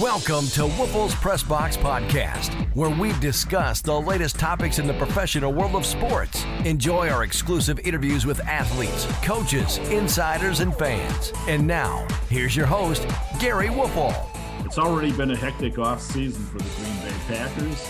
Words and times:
Welcome 0.00 0.46
to 0.52 0.62
Woelfel's 0.62 1.14
Press 1.16 1.42
Box 1.42 1.76
Podcast, 1.76 2.54
where 2.74 2.88
we 2.88 3.12
discuss 3.20 3.82
the 3.82 4.00
latest 4.00 4.38
topics 4.38 4.78
in 4.78 4.86
the 4.86 4.94
professional 4.94 5.52
world 5.52 5.74
of 5.74 5.84
sports. 5.84 6.46
Enjoy 6.64 7.10
our 7.10 7.24
exclusive 7.24 7.78
interviews 7.80 8.24
with 8.24 8.40
athletes, 8.46 9.04
coaches, 9.22 9.76
insiders, 9.90 10.60
and 10.60 10.74
fans. 10.74 11.34
And 11.46 11.66
now, 11.66 12.06
here's 12.30 12.56
your 12.56 12.64
host, 12.64 13.06
Gary 13.38 13.66
Woelfel. 13.66 14.14
It's 14.64 14.78
already 14.78 15.12
been 15.12 15.30
a 15.32 15.36
hectic 15.36 15.78
off 15.78 16.00
season 16.00 16.42
for 16.46 16.56
the 16.56 16.70
Green 16.70 16.96
Bay 17.02 17.18
Packers, 17.28 17.86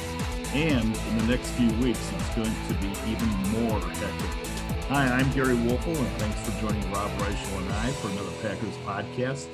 and 0.55 0.85
in 0.97 1.19
the 1.19 1.27
next 1.29 1.51
few 1.51 1.71
weeks, 1.75 2.11
it's 2.17 2.35
going 2.35 2.53
to 2.67 2.75
be 2.81 2.91
even 3.13 3.29
more 3.63 3.79
hectic. 3.79 4.89
Hi, 4.89 5.07
I'm 5.07 5.31
Gary 5.31 5.55
Woelfel, 5.55 5.97
and 5.97 6.09
thanks 6.19 6.51
for 6.51 6.67
joining 6.67 6.83
Rob 6.91 7.13
Reischel 7.19 7.59
and 7.59 7.73
I 7.75 7.93
for 7.93 8.09
another 8.09 8.33
Packers 8.43 8.75
podcast 8.79 9.47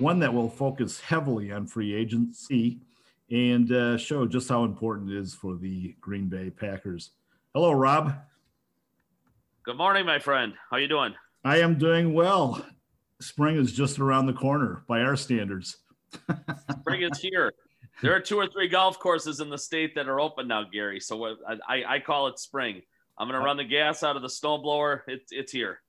one 0.00 0.20
that 0.20 0.32
will 0.32 0.48
focus 0.48 1.00
heavily 1.00 1.52
on 1.52 1.66
free 1.66 1.94
agency 1.94 2.80
and 3.30 3.72
uh, 3.72 3.98
show 3.98 4.26
just 4.26 4.48
how 4.48 4.64
important 4.64 5.10
it 5.10 5.18
is 5.18 5.34
for 5.34 5.56
the 5.56 5.94
Green 6.00 6.28
Bay 6.28 6.50
Packers. 6.50 7.10
Hello, 7.54 7.72
Rob. 7.72 8.14
Good 9.64 9.76
morning, 9.76 10.06
my 10.06 10.18
friend. 10.18 10.54
How 10.70 10.76
you 10.76 10.88
doing? 10.88 11.14
I 11.44 11.58
am 11.58 11.78
doing 11.78 12.14
well. 12.14 12.64
Spring 13.20 13.56
is 13.56 13.72
just 13.72 13.98
around 13.98 14.26
the 14.26 14.32
corner 14.32 14.84
by 14.88 15.00
our 15.00 15.16
standards. 15.16 15.78
Spring 16.80 17.02
is 17.02 17.18
here. 17.18 17.52
There 18.00 18.14
are 18.14 18.20
two 18.20 18.36
or 18.36 18.46
three 18.46 18.68
golf 18.68 18.98
courses 18.98 19.40
in 19.40 19.50
the 19.50 19.58
state 19.58 19.94
that 19.96 20.08
are 20.08 20.20
open 20.20 20.46
now, 20.46 20.64
Gary. 20.72 21.00
So 21.00 21.36
I, 21.68 21.82
I 21.86 21.98
call 21.98 22.28
it 22.28 22.38
spring. 22.38 22.80
I'm 23.18 23.26
going 23.26 23.38
to 23.38 23.44
run 23.44 23.56
the 23.56 23.64
gas 23.64 24.04
out 24.04 24.14
of 24.14 24.22
the 24.22 24.28
snowblower. 24.28 25.00
It's 25.08 25.32
it's 25.32 25.50
here. 25.50 25.80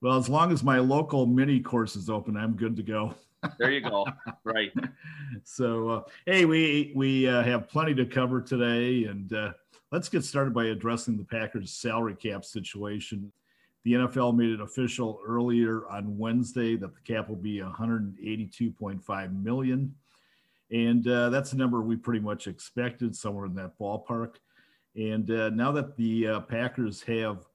Well, 0.00 0.16
as 0.16 0.30
long 0.30 0.50
as 0.50 0.64
my 0.64 0.78
local 0.78 1.26
mini 1.26 1.60
course 1.60 1.96
is 1.96 2.08
open, 2.08 2.34
I'm 2.34 2.56
good 2.56 2.76
to 2.76 2.82
go 2.82 3.14
there 3.58 3.70
you 3.70 3.80
go. 3.80 4.06
Right. 4.44 4.72
so, 5.44 5.88
uh, 5.88 6.02
hey, 6.26 6.44
we 6.44 6.92
we 6.94 7.28
uh, 7.28 7.42
have 7.42 7.68
plenty 7.68 7.94
to 7.94 8.06
cover 8.06 8.40
today, 8.40 9.04
and 9.04 9.32
uh, 9.32 9.52
let's 9.92 10.08
get 10.08 10.24
started 10.24 10.54
by 10.54 10.66
addressing 10.66 11.16
the 11.16 11.24
Packers' 11.24 11.72
salary 11.72 12.14
cap 12.14 12.44
situation. 12.44 13.32
The 13.84 13.92
NFL 13.94 14.36
made 14.36 14.50
it 14.50 14.60
official 14.60 15.20
earlier 15.26 15.88
on 15.88 16.18
Wednesday 16.18 16.76
that 16.76 16.92
the 16.94 17.00
cap 17.00 17.28
will 17.28 17.36
be 17.36 17.60
182.5 17.60 19.42
million, 19.42 19.94
and 20.70 21.08
uh, 21.08 21.30
that's 21.30 21.52
a 21.52 21.56
number 21.56 21.80
we 21.80 21.96
pretty 21.96 22.20
much 22.20 22.46
expected, 22.46 23.16
somewhere 23.16 23.46
in 23.46 23.54
that 23.54 23.78
ballpark. 23.78 24.34
And 24.96 25.30
uh, 25.30 25.50
now 25.50 25.72
that 25.72 25.96
the 25.96 26.26
uh, 26.26 26.40
Packers 26.40 27.00
have 27.02 27.46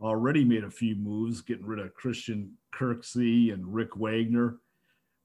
already 0.00 0.44
made 0.44 0.62
a 0.62 0.70
few 0.70 0.94
moves, 0.94 1.40
getting 1.40 1.66
rid 1.66 1.80
of 1.80 1.94
Christian 1.94 2.52
Kirksey 2.72 3.52
and 3.52 3.66
Rick 3.74 3.96
Wagner 3.96 4.58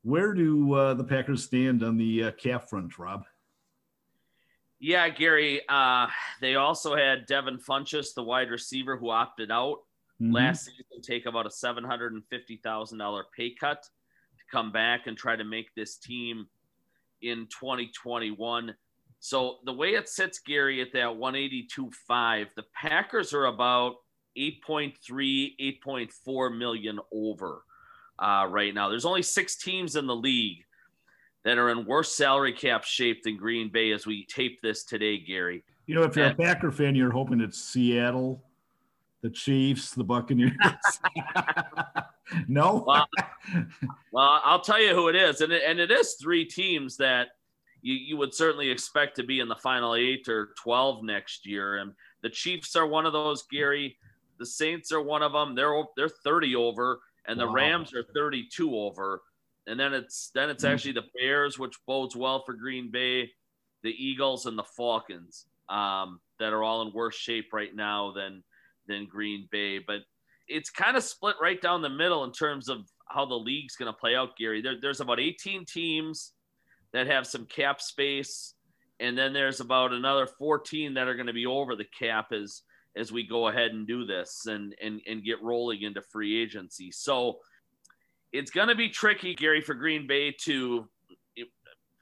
where 0.04 0.34
do 0.34 0.74
uh, 0.74 0.94
the 0.94 1.04
Packers 1.04 1.44
stand 1.44 1.84
on 1.84 1.98
the 1.98 2.26
uh, 2.26 2.32
cap 2.32 2.70
front, 2.70 2.98
Rob? 2.98 3.24
Yeah, 4.80 5.08
Gary. 5.10 5.62
Uh, 5.70 6.08
they 6.42 6.56
also 6.56 6.96
had 6.96 7.28
Devin 7.28 7.60
Funchess, 7.60 8.16
the 8.16 8.24
wide 8.24 8.50
receiver, 8.50 8.98
who 8.98 9.12
opted 9.12 9.52
out 9.52 9.78
mm-hmm. 10.22 10.34
last 10.34 10.66
season, 10.66 11.02
take 11.04 11.28
about 11.28 11.46
a 11.46 11.52
seven 11.52 11.84
hundred 11.84 12.14
and 12.14 12.24
fifty 12.30 12.60
thousand 12.64 12.98
dollar 12.98 13.26
pay 13.38 13.54
cut 13.54 13.84
to 13.84 14.44
come 14.52 14.72
back 14.72 15.06
and 15.06 15.16
try 15.16 15.36
to 15.36 15.44
make 15.44 15.68
this 15.76 15.98
team 15.98 16.48
in 17.22 17.48
2021. 17.52 18.74
So 19.20 19.58
the 19.66 19.74
way 19.74 19.90
it 19.90 20.10
sits, 20.10 20.40
Gary, 20.40 20.82
at 20.82 20.94
that 20.94 21.10
182.5, 21.10 22.48
the 22.56 22.64
Packers 22.74 23.34
are 23.36 23.46
about 23.46 23.98
8.3, 24.36 24.96
8.4 25.86 26.58
million 26.58 27.00
over 27.14 27.62
uh, 28.22 28.46
right 28.50 28.74
now. 28.74 28.88
There's 28.90 29.06
only 29.06 29.24
six 29.24 29.56
teams 29.56 29.96
in 29.96 30.06
the 30.08 30.16
league 30.16 30.64
that 31.44 31.58
are 31.58 31.70
in 31.72 31.86
worse 31.86 32.16
salary 32.16 32.54
cap 32.54 32.84
shape 32.84 33.24
than 33.24 33.36
Green 33.36 33.70
Bay 33.70 33.92
as 33.92 34.06
we 34.06 34.26
tape 34.26 34.62
this 34.62 34.84
today, 34.84 35.18
Gary. 35.18 35.64
You 35.88 35.96
know, 35.96 36.04
if 36.04 36.16
you're 36.16 36.26
and, 36.26 36.40
a 36.40 36.44
Packer 36.44 36.72
fan, 36.72 36.96
you're 36.96 37.12
hoping 37.12 37.42
it's 37.42 37.60
Seattle, 37.60 38.44
the 39.22 39.30
Chiefs, 39.30 39.92
the 39.92 40.04
Buccaneers. 40.04 40.54
no. 42.48 42.84
Well, 42.86 43.08
well, 44.14 44.42
I'll 44.44 44.62
tell 44.62 44.82
you 44.82 44.94
who 44.94 45.08
it 45.08 45.16
is, 45.16 45.42
and 45.42 45.52
it, 45.52 45.64
and 45.66 45.80
it 45.80 45.90
is 45.90 46.16
three 46.22 46.46
teams 46.46 46.98
that 46.98 47.30
you, 47.82 47.96
you 47.96 48.18
would 48.18 48.34
certainly 48.36 48.70
expect 48.70 49.16
to 49.16 49.24
be 49.24 49.40
in 49.40 49.48
the 49.48 49.56
final 49.56 49.96
eight 49.96 50.30
or 50.30 50.54
twelve 50.62 51.04
next 51.04 51.48
year, 51.48 51.78
and 51.78 51.94
the 52.22 52.30
Chiefs 52.30 52.76
are 52.76 52.86
one 52.86 53.08
of 53.08 53.14
those, 53.14 53.44
Gary. 53.44 53.98
The 54.38 54.46
Saints 54.46 54.92
are 54.92 55.02
one 55.02 55.24
of 55.24 55.34
them. 55.34 55.56
They're 55.56 55.84
they're 55.98 56.10
thirty 56.10 56.56
over 56.56 57.00
and 57.28 57.40
the 57.40 57.48
wow. 57.48 57.54
Rams 57.54 57.94
are 57.94 58.04
32 58.14 58.76
over. 58.76 59.22
And 59.68 59.80
then 59.80 59.94
it's 59.94 60.32
then 60.34 60.50
it's 60.50 60.64
mm-hmm. 60.64 60.74
actually 60.74 60.94
the 60.94 61.06
Bears, 61.18 61.60
which 61.60 61.76
bodes 61.86 62.16
well 62.16 62.44
for 62.46 62.54
Green 62.54 62.90
Bay, 62.92 63.30
the 63.84 63.92
Eagles, 63.92 64.46
and 64.46 64.58
the 64.58 64.64
Falcons 64.64 65.46
um, 65.70 66.20
that 66.40 66.54
are 66.54 66.64
all 66.64 66.82
in 66.82 66.94
worse 66.94 67.16
shape 67.16 67.50
right 67.54 67.76
now 67.76 68.12
than 68.12 68.44
than 68.88 69.06
Green 69.06 69.48
Bay. 69.52 69.80
But 69.80 70.00
it's 70.48 70.70
kind 70.70 70.98
of 70.98 71.04
split 71.04 71.36
right 71.42 71.62
down 71.62 71.82
the 71.82 71.90
middle 71.90 72.24
in 72.24 72.32
terms 72.32 72.70
of 72.70 72.80
how 73.08 73.26
the 73.26 73.36
league's 73.36 73.76
going 73.76 73.92
to 73.92 73.98
play 73.98 74.16
out, 74.16 74.36
Gary. 74.38 74.62
There, 74.62 74.76
there's 74.82 75.00
about 75.00 75.20
18 75.20 75.66
teams 75.66 76.34
that 76.94 77.08
have 77.08 77.28
some 77.28 77.46
cap 77.46 77.82
space, 77.82 78.56
and 79.00 79.18
then 79.18 79.32
there's 79.32 79.60
about 79.60 79.94
another 79.94 80.26
14 80.26 80.96
that 80.96 81.08
are 81.08 81.16
going 81.16 81.28
to 81.28 81.34
be 81.34 81.46
over 81.46 81.76
the 81.76 81.88
cap 81.98 82.32
as 82.34 82.64
as 82.96 83.12
we 83.12 83.26
go 83.26 83.48
ahead 83.48 83.72
and 83.72 83.88
do 83.88 84.06
this 84.06 84.46
and 84.48 84.76
and 84.82 85.02
and 85.08 85.24
get 85.24 85.42
rolling 85.42 85.82
into 85.84 86.02
free 86.02 86.42
agency. 86.42 86.92
So 86.92 87.40
it's 88.32 88.52
going 88.52 88.70
to 88.70 88.76
be 88.76 88.90
tricky, 88.90 89.36
Gary, 89.36 89.62
for 89.62 89.74
Green 89.74 90.08
Bay 90.08 90.36
to 90.42 90.88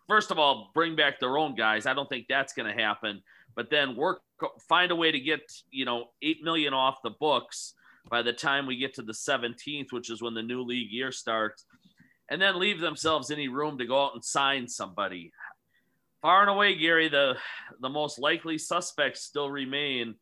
first 0.07 0.31
of 0.31 0.39
all 0.39 0.71
bring 0.73 0.95
back 0.95 1.19
their 1.19 1.37
own 1.37 1.55
guys. 1.55 1.85
I 1.85 1.93
don't 1.93 2.09
think 2.09 2.25
that's 2.27 2.53
going 2.53 2.75
to 2.75 2.83
happen. 2.83 3.21
But 3.55 3.69
then 3.69 3.95
work 3.95 4.21
find 4.67 4.91
a 4.91 4.95
way 4.95 5.11
to 5.11 5.19
get 5.19 5.41
you 5.71 5.85
know 5.85 6.05
eight 6.21 6.43
million 6.43 6.73
off 6.73 6.97
the 7.03 7.11
books 7.11 7.73
by 8.09 8.21
the 8.21 8.33
time 8.33 8.65
we 8.65 8.77
get 8.77 8.95
to 8.95 9.01
the 9.01 9.13
17th, 9.13 9.91
which 9.91 10.09
is 10.09 10.21
when 10.21 10.33
the 10.33 10.41
new 10.41 10.61
league 10.63 10.91
year 10.91 11.11
starts, 11.11 11.65
and 12.29 12.41
then 12.41 12.59
leave 12.59 12.79
themselves 12.79 13.29
any 13.29 13.47
room 13.47 13.77
to 13.77 13.85
go 13.85 14.05
out 14.05 14.13
and 14.15 14.23
sign 14.23 14.67
somebody. 14.67 15.31
Far 16.21 16.41
and 16.41 16.49
away, 16.49 16.75
Gary, 16.75 17.09
the 17.09 17.37
the 17.81 17.89
most 17.89 18.19
likely 18.19 18.57
suspects 18.57 19.21
still 19.21 19.49
remain 19.49 20.15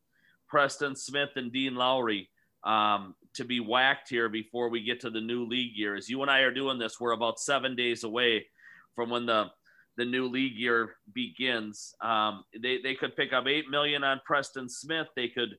Preston 0.47 0.95
Smith 0.95 1.29
and 1.35 1.51
Dean 1.51 1.75
Lowry 1.75 2.29
um, 2.63 3.15
to 3.35 3.45
be 3.45 3.59
whacked 3.59 4.09
here 4.09 4.29
before 4.29 4.69
we 4.69 4.83
get 4.83 4.99
to 5.01 5.09
the 5.09 5.21
new 5.21 5.45
league 5.45 5.75
year. 5.75 5.95
As 5.95 6.09
you 6.09 6.21
and 6.21 6.31
I 6.31 6.39
are 6.39 6.53
doing 6.53 6.79
this, 6.79 6.99
we're 6.99 7.11
about 7.11 7.39
seven 7.39 7.75
days 7.75 8.03
away 8.03 8.45
from 8.95 9.09
when 9.09 9.25
the 9.25 9.45
the 9.97 10.05
new 10.05 10.27
league 10.27 10.55
year 10.55 10.95
begins. 11.13 11.93
Um, 12.01 12.43
they 12.61 12.79
they 12.83 12.95
could 12.95 13.15
pick 13.15 13.33
up 13.33 13.47
eight 13.47 13.69
million 13.69 14.03
on 14.03 14.21
Preston 14.25 14.69
Smith. 14.69 15.07
They 15.15 15.27
could, 15.27 15.57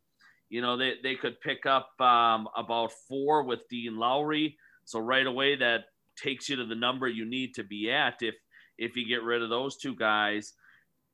you 0.48 0.62
know, 0.62 0.76
they 0.76 0.94
they 1.02 1.16
could 1.16 1.40
pick 1.40 1.66
up 1.66 1.88
um, 2.00 2.48
about 2.56 2.92
four 3.08 3.42
with 3.42 3.60
Dean 3.68 3.96
Lowry. 3.96 4.56
So 4.84 5.00
right 5.00 5.26
away 5.26 5.56
that 5.56 5.84
takes 6.22 6.48
you 6.48 6.56
to 6.56 6.64
the 6.64 6.74
number 6.74 7.08
you 7.08 7.24
need 7.24 7.54
to 7.54 7.64
be 7.64 7.90
at 7.90 8.22
if 8.22 8.34
if 8.76 8.96
you 8.96 9.06
get 9.06 9.22
rid 9.22 9.42
of 9.42 9.50
those 9.50 9.76
two 9.76 9.94
guys. 9.94 10.52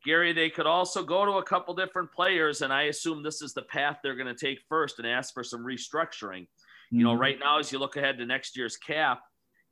Gary, 0.04 0.32
they 0.32 0.50
could 0.50 0.66
also 0.66 1.03
go 1.03 1.25
to 1.25 1.32
a 1.32 1.42
couple 1.42 1.75
different 1.75 2.12
players, 2.12 2.62
and 2.62 2.72
I 2.72 2.82
assume 2.84 3.22
this 3.22 3.41
is 3.42 3.54
the 3.54 3.62
path 3.62 3.98
they're 4.03 4.15
going 4.15 4.34
to 4.34 4.47
take 4.47 4.60
first 4.69 4.98
and 4.98 5.09
ask 5.09 5.32
for 5.32 5.42
some 5.42 5.65
restructuring. 5.65 6.42
Mm-hmm. 6.42 6.98
You 6.98 7.04
know, 7.04 7.12
mm-hmm. 7.12 7.20
right 7.20 7.38
now, 7.38 7.59
as 7.59 7.72
you 7.72 7.78
look 7.78 7.97
ahead 7.97 8.19
to 8.19 8.26
next 8.26 8.56
year's 8.56 8.76
cap, 8.76 9.22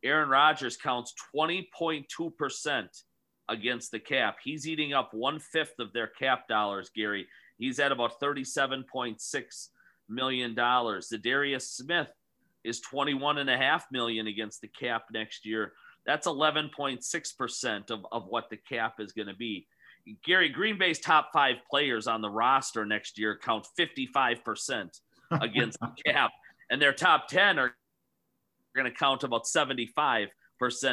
Aaron 0.03 0.29
Rodgers 0.29 0.77
counts 0.77 1.15
20.2% 1.35 2.89
against 3.49 3.91
the 3.91 3.99
cap. 3.99 4.37
He's 4.43 4.67
eating 4.67 4.95
up 4.95 5.11
one 5.13 5.39
fifth 5.39 5.79
of 5.79 5.93
their 5.93 6.09
cap 6.09 6.49
dollars, 6.49 6.91
Gary. 6.95 7.27
He's 7.59 7.79
at 7.79 7.93
about 7.93 8.21
$37.6 8.21 9.69
million. 10.09 10.55
Za'Darius 10.55 11.63
Smith 11.63 12.11
is 12.65 12.81
21 12.81 13.39
and 13.39 13.51
a 13.51 13.57
half 13.57 13.87
million 13.93 14.27
against 14.27 14.61
the 14.61 14.69
cap 14.69 15.05
next 15.13 15.45
year. 15.45 15.73
That's 16.07 16.27
11.6% 16.27 17.91
of, 17.91 18.07
of 18.11 18.27
what 18.27 18.51
the 18.51 18.57
cap 18.57 18.95
is 18.99 19.13
going 19.13 19.29
to 19.29 19.35
be. 19.35 19.67
Gary 20.25 20.49
Green 20.49 20.79
Bay's 20.79 20.99
top 20.99 21.31
five 21.33 21.57
players 21.71 22.07
on 22.07 22.21
the 22.21 22.31
roster 22.31 22.85
next 22.85 23.19
year 23.19 23.39
count 23.41 23.67
55% 23.79 25.01
against 25.31 25.79
the 25.81 25.91
cap, 26.05 26.31
and 26.71 26.81
their 26.81 26.93
top 26.93 27.29
10 27.29 27.59
are 27.59 27.75
going 28.75 28.91
to 28.91 28.97
count 28.97 29.23
about 29.23 29.45
75% 29.45 30.29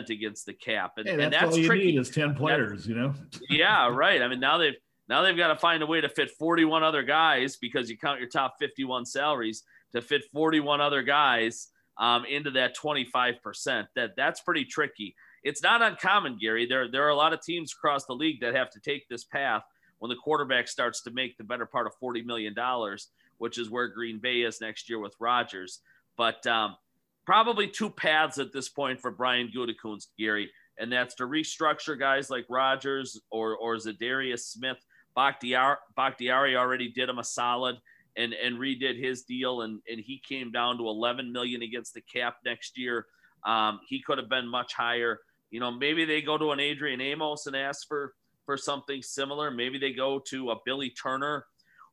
against 0.09 0.45
the 0.45 0.53
cap. 0.53 0.93
And, 0.97 1.07
hey, 1.07 1.15
that's, 1.15 1.23
and 1.23 1.33
that's 1.33 1.51
all 1.51 1.57
you 1.57 1.67
tricky. 1.67 1.85
need 1.85 1.99
is 1.99 2.09
10 2.09 2.35
players, 2.35 2.85
that's, 2.85 2.87
you 2.87 2.95
know? 2.95 3.13
yeah, 3.49 3.87
right. 3.89 4.21
I 4.21 4.27
mean, 4.27 4.39
now 4.39 4.57
they've 4.57 4.75
now 5.07 5.23
they've 5.23 5.35
got 5.35 5.47
to 5.47 5.55
find 5.55 5.81
a 5.81 5.87
way 5.87 6.01
to 6.01 6.09
fit 6.09 6.29
41 6.37 6.83
other 6.83 7.01
guys 7.01 7.57
because 7.57 7.89
you 7.89 7.97
count 7.97 8.19
your 8.19 8.29
top 8.29 8.55
51 8.59 9.05
salaries 9.05 9.63
to 9.93 10.01
fit 10.01 10.23
41 10.31 10.81
other 10.81 11.01
guys 11.01 11.69
um, 11.97 12.25
into 12.25 12.51
that 12.51 12.77
25%. 12.77 13.87
That 13.95 14.11
that's 14.15 14.41
pretty 14.41 14.65
tricky 14.65 15.15
it's 15.43 15.63
not 15.63 15.81
uncommon, 15.81 16.37
Gary. 16.39 16.65
There, 16.65 16.89
there 16.89 17.05
are 17.05 17.09
a 17.09 17.15
lot 17.15 17.33
of 17.33 17.41
teams 17.41 17.73
across 17.73 18.05
the 18.05 18.13
league 18.13 18.41
that 18.41 18.55
have 18.55 18.69
to 18.71 18.79
take 18.79 19.07
this 19.07 19.23
path 19.23 19.63
when 19.99 20.09
the 20.09 20.15
quarterback 20.15 20.67
starts 20.67 21.01
to 21.03 21.11
make 21.11 21.37
the 21.37 21.43
better 21.43 21.65
part 21.65 21.87
of 21.87 21.93
$40 22.01 22.25
million, 22.25 22.55
which 23.37 23.57
is 23.57 23.69
where 23.69 23.87
Green 23.87 24.19
Bay 24.19 24.41
is 24.41 24.61
next 24.61 24.89
year 24.89 24.99
with 24.99 25.15
Rodgers. 25.19 25.81
But 26.17 26.45
um, 26.47 26.75
probably 27.25 27.67
two 27.67 27.89
paths 27.89 28.39
at 28.39 28.51
this 28.51 28.69
point 28.69 28.99
for 28.99 29.11
Brian 29.11 29.51
Gutekunst, 29.55 30.07
Gary. 30.17 30.49
and 30.77 30.91
that's 30.91 31.15
to 31.15 31.23
restructure 31.23 31.97
guys 31.97 32.29
like 32.29 32.45
Rodgers 32.49 33.21
or 33.29 33.55
or 33.55 33.75
Za'Darius 33.75 34.39
Smith. 34.39 34.83
Bakhtiari, 35.15 35.77
Bakhtiari 35.95 36.55
already 36.55 36.89
did 36.89 37.09
him 37.09 37.19
a 37.19 37.23
solid 37.23 37.77
and 38.17 38.33
and 38.33 38.57
redid 38.57 38.99
his 38.99 39.23
deal, 39.23 39.61
and 39.61 39.79
and 39.89 39.99
he 39.99 40.21
came 40.27 40.51
down 40.51 40.77
to 40.77 40.87
11 40.87 41.31
million 41.31 41.61
against 41.61 41.93
the 41.93 42.01
cap 42.01 42.37
next 42.45 42.77
year. 42.77 43.05
Um, 43.45 43.79
he 43.87 44.01
could 44.01 44.17
have 44.17 44.29
been 44.29 44.47
much 44.47 44.73
higher. 44.73 45.19
You 45.51 45.59
know, 45.59 45.71
maybe 45.71 46.05
they 46.05 46.21
go 46.21 46.37
to 46.37 46.51
an 46.51 46.59
Adrian 46.59 47.01
Amos 47.01 47.47
and 47.47 47.55
ask 47.55 47.87
for 47.87 48.13
for 48.45 48.57
something 48.57 49.01
similar. 49.01 49.51
Maybe 49.51 49.77
they 49.77 49.93
go 49.93 50.19
to 50.29 50.51
a 50.51 50.55
Billy 50.65 50.89
Turner, 50.89 51.45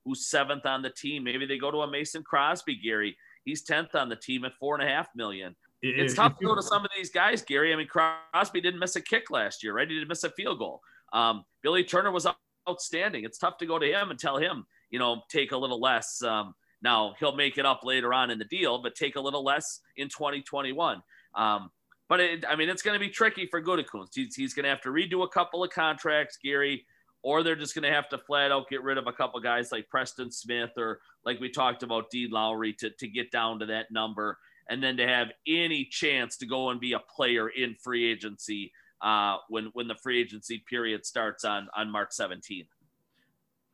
who's 0.04 0.26
seventh 0.26 0.64
on 0.64 0.82
the 0.82 0.90
team. 0.90 1.24
Maybe 1.24 1.44
they 1.44 1.58
go 1.58 1.70
to 1.70 1.82
a 1.82 1.90
Mason 1.90 2.22
Crosby, 2.22 2.76
Gary. 2.76 3.16
He's 3.44 3.62
tenth 3.62 3.94
on 3.94 4.08
the 4.08 4.16
team 4.16 4.44
at 4.44 4.54
four 4.58 4.74
and 4.78 4.88
a 4.88 4.90
half 4.90 5.08
million. 5.14 5.54
It's 5.82 6.14
tough 6.14 6.38
to 6.38 6.44
go 6.44 6.54
to 6.54 6.62
some 6.62 6.84
of 6.84 6.90
these 6.96 7.10
guys, 7.10 7.42
Gary. 7.42 7.72
I 7.72 7.76
mean, 7.76 7.86
Crosby 7.86 8.60
didn't 8.60 8.80
miss 8.80 8.96
a 8.96 9.00
kick 9.00 9.30
last 9.30 9.62
year, 9.62 9.74
right? 9.74 9.86
He 9.86 9.94
didn't 9.94 10.08
miss 10.08 10.24
a 10.24 10.30
field 10.30 10.58
goal. 10.58 10.80
Um, 11.12 11.44
Billy 11.62 11.84
Turner 11.84 12.10
was 12.10 12.26
outstanding. 12.68 13.24
It's 13.24 13.38
tough 13.38 13.58
to 13.58 13.66
go 13.66 13.78
to 13.78 13.86
him 13.86 14.10
and 14.10 14.18
tell 14.18 14.38
him, 14.38 14.64
you 14.90 14.98
know, 14.98 15.22
take 15.30 15.52
a 15.52 15.56
little 15.56 15.80
less. 15.80 16.22
Um, 16.22 16.54
now 16.82 17.14
he'll 17.18 17.36
make 17.36 17.58
it 17.58 17.66
up 17.66 17.80
later 17.84 18.12
on 18.12 18.30
in 18.30 18.38
the 18.38 18.44
deal, 18.46 18.82
but 18.82 18.94
take 18.94 19.16
a 19.16 19.20
little 19.20 19.44
less 19.44 19.80
in 19.96 20.08
2021. 20.08 21.02
Um, 21.34 21.70
but 22.08 22.20
it, 22.20 22.44
I 22.48 22.56
mean, 22.56 22.68
it's 22.68 22.82
going 22.82 22.98
to 22.98 23.04
be 23.04 23.10
tricky 23.10 23.46
for 23.46 23.62
Gutekunst. 23.62 24.10
He's, 24.14 24.34
he's 24.34 24.54
going 24.54 24.64
to 24.64 24.70
have 24.70 24.82
to 24.82 24.90
redo 24.90 25.24
a 25.24 25.28
couple 25.28 25.64
of 25.64 25.70
contracts, 25.70 26.38
Gary, 26.42 26.84
or 27.22 27.42
they're 27.42 27.56
just 27.56 27.74
going 27.74 27.82
to 27.82 27.92
have 27.92 28.08
to 28.10 28.18
flat 28.18 28.52
out 28.52 28.68
get 28.68 28.82
rid 28.82 28.98
of 28.98 29.06
a 29.06 29.12
couple 29.12 29.40
guys 29.40 29.72
like 29.72 29.88
Preston 29.88 30.30
Smith 30.30 30.70
or 30.76 31.00
like 31.24 31.40
we 31.40 31.50
talked 31.50 31.82
about 31.82 32.10
Dean 32.10 32.30
Lowry 32.30 32.72
to, 32.74 32.90
to 32.90 33.08
get 33.08 33.30
down 33.30 33.58
to 33.58 33.66
that 33.66 33.86
number 33.90 34.38
and 34.68 34.82
then 34.82 34.96
to 34.96 35.06
have 35.06 35.28
any 35.46 35.84
chance 35.84 36.36
to 36.38 36.46
go 36.46 36.70
and 36.70 36.80
be 36.80 36.92
a 36.92 37.00
player 37.14 37.48
in 37.48 37.74
free 37.82 38.10
agency 38.10 38.72
uh, 39.02 39.36
when 39.48 39.70
when 39.74 39.88
the 39.88 39.94
free 39.94 40.20
agency 40.20 40.62
period 40.68 41.04
starts 41.04 41.44
on 41.44 41.68
on 41.76 41.90
March 41.90 42.10
17th. 42.18 42.68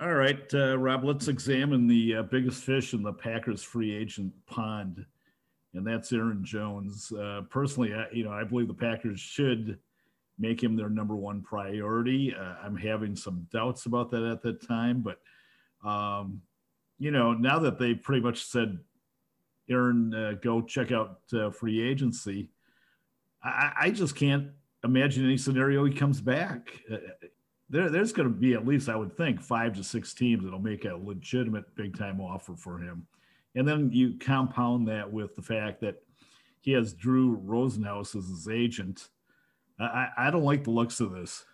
All 0.01 0.15
right, 0.15 0.53
uh, 0.53 0.77
Rob. 0.79 1.05
Let's 1.05 1.29
examine 1.29 1.87
the 1.87 2.17
uh, 2.17 2.23
biggest 2.25 2.65
fish 2.65 2.93
in 2.93 3.03
the 3.03 3.13
Packers 3.13 3.63
free 3.63 3.95
agent 3.95 4.33
pond, 4.47 5.05
and 5.75 5.87
that's 5.87 6.13
Aaron 6.13 6.45
Jones. 6.45 7.13
Uh, 7.13 7.43
personally, 7.49 7.95
I, 7.95 8.07
you 8.13 8.25
know, 8.25 8.33
I 8.33 8.45
believe 8.45 8.69
the 8.69 8.75
Packers 8.75 9.21
should 9.21 9.79
make 10.39 10.63
him 10.63 10.77
their 10.77 10.91
number 10.91 11.17
one 11.17 11.43
priority. 11.43 12.35
Uh, 12.35 12.55
I'm 12.63 12.77
having 12.77 13.17
some 13.17 13.47
doubts 13.53 13.87
about 13.87 14.11
that 14.11 14.23
at 14.25 14.43
that 14.43 14.67
time, 14.67 15.03
but 15.03 15.21
um, 15.89 16.43
you 16.99 17.11
know, 17.11 17.33
now 17.33 17.59
that 17.59 17.79
they 17.79 17.95
pretty 17.95 18.23
much 18.23 18.45
said 18.45 18.79
Aaron, 19.69 20.15
uh, 20.15 20.35
go 20.43 20.63
check 20.63 20.93
out 20.93 21.21
uh, 21.33 21.51
free 21.51 21.83
agency. 21.83 22.49
I, 23.43 23.73
I, 23.81 23.91
just 23.91 24.15
can't 24.15 24.49
imagine 24.85 25.25
any 25.25 25.37
scenario 25.37 25.85
he 25.85 25.93
comes 25.93 26.21
back. 26.21 26.81
Uh, 26.91 26.99
there, 27.69 27.91
there's 27.91 28.13
going 28.13 28.29
to 28.29 28.35
be 28.35 28.55
at 28.55 28.67
least, 28.67 28.89
I 28.89 28.97
would 28.97 29.17
think, 29.17 29.41
five 29.41 29.75
to 29.77 29.85
six 29.85 30.15
teams 30.15 30.45
that'll 30.45 30.61
make 30.61 30.85
a 30.85 30.95
legitimate 30.95 31.75
big 31.75 31.99
time 31.99 32.21
offer 32.21 32.55
for 32.55 32.79
him. 32.79 33.07
And 33.55 33.67
then 33.67 33.91
you 33.93 34.19
compound 34.19 34.89
that 34.89 35.13
with 35.13 35.37
the 35.37 35.43
fact 35.43 35.81
that 35.83 35.97
he 36.61 36.73
has 36.73 36.95
Drew 36.95 37.39
Rosenhaus 37.39 38.17
as 38.17 38.29
his 38.29 38.49
agent. 38.49 39.09
I, 39.79 40.09
I 40.17 40.31
don't 40.31 40.45
like 40.45 40.65
the 40.65 40.71
looks 40.71 41.01
of 41.01 41.13
this. 41.13 41.45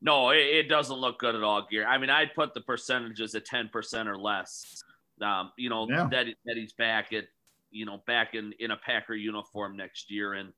No, 0.00 0.30
it, 0.30 0.38
it 0.38 0.68
doesn't 0.68 0.96
look 0.96 1.18
good 1.18 1.34
at 1.34 1.42
all, 1.42 1.66
Gear. 1.70 1.86
I 1.86 1.98
mean, 1.98 2.10
I'd 2.10 2.34
put 2.34 2.52
the 2.54 2.60
percentages 2.60 3.34
at 3.34 3.46
10% 3.46 4.06
or 4.06 4.18
less 4.18 4.82
um, 5.22 5.52
you 5.56 5.70
know 5.70 5.86
yeah. 5.88 6.08
that 6.10 6.26
that 6.44 6.56
he's 6.56 6.72
back 6.72 7.12
at 7.12 7.24
you 7.70 7.86
know 7.86 8.02
back 8.06 8.34
in 8.34 8.52
in 8.58 8.70
a 8.70 8.76
Packer 8.76 9.14
uniform 9.14 9.76
next 9.76 10.10
year, 10.10 10.34
and 10.34 10.52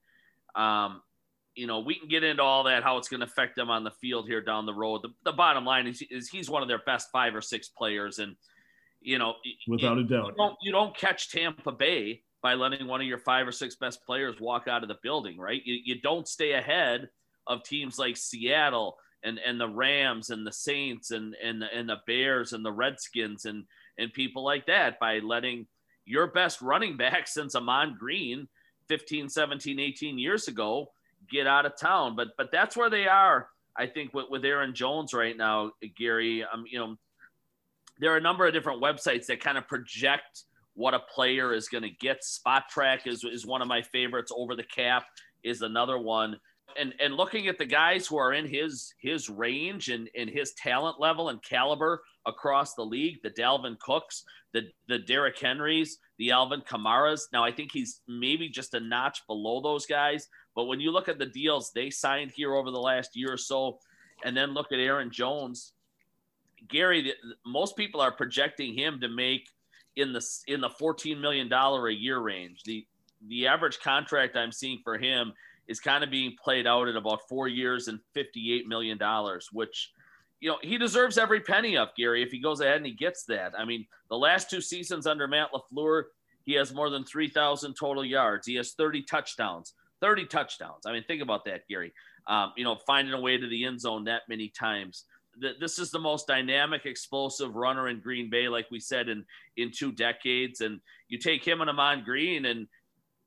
um, 0.54 1.02
you 1.54 1.66
know 1.66 1.80
we 1.80 1.98
can 1.98 2.08
get 2.08 2.24
into 2.24 2.42
all 2.42 2.64
that 2.64 2.82
how 2.82 2.96
it's 2.96 3.08
going 3.08 3.20
to 3.20 3.26
affect 3.26 3.56
them 3.56 3.70
on 3.70 3.84
the 3.84 3.90
field 3.90 4.26
here 4.26 4.40
down 4.40 4.66
the 4.66 4.74
road. 4.74 5.02
The, 5.02 5.10
the 5.24 5.32
bottom 5.32 5.64
line 5.64 5.86
is, 5.86 6.02
is 6.10 6.28
he's 6.28 6.48
one 6.48 6.62
of 6.62 6.68
their 6.68 6.82
best 6.86 7.10
five 7.12 7.34
or 7.34 7.42
six 7.42 7.68
players, 7.68 8.18
and 8.18 8.36
you 9.06 9.18
know 9.18 9.34
without 9.68 9.98
a 9.98 10.04
doubt 10.04 10.26
you 10.26 10.34
don't, 10.36 10.56
you 10.62 10.72
don't 10.72 10.96
catch 10.96 11.30
Tampa 11.30 11.72
Bay 11.72 12.22
by 12.42 12.54
letting 12.54 12.86
one 12.86 13.00
of 13.00 13.06
your 13.06 13.18
five 13.18 13.46
or 13.48 13.52
six 13.52 13.76
best 13.76 14.04
players 14.04 14.40
walk 14.40 14.68
out 14.68 14.82
of 14.82 14.88
the 14.88 14.98
building, 15.02 15.38
right? 15.38 15.62
You, 15.64 15.78
you 15.84 16.00
don't 16.00 16.28
stay 16.28 16.52
ahead 16.52 17.08
of 17.46 17.62
teams 17.62 17.98
like 17.98 18.16
Seattle 18.16 18.98
and 19.24 19.40
and 19.44 19.60
the 19.60 19.68
Rams 19.68 20.30
and 20.30 20.46
the 20.46 20.52
Saints 20.52 21.10
and 21.10 21.34
and 21.42 21.62
the, 21.62 21.66
and 21.74 21.88
the 21.88 21.98
Bears 22.06 22.52
and 22.52 22.64
the 22.64 22.72
Redskins 22.72 23.46
and 23.46 23.64
and 23.98 24.12
people 24.12 24.44
like 24.44 24.66
that 24.66 25.00
by 25.00 25.18
letting 25.20 25.66
your 26.04 26.28
best 26.28 26.60
running 26.60 26.96
back 27.04 27.26
since 27.26 27.54
Ahman 27.54 27.96
Green 27.98 28.48
15, 28.88 29.28
17, 29.28 29.80
18 29.80 30.18
years 30.18 30.48
ago 30.48 30.92
get 31.30 31.46
out 31.46 31.66
of 31.66 31.76
town. 31.76 32.14
But 32.16 32.28
but 32.36 32.52
that's 32.52 32.76
where 32.76 32.90
they 32.90 33.06
are, 33.06 33.48
I 33.76 33.86
think, 33.86 34.14
with, 34.14 34.26
with 34.30 34.44
Aaron 34.44 34.74
Jones 34.74 35.12
right 35.12 35.36
now, 35.36 35.72
Gary. 35.96 36.44
Um, 36.44 36.64
you 36.70 36.78
know, 36.78 36.96
there 37.98 38.12
are 38.12 38.16
a 38.16 38.20
number 38.20 38.46
of 38.46 38.52
different 38.52 38.82
websites 38.82 39.26
that 39.26 39.40
kind 39.40 39.58
of 39.58 39.66
project 39.66 40.44
what 40.74 40.94
a 40.94 40.98
player 40.98 41.54
is 41.54 41.68
going 41.68 41.82
to 41.82 41.90
get. 41.90 42.22
Spotrac 42.22 43.06
is, 43.06 43.24
is 43.24 43.46
one 43.46 43.62
of 43.62 43.68
my 43.68 43.80
favorites. 43.80 44.30
Over 44.36 44.54
the 44.54 44.64
cap 44.64 45.04
is 45.42 45.62
another 45.62 45.98
one 45.98 46.36
and 46.78 46.94
and 47.00 47.14
looking 47.14 47.48
at 47.48 47.58
the 47.58 47.66
guys 47.66 48.06
who 48.06 48.16
are 48.16 48.32
in 48.32 48.46
his 48.46 48.94
his 48.98 49.28
range 49.28 49.88
and, 49.88 50.08
and 50.16 50.28
his 50.28 50.52
talent 50.54 51.00
level 51.00 51.28
and 51.28 51.42
caliber 51.42 52.02
across 52.26 52.74
the 52.74 52.84
league, 52.84 53.18
the 53.22 53.30
Dalvin 53.30 53.78
Cooks, 53.78 54.24
the 54.52 54.62
the 54.88 54.98
Derrick 54.98 55.38
Henrys, 55.38 55.98
the 56.18 56.30
Alvin 56.30 56.62
Kamaras. 56.62 57.22
Now 57.32 57.44
I 57.44 57.52
think 57.52 57.70
he's 57.72 58.00
maybe 58.08 58.48
just 58.48 58.74
a 58.74 58.80
notch 58.80 59.26
below 59.26 59.60
those 59.60 59.86
guys, 59.86 60.28
but 60.54 60.64
when 60.64 60.80
you 60.80 60.90
look 60.90 61.08
at 61.08 61.18
the 61.18 61.26
deals 61.26 61.70
they 61.72 61.90
signed 61.90 62.30
here 62.30 62.54
over 62.54 62.70
the 62.70 62.80
last 62.80 63.16
year 63.16 63.32
or 63.32 63.38
so, 63.38 63.78
and 64.24 64.36
then 64.36 64.54
look 64.54 64.72
at 64.72 64.78
Aaron 64.78 65.10
Jones, 65.10 65.72
Gary, 66.68 67.12
most 67.44 67.76
people 67.76 68.00
are 68.00 68.12
projecting 68.12 68.74
him 68.74 69.00
to 69.00 69.08
make 69.08 69.48
in 69.96 70.12
the 70.12 70.24
in 70.46 70.60
the 70.60 70.70
14 70.70 71.20
million 71.20 71.48
dollar 71.48 71.88
a 71.88 71.94
year 71.94 72.18
range. 72.18 72.62
The 72.64 72.86
the 73.28 73.46
average 73.46 73.80
contract 73.80 74.36
I'm 74.36 74.52
seeing 74.52 74.80
for 74.84 74.98
him 74.98 75.32
is 75.68 75.80
kind 75.80 76.04
of 76.04 76.10
being 76.10 76.36
played 76.42 76.66
out 76.66 76.88
at 76.88 76.96
about 76.96 77.28
four 77.28 77.48
years 77.48 77.88
and 77.88 77.98
$58 78.16 78.66
million, 78.66 78.98
which, 79.52 79.92
you 80.40 80.48
know, 80.48 80.58
he 80.62 80.78
deserves 80.78 81.18
every 81.18 81.40
penny 81.40 81.76
of 81.76 81.88
Gary 81.96 82.22
if 82.22 82.30
he 82.30 82.40
goes 82.40 82.60
ahead 82.60 82.76
and 82.76 82.86
he 82.86 82.92
gets 82.92 83.24
that. 83.24 83.52
I 83.58 83.64
mean, 83.64 83.86
the 84.08 84.16
last 84.16 84.48
two 84.48 84.60
seasons 84.60 85.06
under 85.06 85.26
Matt 85.26 85.48
LaFleur, 85.52 86.04
he 86.44 86.52
has 86.54 86.72
more 86.72 86.90
than 86.90 87.04
3,000 87.04 87.74
total 87.74 88.04
yards. 88.04 88.46
He 88.46 88.54
has 88.56 88.72
30 88.72 89.02
touchdowns, 89.02 89.74
30 90.00 90.26
touchdowns. 90.26 90.86
I 90.86 90.92
mean, 90.92 91.04
think 91.04 91.22
about 91.22 91.44
that, 91.46 91.66
Gary. 91.68 91.92
Um, 92.28 92.52
you 92.56 92.64
know, 92.64 92.76
finding 92.86 93.14
a 93.14 93.20
way 93.20 93.36
to 93.36 93.48
the 93.48 93.64
end 93.64 93.80
zone 93.80 94.04
that 94.04 94.22
many 94.28 94.48
times. 94.48 95.04
This 95.60 95.78
is 95.78 95.90
the 95.90 95.98
most 95.98 96.26
dynamic, 96.26 96.86
explosive 96.86 97.54
runner 97.56 97.88
in 97.88 98.00
Green 98.00 98.30
Bay, 98.30 98.48
like 98.48 98.70
we 98.70 98.80
said, 98.80 99.08
in 99.08 99.24
in 99.56 99.70
two 99.70 99.92
decades. 99.92 100.60
And 100.60 100.80
you 101.08 101.18
take 101.18 101.44
him 101.46 101.60
and 101.60 101.70
Ahman 101.70 102.04
Green, 102.04 102.46
and 102.46 102.66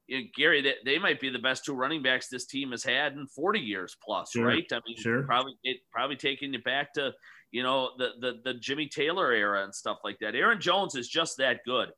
you 0.08 0.20
know, 0.20 0.26
Gary, 0.36 0.62
they, 0.62 0.74
they 0.84 1.00
might 1.00 1.20
be 1.20 1.30
the 1.30 1.40
best 1.40 1.64
two 1.64 1.76
running 1.76 2.02
backs 2.02 2.28
this 2.28 2.46
team 2.46 2.72
has 2.72 2.84
had 2.84 3.14
in 3.14 3.28
40 3.28 3.60
years 3.60 3.96
plus, 4.04 4.32
sure. 4.32 4.48
right? 4.48 4.66
I 4.72 4.80
mean, 4.88 4.98
sure. 4.98 5.24
probably 5.24 5.54
it 5.64 5.78
probably 5.92 6.16
taking 6.16 6.52
you 6.52 6.62
back 6.64 6.94
to 6.94 7.14
you 7.52 7.64
know 7.64 7.92
the, 7.98 8.10
the 8.20 8.40
the 8.44 8.54
Jimmy 8.56 8.88
Taylor 8.88 9.32
era 9.32 9.64
and 9.64 9.74
stuff 9.74 10.00
like 10.04 10.18
that. 10.20 10.36
Aaron 10.36 10.60
Jones 10.60 10.96
is 10.96 11.08
just 11.08 11.38
that 11.38 11.60
good, 11.66 11.90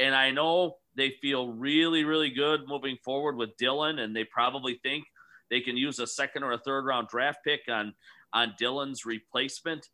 and 0.00 0.14
I 0.14 0.30
know 0.30 0.76
they 0.96 1.10
feel 1.20 1.52
really 1.52 2.04
really 2.04 2.30
good 2.30 2.62
moving 2.66 2.96
forward 3.04 3.36
with 3.36 3.56
Dillon, 3.58 3.98
and 3.98 4.16
they 4.16 4.24
probably 4.24 4.80
think 4.82 5.04
they 5.50 5.60
can 5.60 5.76
use 5.76 5.98
a 5.98 6.06
second 6.06 6.42
or 6.42 6.52
a 6.52 6.58
third 6.58 6.84
round 6.84 7.08
draft 7.08 7.38
pick 7.44 7.60
on 7.68 7.94
on 8.32 8.54
Dillon's 8.58 9.04
replacement. 9.04 9.88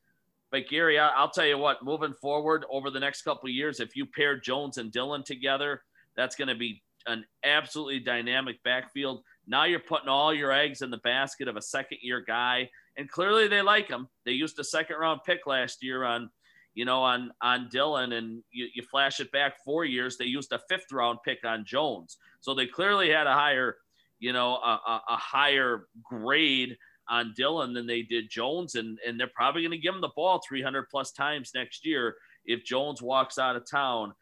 But 0.50 0.69
Gary, 0.69 0.99
I, 0.99 1.21
will 1.21 1.31
tell 1.31 1.47
you 1.47 1.59
what, 1.59 1.85
moving 1.85 2.12
forward 2.12 2.64
over 2.71 2.91
the 2.91 3.00
next 3.00 3.23
couple 3.23 3.49
years, 3.49 3.81
if 3.81 3.97
you 3.97 4.07
pair 4.07 4.38
Jones 4.38 4.79
and 4.79 4.93
Dillon 4.93 5.25
together, 5.25 5.83
that's 6.17 6.37
going 6.37 6.49
to 6.49 6.55
be 6.55 6.83
an 7.07 7.25
absolutely 7.45 8.00
dynamic 8.00 8.62
backfield. 8.62 9.23
Now 9.47 9.64
you're 9.64 9.81
putting 9.81 10.09
all 10.09 10.33
your 10.33 10.53
eggs 10.53 10.83
in 10.83 10.91
the 10.91 10.99
basket 10.99 11.49
of 11.49 11.57
a 11.57 11.62
second 11.62 11.99
year 12.03 12.23
guy, 12.26 12.71
and 12.97 13.11
clearly 13.11 13.49
they 13.49 13.62
like 13.62 13.88
him. 13.88 14.09
They 14.25 14.33
used 14.33 14.59
a 14.59 14.64
second 14.64 14.97
round 14.97 15.21
pick 15.26 15.47
last 15.47 15.83
year 15.83 16.05
on, 16.05 16.31
you 16.75 16.85
know, 16.85 17.03
on 17.03 17.33
on 17.43 17.69
Dillon, 17.71 18.12
and 18.12 18.43
you, 18.50 18.69
you 18.75 18.83
flash 18.91 19.21
it 19.21 19.31
back 19.33 19.62
four 19.64 19.85
years, 19.85 20.17
they 20.17 20.25
used 20.25 20.53
a 20.53 20.61
fifth 20.69 20.93
round 20.93 21.19
pick 21.25 21.45
on 21.45 21.64
Jones. 21.64 22.17
So 22.41 22.55
they 22.55 22.67
clearly 22.67 23.11
had 23.11 23.26
a 23.26 23.35
higher, 23.35 23.76
you 24.19 24.33
know, 24.33 24.55
a, 24.55 24.81
a, 24.87 25.03
a 25.11 25.17
higher 25.17 25.88
grade 26.03 26.76
on 27.08 27.34
Dillon 27.37 27.73
than 27.75 27.87
they 27.87 28.02
did 28.02 28.30
Jones, 28.30 28.75
and 28.75 28.99
and 29.06 29.18
they're 29.18 29.30
probably 29.34 29.62
going 29.62 29.73
to 29.73 29.78
give 29.78 29.94
him 29.94 30.00
the 30.00 30.12
ball 30.16 30.40
300 30.46 30.88
plus 30.90 31.12
times 31.12 31.52
next 31.54 31.84
year 31.87 32.16
if 32.44 32.64
Jones 32.64 33.02
walks 33.02 33.38
out 33.38 33.56
of 33.56 33.68
town. 33.68 34.14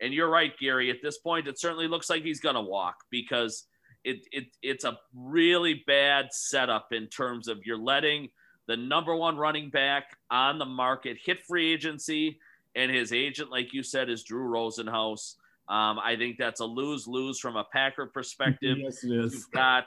And 0.00 0.14
you're 0.14 0.30
right, 0.30 0.52
Gary. 0.60 0.90
At 0.90 1.02
this 1.02 1.18
point, 1.18 1.48
it 1.48 1.58
certainly 1.58 1.88
looks 1.88 2.08
like 2.08 2.22
he's 2.22 2.40
going 2.40 2.54
to 2.54 2.60
walk 2.60 2.96
because 3.10 3.64
it, 4.04 4.18
it 4.30 4.44
it's 4.62 4.84
a 4.84 4.98
really 5.14 5.82
bad 5.86 6.28
setup 6.32 6.92
in 6.92 7.08
terms 7.08 7.48
of 7.48 7.66
you're 7.66 7.76
letting 7.76 8.28
the 8.68 8.76
number 8.76 9.16
one 9.16 9.36
running 9.36 9.70
back 9.70 10.16
on 10.30 10.58
the 10.58 10.64
market 10.64 11.16
hit 11.24 11.42
free 11.42 11.72
agency, 11.72 12.38
and 12.76 12.90
his 12.90 13.12
agent, 13.12 13.50
like 13.50 13.72
you 13.72 13.82
said, 13.82 14.08
is 14.08 14.22
Drew 14.22 14.48
Rosenhaus. 14.48 15.34
Um, 15.68 15.98
I 15.98 16.16
think 16.16 16.38
that's 16.38 16.60
a 16.60 16.64
lose 16.64 17.06
lose 17.06 17.38
from 17.38 17.56
a 17.56 17.64
Packer 17.72 18.06
perspective. 18.06 18.78
yes, 18.82 19.04
it 19.04 19.12
is. 19.12 19.34
You've 19.34 19.50
got, 19.50 19.84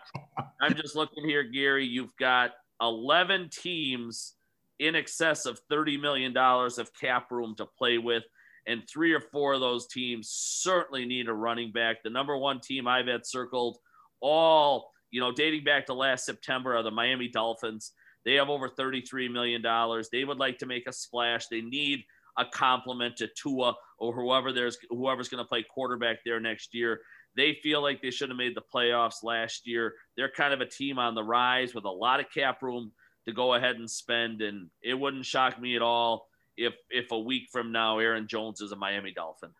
I'm 0.61 0.75
just 0.75 0.95
looking 0.95 1.27
here, 1.27 1.43
Gary. 1.43 1.85
You've 1.85 2.15
got 2.17 2.51
11 2.81 3.49
teams 3.51 4.35
in 4.79 4.95
excess 4.95 5.45
of 5.45 5.59
$30 5.71 5.99
million 5.99 6.35
of 6.35 6.89
cap 6.99 7.31
room 7.31 7.55
to 7.57 7.65
play 7.65 7.97
with. 7.97 8.23
And 8.67 8.83
three 8.87 9.13
or 9.13 9.19
four 9.19 9.53
of 9.53 9.59
those 9.59 9.87
teams 9.87 10.29
certainly 10.29 11.05
need 11.05 11.27
a 11.27 11.33
running 11.33 11.71
back. 11.71 12.03
The 12.03 12.11
number 12.11 12.37
one 12.37 12.59
team 12.59 12.87
I've 12.87 13.07
had 13.07 13.25
circled 13.25 13.77
all, 14.21 14.91
you 15.09 15.19
know, 15.19 15.31
dating 15.31 15.63
back 15.63 15.87
to 15.87 15.93
last 15.93 16.25
September 16.25 16.75
are 16.75 16.83
the 16.83 16.91
Miami 16.91 17.27
Dolphins. 17.27 17.91
They 18.23 18.35
have 18.35 18.49
over 18.49 18.69
$33 18.69 19.31
million. 19.31 19.63
They 20.11 20.25
would 20.25 20.37
like 20.37 20.59
to 20.59 20.67
make 20.67 20.87
a 20.87 20.93
splash. 20.93 21.47
They 21.47 21.61
need 21.61 22.03
a 22.37 22.45
compliment 22.45 23.17
to 23.17 23.27
Tua 23.35 23.73
or 24.01 24.13
whoever 24.13 24.51
there's 24.51 24.77
whoever's 24.89 25.29
going 25.29 25.43
to 25.43 25.47
play 25.47 25.63
quarterback 25.63 26.17
there 26.25 26.39
next 26.39 26.73
year. 26.73 27.01
They 27.37 27.57
feel 27.61 27.81
like 27.81 28.01
they 28.01 28.09
should 28.09 28.29
have 28.29 28.37
made 28.37 28.55
the 28.55 28.63
playoffs 28.73 29.23
last 29.23 29.67
year. 29.67 29.93
They're 30.17 30.31
kind 30.31 30.53
of 30.53 30.59
a 30.59 30.65
team 30.65 30.97
on 30.97 31.13
the 31.15 31.23
rise 31.23 31.73
with 31.73 31.85
a 31.85 31.89
lot 31.89 32.19
of 32.19 32.25
cap 32.33 32.61
room 32.61 32.91
to 33.25 33.31
go 33.31 33.53
ahead 33.53 33.75
and 33.75 33.89
spend. 33.89 34.41
And 34.41 34.69
it 34.81 34.95
wouldn't 34.95 35.25
shock 35.25 35.61
me 35.61 35.75
at 35.75 35.83
all 35.83 36.27
if 36.57 36.73
if 36.89 37.11
a 37.11 37.19
week 37.19 37.43
from 37.51 37.71
now 37.71 37.99
Aaron 37.99 38.27
Jones 38.27 38.59
is 38.59 38.71
a 38.71 38.75
Miami 38.75 39.13
Dolphin. 39.13 39.51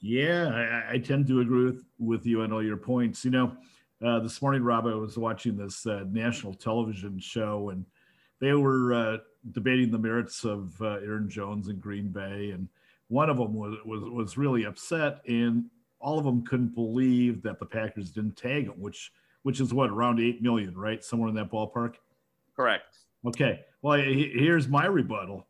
Yeah, 0.00 0.48
I, 0.48 0.94
I 0.94 0.98
tend 0.98 1.26
to 1.28 1.40
agree 1.40 1.64
with, 1.66 1.84
with 1.98 2.26
you 2.26 2.42
on 2.42 2.52
all 2.52 2.62
your 2.62 2.76
points. 2.76 3.24
You 3.24 3.30
know, 3.30 3.56
uh, 4.04 4.20
this 4.20 4.42
morning, 4.42 4.62
Rob, 4.62 4.86
I 4.86 4.94
was 4.94 5.16
watching 5.16 5.56
this 5.56 5.86
uh, 5.86 6.04
national 6.10 6.52
television 6.54 7.18
show, 7.18 7.70
and 7.70 7.86
they 8.40 8.52
were 8.52 8.92
uh, 8.92 9.16
debating 9.52 9.90
the 9.90 9.98
merits 9.98 10.44
of 10.44 10.74
uh, 10.82 10.96
Aaron 10.96 11.30
Jones 11.30 11.68
in 11.68 11.78
Green 11.78 12.08
Bay, 12.08 12.50
and 12.50 12.68
one 13.08 13.30
of 13.30 13.36
them 13.36 13.54
was, 13.54 13.76
was 13.84 14.02
was 14.02 14.36
really 14.36 14.64
upset, 14.64 15.20
and 15.26 15.66
all 16.00 16.18
of 16.18 16.24
them 16.24 16.44
couldn't 16.44 16.74
believe 16.74 17.42
that 17.42 17.58
the 17.58 17.66
Packers 17.66 18.10
didn't 18.10 18.36
tag 18.36 18.64
him, 18.64 18.80
which 18.80 19.12
which 19.42 19.60
is 19.60 19.72
what 19.72 19.90
around 19.90 20.20
eight 20.20 20.42
million, 20.42 20.76
right, 20.76 21.04
somewhere 21.04 21.28
in 21.28 21.34
that 21.36 21.50
ballpark. 21.50 21.94
Correct. 22.54 22.98
Okay. 23.24 23.60
Well, 23.82 23.98
here's 23.98 24.66
my 24.68 24.86
rebuttal. 24.86 25.46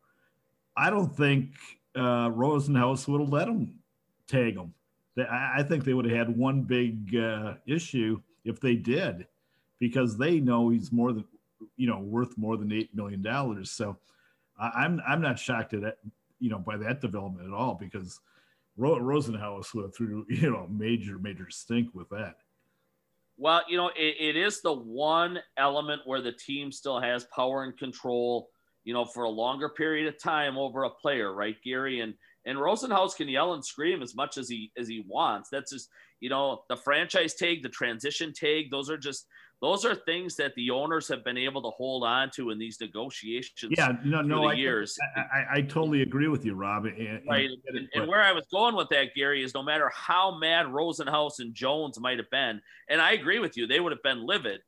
I 0.76 0.90
don't 0.90 1.14
think 1.16 1.52
uh, 1.94 2.28
Rosenhaus 2.30 3.08
would 3.08 3.20
have 3.20 3.32
let 3.32 3.48
him 3.48 3.78
tag 4.28 4.56
him. 4.56 4.74
I 5.18 5.62
think 5.62 5.84
they 5.84 5.94
would 5.94 6.04
have 6.04 6.16
had 6.28 6.36
one 6.36 6.62
big 6.62 7.16
uh, 7.16 7.54
issue 7.66 8.20
if 8.44 8.60
they 8.60 8.74
did, 8.74 9.26
because 9.78 10.18
they 10.18 10.40
know 10.40 10.68
he's 10.68 10.92
more 10.92 11.12
than 11.12 11.24
you 11.76 11.86
know 11.86 12.00
worth 12.00 12.36
more 12.36 12.58
than 12.58 12.70
eight 12.70 12.94
million 12.94 13.22
dollars. 13.22 13.70
So 13.70 13.96
I'm 14.58 15.00
I'm 15.06 15.22
not 15.22 15.38
shocked 15.38 15.72
at 15.72 15.84
it, 15.84 15.98
you 16.38 16.50
know 16.50 16.58
by 16.58 16.76
that 16.76 17.00
development 17.00 17.46
at 17.46 17.54
all 17.54 17.74
because 17.74 18.20
Ro- 18.76 19.00
Rosenhaus 19.00 19.74
went 19.74 19.94
through 19.94 20.26
you 20.30 20.50
know 20.50 20.66
major 20.70 21.18
major 21.18 21.48
stink 21.50 21.94
with 21.94 22.08
that. 22.10 22.36
Well, 23.38 23.62
you 23.68 23.76
know 23.76 23.88
it, 23.88 24.16
it 24.18 24.36
is 24.36 24.62
the 24.62 24.72
one 24.72 25.38
element 25.56 26.02
where 26.04 26.22
the 26.22 26.32
team 26.32 26.72
still 26.72 27.00
has 27.00 27.24
power 27.34 27.64
and 27.64 27.76
control 27.76 28.48
you 28.86 28.94
know, 28.94 29.04
for 29.04 29.24
a 29.24 29.28
longer 29.28 29.68
period 29.68 30.06
of 30.06 30.22
time 30.22 30.56
over 30.56 30.84
a 30.84 30.90
player, 30.90 31.34
right, 31.34 31.56
Gary? 31.62 32.00
And 32.00 32.14
and 32.46 32.56
Rosenhaus 32.56 33.16
can 33.16 33.28
yell 33.28 33.52
and 33.52 33.64
scream 33.64 34.00
as 34.00 34.14
much 34.14 34.38
as 34.38 34.48
he 34.48 34.70
as 34.78 34.86
he 34.86 35.04
wants. 35.06 35.48
That's 35.50 35.72
just 35.72 35.88
you 36.20 36.30
know 36.30 36.62
the 36.70 36.76
franchise 36.76 37.34
tag, 37.34 37.64
the 37.64 37.68
transition 37.68 38.32
tag. 38.32 38.70
Those 38.70 38.88
are 38.88 38.96
just 38.96 39.26
those 39.62 39.84
are 39.86 39.94
things 39.94 40.36
that 40.36 40.54
the 40.54 40.70
owners 40.70 41.08
have 41.08 41.24
been 41.24 41.38
able 41.38 41.62
to 41.62 41.70
hold 41.70 42.04
on 42.04 42.30
to 42.32 42.50
in 42.50 42.58
these 42.58 42.78
negotiations. 42.80 43.72
Yeah, 43.76 43.92
no, 44.04 44.20
no, 44.20 44.44
I, 44.44 44.52
years. 44.52 44.98
I, 45.16 45.20
I, 45.20 45.46
I, 45.54 45.60
totally 45.62 46.02
agree 46.02 46.28
with 46.28 46.44
you, 46.44 46.54
Rob. 46.54 46.84
And, 46.84 47.22
right, 47.28 47.48
and, 47.66 47.88
and, 47.94 48.06
where 48.06 48.22
I 48.22 48.32
was 48.32 48.44
going 48.52 48.76
with 48.76 48.90
that, 48.90 49.14
Gary, 49.14 49.42
is 49.42 49.54
no 49.54 49.62
matter 49.62 49.90
how 49.94 50.36
mad 50.38 50.66
Rosenhaus 50.66 51.38
and 51.38 51.54
Jones 51.54 51.98
might 51.98 52.18
have 52.18 52.30
been, 52.30 52.60
and 52.90 53.00
I 53.00 53.12
agree 53.12 53.38
with 53.38 53.56
you, 53.56 53.66
they 53.66 53.80
would 53.80 53.92
have 53.92 54.02
been 54.02 54.26
livid. 54.26 54.60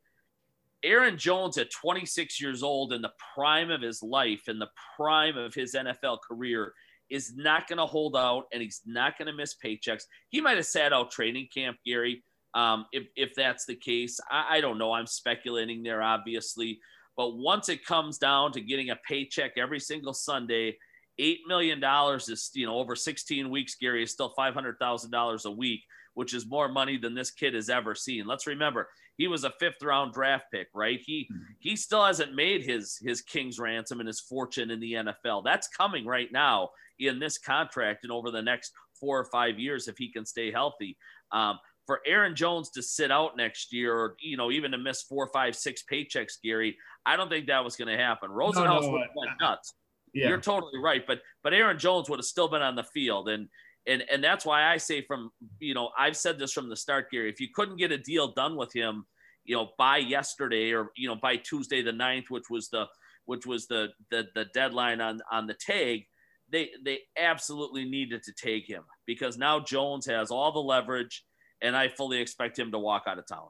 Aaron 0.83 1.19
Jones 1.19 1.59
at 1.59 1.71
26 1.71 2.41
years 2.41 2.63
old 2.63 2.93
in 2.93 3.03
the 3.03 3.13
prime 3.35 3.71
of 3.71 3.83
his 3.83 4.03
life, 4.03 4.49
in 4.49 4.59
the 4.59 4.71
prime 4.97 5.37
of 5.37 5.53
his 5.53 5.75
NFL 5.75 6.19
career, 6.27 6.73
is 7.11 7.35
not 7.37 7.67
going 7.67 7.79
to 7.79 7.87
hold 7.87 8.17
out 8.17 8.45
and 8.53 8.63
he's 8.63 8.83
not 8.87 9.19
going 9.19 9.27
to 9.27 9.33
miss 9.33 9.55
paychecks. 9.63 10.05
He 10.29 10.41
might 10.41 10.57
have 10.57 10.67
sat 10.67 10.93
out 10.93 11.11
training 11.11 11.49
camp, 11.53 11.79
Gary, 11.85 12.23
um, 12.59 12.87
if, 12.91 13.07
if 13.15 13.35
that's 13.37 13.67
the 13.67 13.77
case. 13.77 14.19
I, 14.29 14.57
I 14.57 14.61
don't 14.61 14.79
know. 14.79 14.93
I'm 14.93 15.07
speculating 15.07 15.85
there, 15.85 16.03
obviously. 16.03 16.81
But 17.17 17.37
once 17.37 17.69
it 17.69 17.85
comes 17.85 18.19
down 18.19 18.51
to 18.53 18.61
getting 18.61 18.91
a 18.91 18.99
paycheck 19.09 19.53
every 19.57 19.79
single 19.79 20.13
Sunday, 20.13 20.77
$8 21.21 21.37
million 21.47 21.81
is, 22.17 22.51
you 22.55 22.67
know, 22.67 22.77
over 22.77 22.97
16 22.97 23.49
weeks, 23.49 23.77
Gary, 23.77 24.03
is 24.03 24.11
still 24.11 24.35
$500,000 24.37 25.45
a 25.45 25.51
week, 25.53 25.81
which 26.15 26.35
is 26.35 26.49
more 26.49 26.69
money 26.69 26.97
than 26.97 27.15
this 27.15 27.31
kid 27.31 27.55
has 27.55 27.71
ever 27.71 27.95
seen. 27.95 28.27
Let's 28.27 28.49
remember, 28.49 28.89
he 29.19 29.29
was 29.29 29.45
a 29.45 29.53
fifth 29.61 29.83
round 29.83 30.13
draft 30.13 30.47
pick, 30.53 30.69
right? 30.75 31.01
He 31.05 31.29
mm-hmm. 31.33 31.43
he 31.59 31.75
still 31.75 32.05
hasn't 32.05 32.37
made 32.37 32.65
his 32.65 32.99
his 33.05 33.21
king's 33.21 33.59
ransom 33.59 33.99
and 33.99 34.07
his 34.07 34.21
fortune 34.21 34.71
in 34.71 34.79
the 34.79 34.93
NFL. 34.93 35.43
That's 35.45 35.67
coming 35.67 36.07
right 36.07 36.31
now 36.33 36.71
in 37.01 37.19
this 37.19 37.37
contract 37.37 38.05
and 38.05 38.13
over 38.13 38.31
the 38.31 38.43
next 38.43 38.73
four 38.99 39.19
or 39.19 39.25
five 39.25 39.59
years 39.59 39.89
if 39.89 39.99
he 39.99 40.13
can 40.13 40.25
stay 40.25 40.53
healthy. 40.53 40.97
Um, 41.33 41.59
for 41.89 42.01
Aaron 42.07 42.37
Jones 42.37 42.69
to 42.73 42.83
sit 42.83 43.11
out 43.11 43.35
next 43.35 43.73
year, 43.73 43.97
or 43.97 44.15
you 44.21 44.37
know, 44.37 44.51
even 44.51 44.73
to 44.73 44.79
miss 44.79 45.01
four, 45.01 45.27
five, 45.33 45.57
six 45.57 45.83
paychecks, 45.91 46.35
Gary, 46.45 46.77
I 47.07 47.17
don't 47.17 47.31
think 47.31 47.47
that 47.47 47.65
was 47.65 47.77
going 47.77 47.89
to 47.89 47.97
happen. 47.97 48.31
Rosenhaus 48.31 48.55
no, 48.55 48.81
no, 48.81 48.91
would 48.91 49.01
have 49.01 49.11
went 49.17 49.31
nuts. 49.41 49.73
Yeah. 50.13 50.29
You're 50.29 50.41
totally 50.41 50.79
right, 50.79 51.03
but 51.07 51.23
but 51.43 51.55
Aaron 51.55 51.79
Jones 51.79 52.11
would 52.11 52.19
have 52.19 52.27
still 52.27 52.47
been 52.47 52.61
on 52.61 52.77
the 52.77 52.85
field, 52.85 53.31
and 53.31 53.49
and 53.87 54.05
and 54.13 54.23
that's 54.23 54.45
why 54.45 54.71
I 54.71 54.77
say 54.77 55.01
from 55.01 55.31
you 55.61 55.73
know 55.73 55.89
I've 55.99 56.17
said 56.17 56.39
this 56.39 56.53
from 56.53 56.69
the 56.69 56.77
start, 56.77 57.11
Gary. 57.11 57.31
If 57.31 57.41
you 57.41 57.49
couldn't 57.55 57.79
get 57.79 57.91
a 57.91 57.99
deal 57.99 58.35
done 58.35 58.55
with 58.55 58.71
him, 58.75 59.07
you 59.47 59.57
know 59.57 59.71
by 59.79 59.97
yesterday 59.97 60.73
or 60.73 60.91
you 60.95 61.09
know 61.09 61.17
by 61.17 61.37
Tuesday 61.37 61.81
the 61.81 61.93
9th, 61.93 62.29
which 62.29 62.51
was 62.51 62.69
the 62.69 62.85
which 63.25 63.47
was 63.47 63.67
the 63.67 63.89
the, 64.11 64.27
the 64.35 64.45
deadline 64.53 65.01
on 65.01 65.21
on 65.33 65.47
the 65.47 65.55
tag, 65.55 66.05
they 66.51 66.69
they 66.85 66.99
absolutely 67.19 67.87
needed 67.87 68.23
to 68.25 68.33
take 68.35 68.69
him 68.69 68.83
because 69.07 69.39
now 69.39 69.59
Jones 69.59 70.05
has 70.05 70.31
all 70.31 70.53
the 70.53 70.59
leverage, 70.59 71.25
and 71.63 71.77
I 71.77 71.89
fully 71.89 72.19
expect 72.19 72.59
him 72.59 72.71
to 72.73 72.79
walk 72.79 73.05
out 73.07 73.19
of 73.19 73.27
town. 73.27 73.49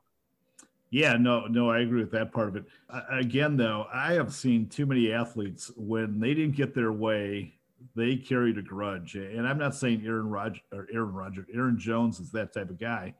Yeah, 0.91 1.15
no, 1.15 1.47
no, 1.47 1.71
I 1.71 1.81
agree 1.81 2.00
with 2.00 2.12
that 2.12 2.33
part 2.33 2.49
of 2.49 2.57
it. 2.57 2.65
Again, 3.11 3.57
though, 3.57 3.87
I 3.93 4.15
have 4.15 4.33
seen 4.33 4.69
too 4.69 4.87
many 4.87 5.12
athletes 5.12 5.71
when 5.77 6.19
they 6.19 6.33
didn't 6.33 6.57
get 6.57 6.75
their 6.75 6.93
way 6.93 7.59
they 7.95 8.17
carried 8.17 8.59
a 8.59 8.62
grudge. 8.62 9.15
And 9.15 9.47
I'm 9.47 9.59
not 9.59 9.75
saying 9.75 10.03
Aaron 10.05 10.31
Rodgers 10.31 10.62
or 10.73 10.88
Aaron 10.93 11.12
Rodgers, 11.12 11.47
Aaron 11.53 11.79
Jones 11.79 12.21
is 12.21 12.31
that 12.33 12.53
type 12.53 12.71
of 12.71 12.79
guy, 12.79 13.15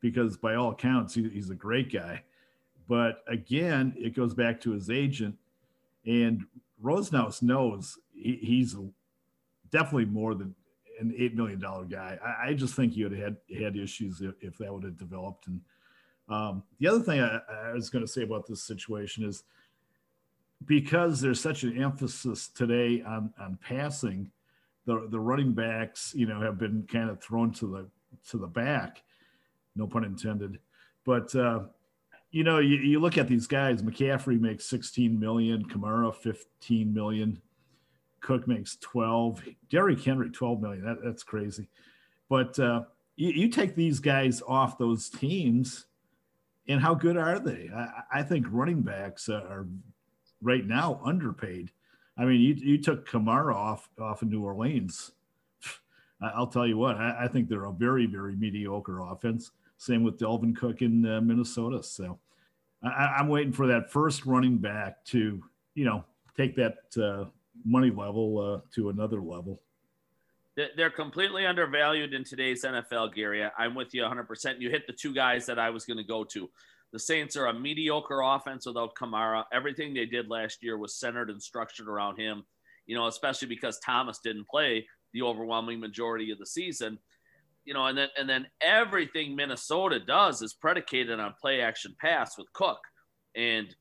because 0.00 0.36
by 0.36 0.54
all 0.54 0.70
accounts, 0.70 1.14
he, 1.14 1.28
he's 1.28 1.50
a 1.50 1.54
great 1.54 1.92
guy. 1.92 2.22
But 2.88 3.22
again, 3.28 3.94
it 3.96 4.14
goes 4.14 4.34
back 4.34 4.60
to 4.62 4.72
his 4.72 4.90
agent, 4.90 5.36
and 6.06 6.44
Rosenhaus 6.82 7.42
knows 7.42 7.98
he, 8.12 8.38
he's 8.42 8.76
definitely 9.70 10.06
more 10.06 10.34
than 10.34 10.54
an 11.00 11.14
eight 11.18 11.34
million 11.34 11.60
dollar 11.60 11.84
guy. 11.84 12.18
I, 12.24 12.48
I, 12.48 12.54
just 12.54 12.74
think 12.74 12.92
he 12.92 13.02
would 13.02 13.12
have 13.12 13.20
had, 13.20 13.36
had 13.62 13.76
issues 13.76 14.20
if, 14.20 14.34
if 14.40 14.58
that 14.58 14.72
would 14.72 14.84
have 14.84 14.98
developed. 14.98 15.46
And 15.46 15.60
um, 16.28 16.62
the 16.78 16.88
other 16.88 17.00
thing 17.00 17.20
I, 17.20 17.40
I 17.68 17.72
was 17.72 17.90
going 17.90 18.04
to 18.04 18.10
say 18.10 18.22
about 18.22 18.46
this 18.46 18.62
situation 18.62 19.24
is 19.24 19.42
because 20.66 21.20
there's 21.20 21.40
such 21.40 21.62
an 21.62 21.82
emphasis 21.82 22.48
today 22.48 23.02
on 23.02 23.32
on 23.40 23.58
passing, 23.66 24.30
the 24.86 25.06
the 25.10 25.20
running 25.20 25.52
backs, 25.52 26.12
you 26.14 26.26
know, 26.26 26.40
have 26.40 26.58
been 26.58 26.86
kind 26.90 27.10
of 27.10 27.22
thrown 27.22 27.52
to 27.54 27.66
the 27.66 27.86
to 28.30 28.38
the 28.38 28.46
back, 28.46 29.02
no 29.76 29.86
pun 29.86 30.04
intended. 30.04 30.58
But 31.04 31.34
uh, 31.34 31.60
you 32.30 32.44
know, 32.44 32.58
you, 32.58 32.76
you 32.76 33.00
look 33.00 33.18
at 33.18 33.28
these 33.28 33.46
guys. 33.46 33.82
McCaffrey 33.82 34.40
makes 34.40 34.66
16 34.66 35.18
million, 35.18 35.64
Kamara 35.64 36.14
15 36.14 36.92
million, 36.92 37.40
Cook 38.20 38.46
makes 38.46 38.76
12, 38.76 39.42
Derrick 39.70 40.02
Henry 40.02 40.30
12 40.30 40.60
million. 40.60 40.84
That, 40.84 40.98
that's 41.02 41.22
crazy. 41.22 41.68
But 42.28 42.58
uh, 42.58 42.82
you, 43.16 43.30
you 43.30 43.48
take 43.48 43.74
these 43.74 44.00
guys 44.00 44.42
off 44.46 44.78
those 44.78 45.08
teams, 45.08 45.86
and 46.68 46.80
how 46.80 46.94
good 46.94 47.16
are 47.16 47.38
they? 47.38 47.70
I, 47.74 48.20
I 48.20 48.22
think 48.22 48.46
running 48.50 48.82
backs 48.82 49.28
are 49.28 49.66
right 50.42 50.66
now 50.66 51.00
underpaid. 51.04 51.70
I 52.16 52.24
mean, 52.24 52.40
you, 52.40 52.54
you 52.54 52.78
took 52.78 53.08
Kamara 53.08 53.54
off 53.54 53.88
off 53.98 54.22
of 54.22 54.28
New 54.28 54.44
Orleans. 54.44 55.12
I'll 56.20 56.46
tell 56.46 56.66
you 56.66 56.76
what, 56.76 56.96
I, 56.96 57.24
I, 57.24 57.28
think 57.28 57.48
they're 57.48 57.64
a 57.64 57.72
very, 57.72 58.04
very 58.04 58.36
mediocre 58.36 59.00
offense. 59.00 59.52
Same 59.78 60.02
with 60.02 60.18
Dalvin 60.18 60.54
Cook 60.54 60.82
in 60.82 61.06
uh, 61.06 61.20
Minnesota. 61.22 61.82
So 61.82 62.18
I, 62.82 63.18
am 63.18 63.28
waiting 63.28 63.52
for 63.52 63.66
that 63.68 63.90
first 63.90 64.26
running 64.26 64.58
back 64.58 65.02
to, 65.06 65.42
you 65.74 65.84
know, 65.86 66.04
take 66.36 66.54
that 66.56 66.76
uh, 67.02 67.30
money 67.64 67.90
level 67.90 68.38
uh, 68.38 68.60
to 68.74 68.88
another 68.90 69.20
level. 69.20 69.60
They're 70.76 70.90
completely 70.90 71.46
undervalued 71.46 72.12
in 72.12 72.24
today's 72.24 72.64
NFL, 72.64 73.14
Gary. 73.14 73.48
I'm 73.56 73.74
with 73.74 73.94
you 73.94 74.02
100%. 74.02 74.60
You 74.60 74.68
hit 74.68 74.86
the 74.86 74.92
two 74.92 75.14
guys 75.14 75.46
that 75.46 75.58
I 75.58 75.70
was 75.70 75.84
going 75.84 75.96
to 75.96 76.04
go 76.04 76.24
to. 76.24 76.50
The 76.92 76.98
Saints 76.98 77.36
are 77.36 77.46
a 77.46 77.54
mediocre 77.54 78.20
offense 78.20 78.66
without 78.66 78.94
Kamara. 78.94 79.44
Everything 79.52 79.94
they 79.94 80.06
did 80.06 80.28
last 80.28 80.62
year 80.62 80.76
was 80.76 80.96
centered 80.96 81.30
and 81.30 81.40
structured 81.40 81.88
around 81.88 82.18
him, 82.18 82.44
you 82.86 82.96
know, 82.96 83.06
especially 83.06 83.48
because 83.48 83.78
Thomas 83.78 84.18
didn't 84.18 84.48
play 84.48 84.86
the 85.12 85.22
overwhelming 85.22 85.80
majority 85.80 86.30
of 86.30 86.38
the 86.38 86.46
season. 86.46 86.98
you 87.64 87.74
know, 87.74 87.86
and 87.86 87.96
then 87.96 88.08
and 88.18 88.28
then 88.28 88.46
everything 88.60 89.36
Minnesota 89.36 90.00
does 90.00 90.42
is 90.42 90.54
predicated 90.54 91.20
on 91.20 91.34
play 91.40 91.60
action 91.60 91.94
pass 92.00 92.36
with 92.36 92.52
Cook, 92.52 92.80
and 93.36 93.74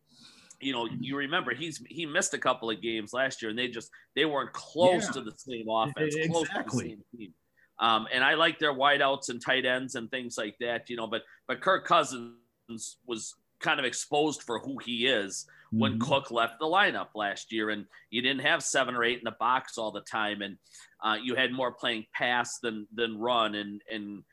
you 0.62 0.74
know, 0.74 0.88
you 1.00 1.18
remember 1.18 1.54
he's 1.54 1.82
he 1.88 2.06
missed 2.06 2.34
a 2.34 2.38
couple 2.38 2.70
of 2.70 2.82
games 2.82 3.14
last 3.14 3.42
year, 3.42 3.50
and 3.50 3.58
they 3.58 3.68
just 3.68 3.90
they 4.16 4.26
weren't 4.26 4.54
close 4.54 5.06
yeah. 5.06 5.12
to 5.12 5.22
the 5.22 5.34
same 5.38 5.66
offense, 5.70 6.16
exactly. 6.16 6.30
close 6.30 6.48
to 6.50 6.64
the 6.64 6.78
same 6.78 7.02
team. 7.16 7.34
Um, 7.80 8.08
and 8.12 8.24
I 8.24 8.34
like 8.34 8.60
their 8.60 8.74
wideouts 8.74 9.30
and 9.30 9.42
tight 9.44 9.66
ends 9.66 9.96
and 9.96 10.12
things 10.12 10.38
like 10.38 10.56
that, 10.60 10.90
you 10.90 10.98
know. 10.98 11.08
But 11.08 11.24
but 11.48 11.62
Kirk 11.62 11.86
Cousins 11.86 12.98
was 13.06 13.34
kind 13.60 13.80
of 13.80 13.86
exposed 13.86 14.44
for 14.44 14.60
who 14.60 14.78
he 14.78 15.08
is 15.08 15.46
when 15.72 15.94
mm-hmm. 15.94 16.10
Cook 16.10 16.32
left 16.32 16.60
the 16.60 16.66
lineup 16.66 17.10
last 17.16 17.52
year, 17.52 17.70
and 17.70 17.86
you 18.10 18.22
didn't 18.22 18.42
have 18.46 18.64
seven 18.64 18.96
or 18.96 19.04
eight 19.04 19.20
in 19.20 19.24
the 19.24 19.36
box 19.40 19.78
all 19.78 19.92
the 19.92 20.02
time, 20.02 20.42
and 20.42 20.58
uh, 21.04 21.18
you 21.22 21.36
had 21.36 21.54
more 21.54 21.72
playing 21.72 22.06
pass 22.14 22.60
than 22.60 22.88
than 22.94 23.18
run. 23.18 23.56
And 23.56 23.82
and 23.92 24.24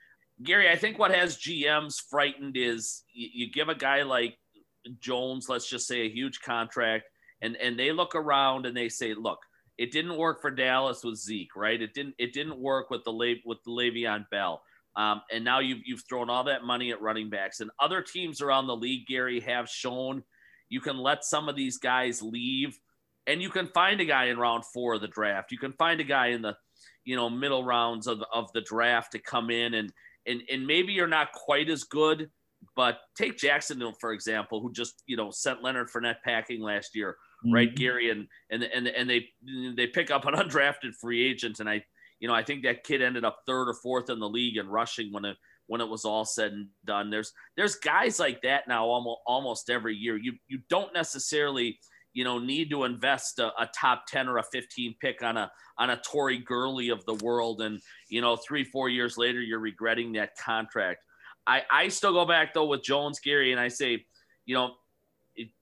Gary, 0.43 0.69
I 0.69 0.77
think 0.77 0.99
what 0.99 1.15
has 1.15 1.39
GMs 1.39 1.95
frightened 2.11 2.57
is 2.57 3.05
you, 3.13 3.29
you 3.33 3.53
give 3.53 3.69
a 3.69 3.75
guy 3.75 4.03
like 4.03 4.37
Jones, 5.01 5.49
let's 5.49 5.69
just 5.69 5.87
say 5.87 6.03
a 6.03 6.11
huge 6.11 6.41
contract, 6.41 7.09
and 7.43 7.57
and 7.57 7.79
they 7.79 7.93
look 7.93 8.15
around 8.15 8.67
and 8.67 8.77
they 8.77 8.89
say, 8.89 9.15
look, 9.15 9.39
it 9.79 9.93
didn't 9.93 10.17
work 10.17 10.41
for 10.41 10.51
Dallas 10.51 11.05
with 11.05 11.17
Zeke, 11.17 11.55
right? 11.57 11.81
It 11.81 11.95
didn't 11.95 12.15
it 12.19 12.33
didn't 12.33 12.59
work 12.59 12.91
with 12.91 13.05
the 13.05 13.11
Le- 13.13 13.43
with 13.45 13.59
the 13.65 13.71
Le'Veon 13.71 14.29
Bell. 14.31 14.63
Um, 14.97 15.21
and 15.31 15.45
now 15.45 15.61
you've, 15.61 15.81
you've 15.85 16.05
thrown 16.09 16.31
all 16.31 16.45
that 16.45 16.65
money 16.65 16.91
at 16.91 17.03
running 17.03 17.29
backs. 17.29 17.61
And 17.61 17.71
other 17.79 18.01
teams 18.01 18.41
around 18.41 18.67
the 18.67 18.77
league, 18.77 19.07
Gary, 19.07 19.41
have 19.41 19.69
shown 19.69 20.25
you 20.71 20.81
can 20.81 20.97
let 20.97 21.23
some 21.23 21.49
of 21.49 21.55
these 21.55 21.77
guys 21.77 22.23
leave 22.23 22.79
and 23.27 23.43
you 23.43 23.51
can 23.51 23.67
find 23.69 24.01
a 24.01 24.07
guy 24.07 24.27
in 24.27 24.39
round 24.39 24.65
four 24.65 24.95
of 24.95 25.03
the 25.03 25.09
draft. 25.09 25.53
You 25.53 25.59
can 25.59 25.73
find 25.73 26.01
a 26.01 26.05
guy 26.05 26.29
in 26.29 26.43
the, 26.43 26.57
you 27.05 27.15
know, 27.15 27.29
middle 27.29 27.63
rounds 27.63 28.07
of, 28.07 28.23
of 28.33 28.51
the 28.53 28.63
draft 28.63 29.13
to 29.13 29.19
come 29.19 29.51
in 29.51 29.75
and, 29.75 29.93
and, 30.27 30.43
and 30.51 30.67
maybe 30.67 30.93
you're 30.93 31.07
not 31.07 31.33
quite 31.33 31.69
as 31.69 31.85
good, 31.85 32.31
but 32.75 32.99
take 33.17 33.39
Jacksonville, 33.39 33.95
for 34.01 34.13
example, 34.13 34.61
who 34.61 34.73
just, 34.73 35.03
you 35.07 35.17
know, 35.17 35.31
sent 35.31 35.63
Leonard 35.63 35.89
Fournette 35.89 36.23
packing 36.25 36.63
last 36.63 36.95
year, 36.95 37.17
mm-hmm. 37.45 37.55
right, 37.55 37.75
Gary? 37.75 38.11
And, 38.11 38.27
and, 38.51 38.63
and, 38.63 38.89
and 38.89 39.09
they, 39.09 39.27
they 39.77 39.87
pick 39.87 40.11
up 40.11 40.27
an 40.27 40.35
undrafted 40.35 40.95
free 41.01 41.29
agent. 41.29 41.61
And 41.61 41.69
I, 41.69 41.85
you 42.21 42.29
know, 42.29 42.35
I 42.35 42.43
think 42.43 42.65
that 42.65 42.85
kid 42.85 43.03
ended 43.03 43.25
up 43.25 43.41
third 43.47 43.69
or 43.69 43.75
fourth 43.75 44.11
in 44.11 44.19
the 44.19 44.29
league 44.29 44.57
in 44.57 44.69
rushing 44.69 45.13
when 45.13 45.25
it 45.25 45.37
when 45.67 45.81
it 45.81 45.89
was 45.89 46.05
all 46.05 46.25
said 46.25 46.53
and 46.53 46.69
done. 46.85 47.11
There's 47.11 47.33
there's 47.57 47.77
guys 47.77 48.19
like 48.19 48.43
that 48.43 48.69
now 48.69 48.87
almost 48.87 49.21
almost 49.27 49.71
every 49.71 49.95
year. 49.95 50.17
You 50.17 50.35
you 50.49 50.61
don't 50.69 50.95
necessarily 50.95 51.79
you 52.13 52.25
know 52.25 52.39
need 52.39 52.71
to 52.71 52.85
invest 52.85 53.39
a, 53.39 53.49
a, 53.61 53.69
top 53.79 54.05
10 54.09 54.29
or 54.29 54.39
a 54.39 54.43
15 54.43 54.95
pick 55.01 55.23
on 55.23 55.37
a 55.37 55.51
on 55.79 55.91
a 55.91 55.97
Todd 55.97 56.45
Gurley 56.45 56.89
of 56.89 57.05
the 57.05 57.15
world 57.15 57.61
and 57.61 57.81
you 58.09 58.21
know 58.21 58.37
three 58.37 58.65
four 58.65 58.89
years 58.89 59.19
later 59.19 59.41
you're 59.41 59.61
regretting 59.61 60.13
that 60.13 60.37
contract. 60.37 61.05
I 61.47 61.63
I 61.71 61.89
still 61.89 62.13
go 62.13 62.25
back 62.25 62.55
though 62.55 62.67
with 62.67 62.83
Jones 62.83 63.21
Gary 63.21 63.53
and 63.53 63.61
I 63.61 63.69
say 63.69 64.05
you 64.45 64.55
know 64.55 64.75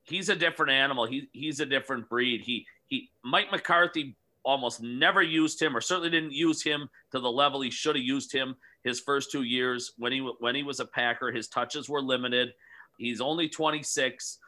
he's 0.04 0.28
a 0.28 0.36
different 0.36 0.72
animal. 0.72 1.06
He 1.06 1.28
he's 1.32 1.60
a 1.60 1.66
different 1.66 2.08
breed. 2.08 2.42
He 2.42 2.66
he 2.86 3.10
Mike 3.22 3.50
McCarthy 3.50 4.16
almost 4.44 4.82
never 4.82 5.22
used 5.22 5.60
him, 5.60 5.76
or 5.76 5.80
certainly 5.80 6.10
didn't 6.10 6.32
use 6.32 6.62
him 6.62 6.88
to 7.10 7.18
the 7.18 7.30
level 7.30 7.60
he 7.60 7.70
should 7.70 7.96
have 7.96 8.04
used 8.04 8.32
him 8.32 8.54
his 8.84 9.00
first 9.00 9.32
two 9.32 9.42
years 9.42 9.92
when 9.98 10.12
he 10.12 10.18
when 10.40 10.54
he 10.54 10.62
was 10.62 10.80
a 10.80 10.84
Packer. 10.84 11.32
His 11.32 11.48
touches 11.48 11.88
were 11.88 12.02
limited. 12.02 12.52
He's 12.98 13.20
only 13.20 13.48
26. 13.48 14.38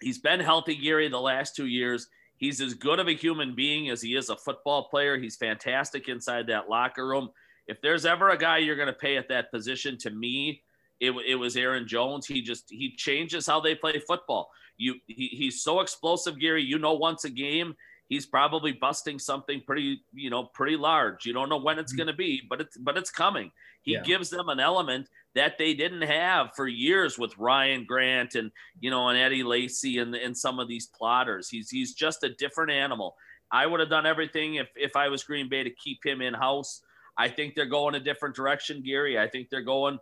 He's 0.00 0.18
been 0.18 0.40
healthy, 0.40 0.76
Gary, 0.76 1.08
the 1.08 1.20
last 1.20 1.54
two 1.54 1.66
years. 1.66 2.08
He's 2.36 2.60
as 2.60 2.74
good 2.74 2.98
of 2.98 3.06
a 3.06 3.14
human 3.14 3.54
being 3.54 3.90
as 3.90 4.00
he 4.02 4.16
is 4.16 4.30
a 4.30 4.36
football 4.36 4.88
player. 4.88 5.18
He's 5.18 5.36
fantastic 5.36 6.08
inside 6.08 6.46
that 6.46 6.68
locker 6.68 7.06
room. 7.06 7.30
If 7.68 7.80
there's 7.80 8.04
ever 8.04 8.30
a 8.30 8.38
guy 8.38 8.58
you're 8.58 8.76
going 8.76 8.88
to 8.88 8.92
pay 8.92 9.16
at 9.16 9.28
that 9.28 9.52
position, 9.52 9.96
to 9.98 10.10
me, 10.10 10.62
it, 11.02 11.14
it 11.26 11.34
was 11.34 11.56
Aaron 11.56 11.86
Jones. 11.86 12.26
He 12.26 12.42
just 12.42 12.66
he 12.70 12.94
changes 12.96 13.46
how 13.46 13.60
they 13.60 13.74
play 13.74 13.98
football. 14.06 14.50
You 14.76 14.96
he, 15.06 15.28
he's 15.28 15.62
so 15.62 15.80
explosive, 15.80 16.38
Gary. 16.38 16.62
You 16.62 16.78
know, 16.78 16.94
once 16.94 17.24
a 17.24 17.30
game 17.30 17.74
he's 18.12 18.26
probably 18.26 18.72
busting 18.72 19.18
something 19.18 19.62
pretty, 19.64 20.02
you 20.12 20.28
know, 20.28 20.44
pretty 20.44 20.76
large. 20.76 21.24
You 21.24 21.32
don't 21.32 21.48
know 21.48 21.56
when 21.56 21.78
it's 21.78 21.92
mm-hmm. 21.92 21.98
going 21.98 22.06
to 22.08 22.12
be, 22.12 22.42
but 22.46 22.60
it's 22.60 22.76
but 22.76 22.98
it's 22.98 23.10
coming. 23.10 23.50
He 23.80 23.94
yeah. 23.94 24.02
gives 24.02 24.28
them 24.28 24.50
an 24.50 24.60
element 24.60 25.08
that 25.34 25.56
they 25.56 25.72
didn't 25.72 26.02
have 26.02 26.54
for 26.54 26.68
years 26.68 27.18
with 27.18 27.36
Ryan 27.38 27.86
Grant 27.86 28.34
and 28.34 28.50
you 28.80 28.90
know 28.90 29.08
and 29.08 29.18
Eddie 29.18 29.42
Lacy 29.42 29.96
and 29.96 30.14
and 30.14 30.36
some 30.36 30.58
of 30.58 30.68
these 30.68 30.88
plotters. 30.88 31.48
He's 31.48 31.70
he's 31.70 31.94
just 31.94 32.22
a 32.22 32.34
different 32.34 32.70
animal. 32.70 33.16
I 33.50 33.64
would 33.64 33.80
have 33.80 33.88
done 33.88 34.04
everything 34.04 34.56
if 34.56 34.68
if 34.76 34.94
I 34.94 35.08
was 35.08 35.24
Green 35.24 35.48
Bay 35.48 35.62
to 35.62 35.70
keep 35.70 36.04
him 36.04 36.20
in 36.20 36.34
house. 36.34 36.82
I 37.16 37.28
think 37.28 37.54
they're 37.54 37.64
going 37.64 37.94
a 37.94 38.00
different 38.00 38.34
direction, 38.34 38.82
Gary. 38.82 39.18
I 39.18 39.26
think 39.26 39.48
they're 39.50 39.62
going, 39.62 39.98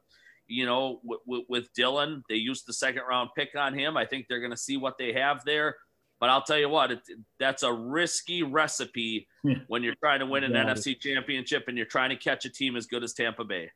you 0.51 0.67
know, 0.67 1.01
w- 1.03 1.21
w- 1.27 1.45
with 1.49 1.73
Dillon, 1.75 2.25
They 2.29 2.35
used 2.35 2.67
the 2.67 2.73
second 2.73 3.03
round 3.09 3.31
pick 3.37 3.51
on 3.57 3.73
him. 3.73 3.97
I 3.97 4.05
think 4.05 4.27
they're 4.29 4.41
going 4.41 4.51
to 4.51 4.57
see 4.57 4.77
what 4.77 4.99
they 4.99 5.13
have 5.13 5.45
there. 5.45 5.77
But 6.19 6.29
I'll 6.29 6.43
tell 6.43 6.59
you 6.59 6.69
what, 6.69 6.91
it, 6.91 7.01
that's 7.39 7.63
a 7.63 7.73
risky 7.73 8.43
recipe 8.43 9.27
when 9.69 9.83
you're 9.83 9.95
trying 9.95 10.21
to 10.21 10.27
win 10.27 10.45
an 10.45 10.53
NFC 10.53 10.99
championship 11.01 11.65
and 11.69 11.77
you're 11.79 11.87
trying 11.87 12.11
to 12.11 12.17
catch 12.17 12.45
a 12.45 12.51
team 12.51 12.77
as 12.77 12.87
good 12.87 13.03
as 13.03 13.15
Tampa 13.15 13.45
Bay. 13.45 13.71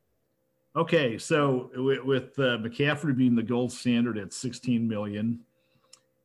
Okay, 0.77 1.17
so 1.17 1.71
with, 1.77 2.05
with 2.05 2.39
uh, 2.39 2.59
McCaffrey 2.59 3.17
being 3.17 3.37
the 3.37 3.43
gold 3.43 3.73
standard 3.73 4.19
at 4.19 4.33
16 4.33 4.87
million, 4.87 5.41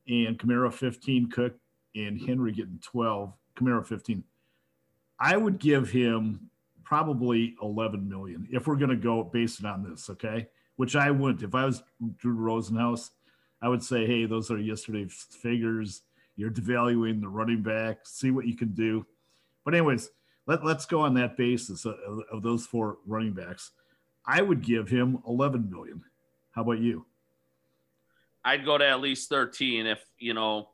and 0.07 0.39
Kamara 0.39 0.73
15, 0.73 1.29
Cook 1.29 1.53
and 1.95 2.19
Henry 2.19 2.51
getting 2.51 2.79
12, 2.81 3.31
Kamara 3.55 3.85
15, 3.85 4.23
I 5.19 5.37
would 5.37 5.59
give 5.59 5.89
him 5.89 6.48
probably 6.89 7.55
11 7.61 8.09
million 8.09 8.47
if 8.51 8.65
we're 8.65 8.75
going 8.75 8.89
to 8.89 8.95
go 8.95 9.23
based 9.23 9.63
on 9.63 9.87
this. 9.87 10.09
Okay, 10.09 10.47
which 10.77 10.95
I 10.95 11.11
wouldn't. 11.11 11.43
If 11.43 11.53
I 11.53 11.65
was 11.65 11.83
Drew 12.17 12.35
Rosenhaus, 12.35 13.11
I 13.61 13.69
would 13.69 13.83
say, 13.83 14.07
hey, 14.07 14.25
those 14.25 14.49
are 14.49 14.57
yesterday's 14.57 15.27
figures. 15.29 16.01
You're 16.35 16.49
devaluing 16.49 17.21
the 17.21 17.27
running 17.27 17.61
back. 17.61 17.99
See 18.05 18.31
what 18.31 18.47
you 18.47 18.55
can 18.55 18.69
do. 18.69 19.05
But 19.65 19.75
anyways, 19.75 20.09
let, 20.47 20.65
let's 20.65 20.87
go 20.87 21.01
on 21.01 21.13
that 21.13 21.37
basis 21.37 21.85
of, 21.85 21.95
of 22.31 22.41
those 22.41 22.65
four 22.65 22.97
running 23.05 23.33
backs. 23.33 23.71
I 24.25 24.41
would 24.41 24.63
give 24.63 24.89
him 24.89 25.21
11 25.27 25.69
million. 25.69 26.03
How 26.51 26.63
about 26.63 26.79
you? 26.79 27.05
I'd 28.43 28.65
go 28.65 28.77
to 28.77 28.87
at 28.87 28.99
least 28.99 29.29
13 29.29 29.85
if, 29.85 30.03
you 30.17 30.33
know, 30.33 30.69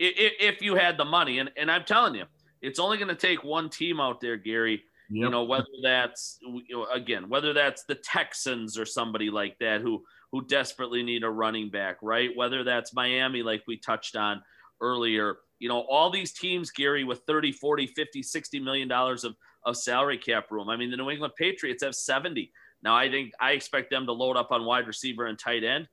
if, 0.00 0.32
if 0.56 0.62
you 0.62 0.74
had 0.74 0.96
the 0.96 1.04
money. 1.04 1.38
And, 1.38 1.50
and 1.56 1.70
I'm 1.70 1.84
telling 1.84 2.16
you, 2.16 2.24
it's 2.60 2.80
only 2.80 2.96
going 2.96 3.08
to 3.08 3.14
take 3.14 3.44
one 3.44 3.70
team 3.70 4.00
out 4.00 4.20
there, 4.20 4.36
Gary. 4.36 4.82
Yep. 5.10 5.24
You 5.24 5.30
know, 5.30 5.44
whether 5.44 5.66
that's, 5.82 6.38
again, 6.94 7.28
whether 7.28 7.52
that's 7.52 7.84
the 7.84 7.96
Texans 7.96 8.78
or 8.78 8.86
somebody 8.86 9.30
like 9.30 9.56
that 9.58 9.80
who, 9.80 10.04
who 10.30 10.46
desperately 10.46 11.02
need 11.02 11.24
a 11.24 11.30
running 11.30 11.68
back, 11.70 11.96
right? 12.00 12.30
Whether 12.36 12.62
that's 12.62 12.94
Miami, 12.94 13.42
like 13.42 13.62
we 13.66 13.76
touched 13.76 14.14
on, 14.14 14.42
earlier. 14.80 15.36
You 15.58 15.68
know, 15.68 15.80
all 15.80 16.10
these 16.10 16.32
teams, 16.32 16.70
Gary, 16.70 17.04
with 17.04 17.20
30, 17.26 17.52
40, 17.52 17.86
50, 17.88 18.22
60 18.22 18.60
million 18.60 18.88
dollars 18.88 19.24
of, 19.24 19.36
of 19.64 19.76
salary 19.76 20.18
cap 20.18 20.50
room. 20.50 20.68
I 20.68 20.76
mean, 20.76 20.90
the 20.90 20.96
New 20.96 21.10
England 21.10 21.34
Patriots 21.36 21.82
have 21.82 21.94
70. 21.94 22.50
Now, 22.82 22.96
I 22.96 23.10
think 23.10 23.32
I 23.40 23.52
expect 23.52 23.90
them 23.90 24.06
to 24.06 24.12
load 24.12 24.36
up 24.36 24.52
on 24.52 24.64
wide 24.64 24.86
receiver 24.86 25.26
and 25.26 25.38
tight 25.38 25.64
end, 25.64 25.86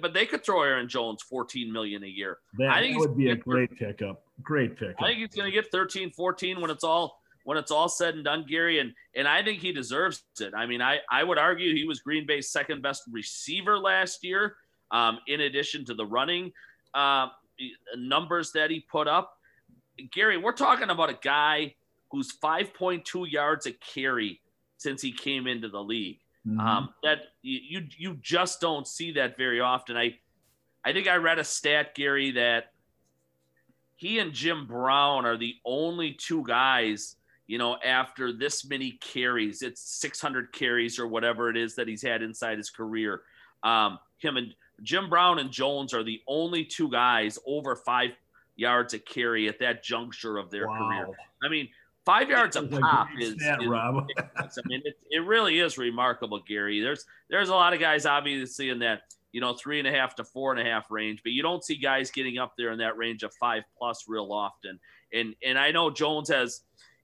but 0.00 0.12
they 0.12 0.26
could 0.26 0.44
throw 0.44 0.62
Aaron 0.62 0.88
Jones 0.88 1.22
14 1.22 1.72
million 1.72 2.02
a 2.02 2.08
year. 2.08 2.38
That, 2.58 2.70
I 2.70 2.80
think 2.80 2.94
that 2.94 3.08
would 3.08 3.16
be 3.16 3.30
a 3.30 3.36
great 3.36 3.76
pickup. 3.78 4.24
Great 4.42 4.76
pickup. 4.76 4.96
I 5.00 5.08
think 5.08 5.18
he's 5.18 5.28
going 5.28 5.50
to 5.50 5.54
get 5.54 5.70
13, 5.70 6.10
14 6.10 6.60
when 6.60 6.70
it's 6.70 6.84
all 6.84 7.21
when 7.44 7.58
it's 7.58 7.70
all 7.70 7.88
said 7.88 8.14
and 8.14 8.24
done, 8.24 8.44
Gary, 8.48 8.78
and 8.78 8.92
and 9.14 9.26
I 9.26 9.42
think 9.42 9.60
he 9.60 9.72
deserves 9.72 10.24
it. 10.40 10.54
I 10.54 10.66
mean, 10.66 10.80
I 10.82 10.98
I 11.10 11.24
would 11.24 11.38
argue 11.38 11.74
he 11.74 11.84
was 11.84 12.00
Green 12.00 12.26
Bay's 12.26 12.50
second 12.50 12.82
best 12.82 13.02
receiver 13.10 13.78
last 13.78 14.24
year, 14.24 14.56
um, 14.90 15.18
in 15.26 15.42
addition 15.42 15.84
to 15.86 15.94
the 15.94 16.06
running. 16.06 16.52
Uh, 16.94 17.28
numbers 17.96 18.52
that 18.52 18.70
he 18.70 18.80
put 18.80 19.08
up. 19.08 19.38
Gary, 20.12 20.36
we're 20.36 20.52
talking 20.52 20.90
about 20.90 21.10
a 21.10 21.18
guy 21.22 21.74
who's 22.10 22.32
5.2 22.42 23.30
yards 23.30 23.66
a 23.66 23.72
carry 23.72 24.40
since 24.78 25.00
he 25.00 25.12
came 25.12 25.46
into 25.46 25.68
the 25.68 25.82
league. 25.82 26.18
Mm-hmm. 26.46 26.60
Um, 26.60 26.88
that 27.04 27.20
you 27.42 27.86
you 27.96 28.18
just 28.20 28.60
don't 28.60 28.86
see 28.86 29.12
that 29.12 29.36
very 29.36 29.60
often. 29.60 29.96
I 29.96 30.18
I 30.84 30.92
think 30.92 31.06
I 31.06 31.16
read 31.16 31.38
a 31.38 31.44
stat, 31.44 31.94
Gary, 31.94 32.32
that 32.32 32.72
he 33.94 34.18
and 34.18 34.32
Jim 34.32 34.66
Brown 34.66 35.24
are 35.24 35.36
the 35.36 35.54
only 35.64 36.14
two 36.14 36.42
guys, 36.44 37.14
you 37.52 37.58
know, 37.58 37.76
after 37.84 38.32
this 38.32 38.64
many 38.64 38.92
carries, 38.92 39.60
it's 39.60 39.82
600 40.00 40.54
carries 40.54 40.98
or 40.98 41.06
whatever 41.06 41.50
it 41.50 41.56
is 41.58 41.74
that 41.74 41.86
he's 41.86 42.00
had 42.00 42.22
inside 42.22 42.56
his 42.56 42.70
career. 42.70 43.24
Um, 43.62 43.98
him 44.16 44.38
and 44.38 44.54
Jim 44.82 45.10
Brown 45.10 45.38
and 45.38 45.50
Jones 45.50 45.92
are 45.92 46.02
the 46.02 46.22
only 46.26 46.64
two 46.64 46.90
guys 46.90 47.38
over 47.46 47.76
five 47.76 48.12
yards 48.56 48.94
a 48.94 48.98
carry 48.98 49.48
at 49.48 49.58
that 49.58 49.84
juncture 49.84 50.38
of 50.38 50.50
their 50.50 50.66
wow. 50.66 50.78
career. 50.78 51.08
I 51.44 51.50
mean, 51.50 51.68
five 52.06 52.30
yards 52.30 52.56
a 52.56 52.62
pop 52.62 53.08
is, 53.20 53.34
stat, 53.34 53.60
is 53.60 53.68
Rob. 53.68 54.06
I 54.18 54.48
mean, 54.64 54.80
it, 54.86 54.96
it 55.10 55.18
really 55.18 55.58
is 55.58 55.76
remarkable, 55.76 56.40
Gary. 56.48 56.80
There's 56.80 57.04
there's 57.28 57.50
a 57.50 57.54
lot 57.54 57.74
of 57.74 57.80
guys 57.80 58.06
obviously 58.06 58.70
in 58.70 58.78
that 58.78 59.02
you 59.32 59.42
know 59.42 59.52
three 59.52 59.78
and 59.78 59.86
a 59.86 59.92
half 59.92 60.14
to 60.14 60.24
four 60.24 60.52
and 60.52 60.66
a 60.66 60.70
half 60.70 60.90
range, 60.90 61.20
but 61.22 61.32
you 61.32 61.42
don't 61.42 61.62
see 61.62 61.76
guys 61.76 62.10
getting 62.10 62.38
up 62.38 62.54
there 62.56 62.70
in 62.70 62.78
that 62.78 62.96
range 62.96 63.22
of 63.24 63.34
five 63.34 63.64
plus 63.76 64.06
real 64.08 64.32
often. 64.32 64.80
And 65.12 65.34
and 65.44 65.58
I 65.58 65.70
know 65.70 65.90
Jones 65.90 66.30
has 66.30 66.62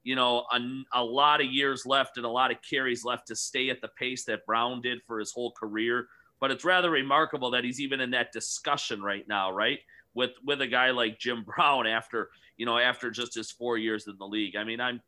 you 0.08 0.14
know, 0.14 0.46
a, 0.50 0.58
a 0.94 1.04
lot 1.04 1.42
of 1.42 1.48
years 1.48 1.84
left 1.84 2.16
and 2.16 2.24
a 2.24 2.30
lot 2.30 2.50
of 2.50 2.56
carries 2.62 3.04
left 3.04 3.26
to 3.26 3.36
stay 3.36 3.68
at 3.68 3.82
the 3.82 3.88
pace 3.88 4.24
that 4.24 4.46
Brown 4.46 4.80
did 4.80 5.02
for 5.06 5.18
his 5.18 5.32
whole 5.32 5.52
career. 5.52 6.08
But 6.40 6.50
it's 6.50 6.64
rather 6.64 6.90
remarkable 6.90 7.50
that 7.50 7.62
he's 7.62 7.78
even 7.78 8.00
in 8.00 8.12
that 8.12 8.32
discussion 8.32 9.02
right 9.02 9.28
now, 9.28 9.52
right? 9.52 9.80
With 10.14 10.30
with 10.42 10.62
a 10.62 10.66
guy 10.66 10.92
like 10.92 11.18
Jim 11.18 11.44
Brown 11.56 11.86
after 11.86 12.30
you 12.56 12.64
know 12.64 12.78
after 12.78 13.10
just 13.10 13.34
his 13.34 13.50
four 13.50 13.76
years 13.76 14.06
in 14.06 14.16
the 14.18 14.26
league. 14.26 14.56
I 14.56 14.64
mean, 14.64 14.80
I'm 14.80 15.02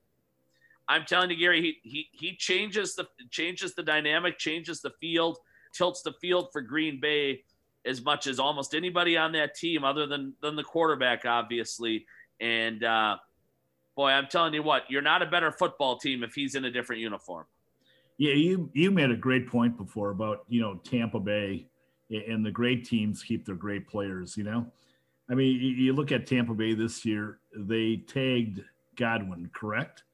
I'm 0.86 1.06
telling 1.06 1.30
you, 1.30 1.36
Gary, 1.36 1.62
he 1.62 1.78
he 1.82 2.08
he 2.12 2.36
changes 2.36 2.94
the 2.94 3.08
changes 3.30 3.74
the 3.74 3.82
dynamic, 3.82 4.36
changes 4.36 4.82
the 4.82 4.92
field, 5.00 5.38
tilts 5.72 6.02
the 6.02 6.12
field 6.20 6.50
for 6.52 6.60
Green 6.60 7.00
Bay 7.00 7.42
as 7.86 8.04
much 8.04 8.26
as 8.26 8.38
almost 8.38 8.74
anybody 8.74 9.16
on 9.16 9.32
that 9.32 9.54
team, 9.54 9.82
other 9.82 10.06
than 10.06 10.34
than 10.42 10.56
the 10.56 10.62
quarterback, 10.64 11.24
obviously. 11.24 12.04
And 12.38 12.84
uh, 12.84 13.16
boy, 14.00 14.12
I'm 14.12 14.28
telling 14.28 14.54
you 14.54 14.62
what, 14.62 14.84
you're 14.88 15.02
not 15.02 15.20
a 15.20 15.26
better 15.26 15.52
football 15.52 15.98
team 15.98 16.24
if 16.24 16.32
he's 16.32 16.54
in 16.54 16.64
a 16.64 16.70
different 16.70 17.02
uniform. 17.02 17.44
Yeah, 18.16 18.32
you 18.32 18.70
you 18.72 18.90
made 18.90 19.10
a 19.10 19.16
great 19.16 19.46
point 19.46 19.76
before 19.76 20.10
about 20.10 20.44
you 20.48 20.62
know 20.62 20.76
Tampa 20.76 21.20
Bay 21.20 21.66
and 22.08 22.44
the 22.44 22.50
great 22.50 22.86
teams 22.86 23.22
keep 23.22 23.44
their 23.44 23.54
great 23.54 23.86
players. 23.86 24.38
You 24.38 24.44
know, 24.44 24.72
I 25.30 25.34
mean, 25.34 25.60
you 25.60 25.92
look 25.92 26.12
at 26.12 26.26
Tampa 26.26 26.54
Bay 26.54 26.72
this 26.72 27.04
year; 27.04 27.40
they 27.54 27.98
tagged 28.08 28.62
Godwin, 28.96 29.50
correct? 29.52 30.04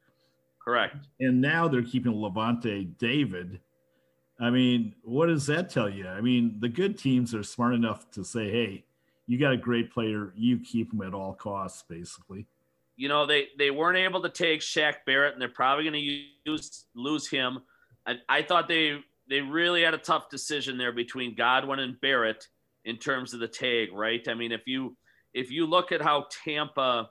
Correct. 0.65 1.07
And 1.21 1.41
now 1.41 1.69
they're 1.69 1.83
keeping 1.83 2.13
Lavonte 2.13 2.99
David. 2.99 3.61
I 4.41 4.51
mean, 4.51 4.97
what 5.05 5.27
does 5.27 5.47
that 5.47 5.71
tell 5.71 5.89
you? 5.89 6.09
I 6.09 6.21
mean, 6.21 6.57
the 6.59 6.69
good 6.69 6.99
teams 6.99 7.37
are 7.37 7.45
smart 7.45 7.75
enough 7.75 8.11
to 8.13 8.25
say, 8.25 8.51
"Hey, 8.51 8.85
you 9.29 9.39
got 9.39 9.53
a 9.53 9.57
great 9.57 9.93
player, 9.93 10.33
you 10.37 10.59
keep 10.59 10.93
him 10.93 11.03
at 11.03 11.15
all 11.15 11.35
costs," 11.35 11.85
basically 11.89 12.49
you 12.97 13.09
know, 13.09 13.27
they 13.27 13.49
they 13.59 13.71
weren't 13.71 13.99
able 13.99 14.23
to 14.23 14.31
take 14.31 14.61
Shaq 14.61 14.97
Barrett, 15.07 15.35
and 15.35 15.41
they're 15.41 15.49
probably 15.49 15.85
going 15.85 15.95
to 15.95 16.51
use 16.51 16.87
lose 16.95 17.29
him. 17.29 17.59
I, 18.07 18.15
I 18.29 18.43
thought 18.43 18.69
they 18.69 18.99
they 19.29 19.41
really 19.41 19.83
had 19.83 19.95
a 19.95 19.99
tough 19.99 20.31
decision 20.31 20.79
there 20.79 20.93
between 20.93 21.35
Godwin 21.35 21.81
and 21.81 22.01
Barrett 22.01 22.47
in 22.85 22.97
terms 22.97 23.35
of 23.35 23.41
the 23.41 23.49
tag, 23.49 23.93
right? 23.93 24.27
I 24.29 24.35
mean, 24.35 24.53
if 24.53 24.63
you 24.67 24.97
if 25.35 25.51
you 25.51 25.67
look 25.67 25.93
at 25.93 26.01
how 26.01 26.27
Tampa 26.45 27.11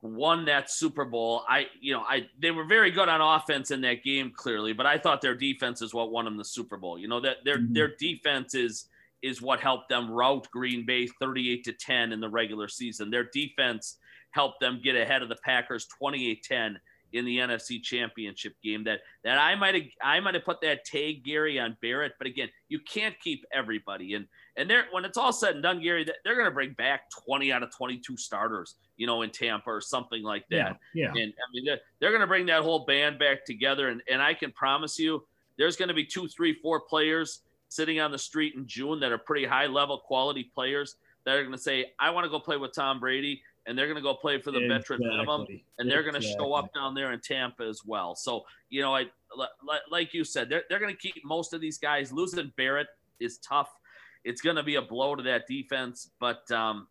won 0.00 0.46
that 0.46 0.70
Super 0.70 1.04
Bowl, 1.04 1.42
I 1.48 1.66
you 1.80 1.92
know 1.92 2.00
I 2.00 2.26
they 2.38 2.50
were 2.50 2.64
very 2.64 2.90
good 2.90 3.10
on 3.10 3.20
offense 3.20 3.70
in 3.70 3.82
that 3.82 4.02
game 4.02 4.32
clearly, 4.34 4.72
but 4.72 4.86
I 4.86 4.96
thought 4.96 5.20
their 5.20 5.34
defense 5.34 5.82
is 5.82 5.92
what 5.92 6.10
won 6.10 6.24
them 6.24 6.38
the 6.38 6.44
Super 6.44 6.78
Bowl. 6.78 6.98
You 6.98 7.08
know 7.08 7.20
that 7.20 7.38
their 7.44 7.58
mm-hmm. 7.58 7.74
their 7.74 7.94
defense 7.98 8.54
is 8.54 8.88
is 9.22 9.40
what 9.40 9.58
helped 9.60 9.88
them 9.88 10.10
rout 10.10 10.46
Green 10.50 10.84
Bay 10.84 11.06
38 11.06 11.64
to 11.64 11.72
10 11.72 12.12
in 12.12 12.20
the 12.20 12.28
regular 12.28 12.68
season. 12.68 13.10
Their 13.10 13.24
defense 13.24 13.96
helped 14.34 14.60
them 14.60 14.80
get 14.82 14.96
ahead 14.96 15.22
of 15.22 15.28
the 15.28 15.36
Packers 15.36 15.86
28-10 16.02 16.76
in 17.12 17.24
the 17.24 17.38
NFC 17.38 17.80
Championship 17.80 18.54
game. 18.62 18.82
That 18.84 19.00
that 19.22 19.38
I 19.38 19.54
might 19.54 19.74
have 19.74 19.84
I 20.02 20.18
might 20.18 20.34
have 20.34 20.44
put 20.44 20.60
that 20.62 20.84
tag 20.84 21.24
Gary 21.24 21.60
on 21.60 21.76
Barrett, 21.80 22.14
but 22.18 22.26
again, 22.26 22.48
you 22.68 22.80
can't 22.80 23.14
keep 23.20 23.44
everybody. 23.52 24.14
And 24.14 24.26
and 24.56 24.68
they're 24.68 24.86
when 24.90 25.04
it's 25.04 25.16
all 25.16 25.32
said 25.32 25.54
and 25.54 25.62
done, 25.62 25.80
Gary, 25.80 26.04
they're 26.24 26.34
going 26.34 26.46
to 26.46 26.50
bring 26.50 26.72
back 26.72 27.08
20 27.24 27.52
out 27.52 27.62
of 27.62 27.74
22 27.74 28.16
starters, 28.16 28.74
you 28.96 29.06
know, 29.06 29.22
in 29.22 29.30
Tampa 29.30 29.70
or 29.70 29.80
something 29.80 30.24
like 30.24 30.44
that. 30.50 30.76
Yeah. 30.92 31.12
yeah. 31.14 31.22
And 31.22 31.32
I 31.32 31.46
mean, 31.52 31.64
they're, 31.64 31.80
they're 32.00 32.10
going 32.10 32.20
to 32.20 32.26
bring 32.26 32.46
that 32.46 32.62
whole 32.62 32.84
band 32.84 33.20
back 33.20 33.46
together. 33.46 33.88
And 33.88 34.02
and 34.10 34.20
I 34.20 34.34
can 34.34 34.50
promise 34.50 34.98
you, 34.98 35.24
there's 35.56 35.76
going 35.76 35.88
to 35.88 35.94
be 35.94 36.04
two, 36.04 36.26
three, 36.26 36.52
four 36.54 36.80
players 36.80 37.42
sitting 37.68 38.00
on 38.00 38.10
the 38.10 38.18
street 38.18 38.54
in 38.56 38.66
June 38.66 38.98
that 39.00 39.12
are 39.12 39.18
pretty 39.18 39.46
high 39.46 39.66
level 39.66 39.98
quality 39.98 40.50
players 40.52 40.96
that 41.24 41.36
are 41.36 41.42
going 41.42 41.56
to 41.56 41.62
say, 41.62 41.92
I 41.98 42.10
want 42.10 42.24
to 42.24 42.30
go 42.30 42.38
play 42.38 42.56
with 42.56 42.74
Tom 42.74 43.00
Brady 43.00 43.42
and 43.66 43.78
they're 43.78 43.86
going 43.86 43.96
to 43.96 44.02
go 44.02 44.14
play 44.14 44.40
for 44.40 44.50
the 44.50 44.58
exactly. 44.58 44.96
veteran 44.96 45.10
minimum, 45.10 45.46
and 45.78 45.90
they're 45.90 46.02
going 46.02 46.14
to 46.14 46.18
exactly. 46.18 46.44
show 46.44 46.54
up 46.54 46.72
down 46.74 46.94
there 46.94 47.12
in 47.12 47.20
Tampa 47.20 47.64
as 47.64 47.82
well. 47.84 48.14
So 48.14 48.44
you 48.70 48.82
know, 48.82 48.94
I 48.94 49.06
like 49.90 50.14
you 50.14 50.24
said, 50.24 50.48
they're 50.48 50.64
they're 50.68 50.78
going 50.78 50.94
to 50.94 51.00
keep 51.00 51.24
most 51.24 51.52
of 51.52 51.60
these 51.60 51.78
guys. 51.78 52.12
Losing 52.12 52.52
Barrett 52.56 52.88
is 53.20 53.38
tough. 53.38 53.70
It's 54.24 54.40
going 54.40 54.56
to 54.56 54.62
be 54.62 54.76
a 54.76 54.82
blow 54.82 55.14
to 55.14 55.22
that 55.24 55.46
defense, 55.46 56.10
but 56.18 56.50
um, 56.50 56.88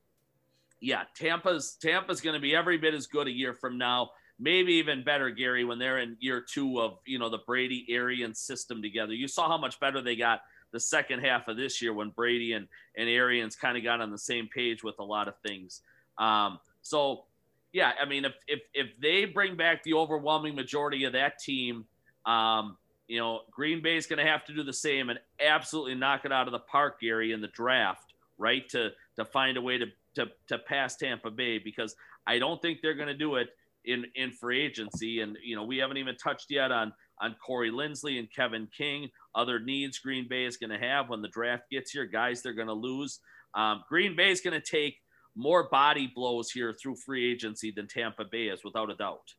yeah, 0.82 1.04
Tampa's 1.16 1.78
Tampa's 1.82 2.22
going 2.22 2.36
to 2.36 2.42
be 2.42 2.56
every 2.56 2.78
bit 2.78 2.94
as 2.94 3.08
good 3.08 3.28
a 3.28 3.32
year 3.32 3.54
from 3.54 3.78
now. 3.78 4.12
Maybe 4.40 4.74
even 4.74 5.04
better, 5.04 5.30
Gary, 5.30 5.64
when 5.64 5.80
they're 5.80 6.00
in 6.00 6.18
year 6.20 6.42
two 6.42 6.82
of 6.82 6.98
you 7.06 7.20
know 7.20 7.30
the 7.30 7.40
Brady 7.46 7.86
Arians 7.90 8.40
system 8.40 8.82
together. 8.82 9.14
You 9.14 9.28
saw 9.28 9.48
how 9.48 9.58
much 9.58 9.80
better 9.80 10.02
they 10.02 10.16
got 10.16 10.42
the 10.72 10.80
second 10.80 11.20
half 11.20 11.48
of 11.48 11.56
this 11.56 11.82
year 11.82 11.94
when 11.94 12.10
Brady 12.10 12.54
and 12.54 12.68
and 12.98 13.08
Arians 13.08 13.56
kind 13.56 13.78
of 13.78 13.84
got 13.84 14.02
on 14.02 14.12
the 14.12 14.18
same 14.18 14.50
page 14.54 14.84
with 14.84 14.96
a 15.00 15.04
lot 15.04 15.28
of 15.28 15.36
things. 15.46 15.82
Um, 16.18 16.60
so, 16.82 17.26
yeah, 17.72 17.92
I 18.02 18.06
mean, 18.06 18.26
if, 18.26 18.34
if, 18.48 18.62
if 18.74 18.88
they 19.02 19.26
bring 19.26 19.56
back 19.56 19.84
the 19.84 19.94
overwhelming 19.94 20.56
majority 20.56 21.06
of 21.06 21.14
that 21.14 21.40
team, 21.40 21.86
um, 22.26 22.78
you 23.08 23.20
know, 23.20 23.42
Green 23.52 23.82
Bay 23.82 23.98
is 23.98 24.06
going 24.06 24.24
to 24.24 24.32
have 24.32 24.46
to 24.46 24.54
do 24.54 24.64
the 24.64 24.74
same 24.74 25.10
and 25.10 25.20
absolutely 25.40 25.96
knock 25.96 26.26
it 26.26 26.32
out 26.32 26.48
of 26.48 26.52
the 26.52 26.60
park, 26.60 27.02
Gary, 27.02 27.32
in 27.32 27.42
the 27.42 27.48
draft, 27.48 28.14
right? 28.38 28.68
To 28.70 28.90
to 29.18 29.26
find 29.26 29.58
a 29.58 29.62
way 29.62 29.78
to 29.78 29.86
to 30.16 30.28
to 30.48 30.58
pass 30.58 30.96
Tampa 30.96 31.30
Bay 31.30 31.58
because 31.58 31.96
I 32.26 32.40
don't 32.40 32.62
think 32.62 32.80
they're 32.82 32.96
going 32.96 33.10
to 33.10 33.14
do 33.14 33.36
it 33.36 33.50
in 33.86 34.06
in 34.16 34.32
free 34.32 34.62
agency. 34.62 35.20
And 35.20 35.38
you 35.44 35.56
know, 35.56 35.64
we 35.64 35.78
haven't 35.78 35.98
even 35.98 36.16
touched 36.16 36.50
yet 36.50 36.72
on 36.72 36.94
on 37.22 37.36
Corey 37.46 37.72
Linsley 37.72 38.20
and 38.20 38.32
Kevin 38.32 38.68
King, 38.76 39.10
other 39.36 39.60
needs 39.60 40.00
Green 40.00 40.28
Bay 40.28 40.46
is 40.46 40.58
going 40.58 40.72
to 40.72 40.80
have 40.80 41.10
when 41.10 41.22
the 41.22 41.28
draft 41.28 41.70
gets 41.70 41.92
here, 41.92 42.06
guys 42.06 42.42
they're 42.42 42.54
going 42.54 42.68
to 42.68 42.74
lose. 42.74 43.20
Um, 43.54 43.84
Green 43.88 44.16
Bay 44.16 44.32
is 44.32 44.42
going 44.42 44.60
to 44.60 44.66
take 44.66 44.98
more 45.36 45.70
body 45.70 46.12
blows 46.14 46.52
here 46.52 46.74
through 46.74 46.96
free 46.96 47.32
agency 47.32 47.72
than 47.72 47.88
Tampa 47.88 48.26
Bay 48.26 48.48
is, 48.48 48.64
without 48.64 48.92
a 48.92 48.96
doubt. 48.96 49.34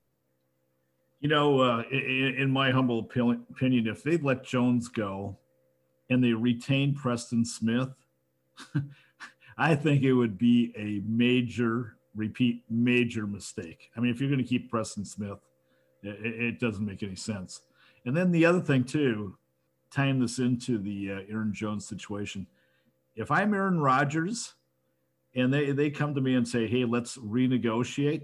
You 1.20 1.28
know, 1.28 1.60
uh, 1.60 1.82
in, 1.90 2.34
in, 2.38 2.50
my 2.50 2.70
humble 2.70 2.98
opinion, 2.98 3.86
if 3.86 4.02
they 4.02 4.18
let 4.18 4.44
Jones 4.44 4.88
go 4.88 5.38
and 6.10 6.22
they 6.22 6.32
retain 6.32 6.94
Preston 6.94 7.44
Smith, 7.44 7.88
I 9.56 9.74
think 9.74 10.02
it 10.02 10.12
would 10.12 10.36
be 10.36 10.72
a 10.76 11.00
major, 11.08 11.96
repeat, 12.14 12.64
major 12.68 13.26
mistake. 13.26 13.90
I 13.96 14.00
mean, 14.00 14.10
if 14.10 14.20
you're 14.20 14.28
going 14.28 14.42
to 14.42 14.48
keep 14.48 14.70
Preston 14.70 15.04
Smith, 15.04 15.38
it, 16.02 16.26
it, 16.26 16.60
doesn't 16.60 16.84
make 16.84 17.02
any 17.02 17.16
sense. 17.16 17.62
And 18.04 18.14
then 18.14 18.30
the 18.30 18.44
other 18.44 18.60
thing, 18.60 18.84
too, 18.84 19.38
tying 19.90 20.18
this 20.18 20.38
into 20.38 20.76
the 20.76 21.12
uh, 21.12 21.20
Aaron 21.30 21.54
Jones 21.54 21.86
situation. 21.86 22.46
If 23.16 23.30
I'm 23.30 23.54
Aaron 23.54 23.80
Rodgers, 23.80 24.54
and 25.34 25.52
they 25.52 25.72
they 25.72 25.90
come 25.90 26.14
to 26.14 26.20
me 26.20 26.34
and 26.34 26.46
say, 26.46 26.66
"Hey, 26.66 26.84
let's 26.84 27.16
renegotiate." 27.16 28.22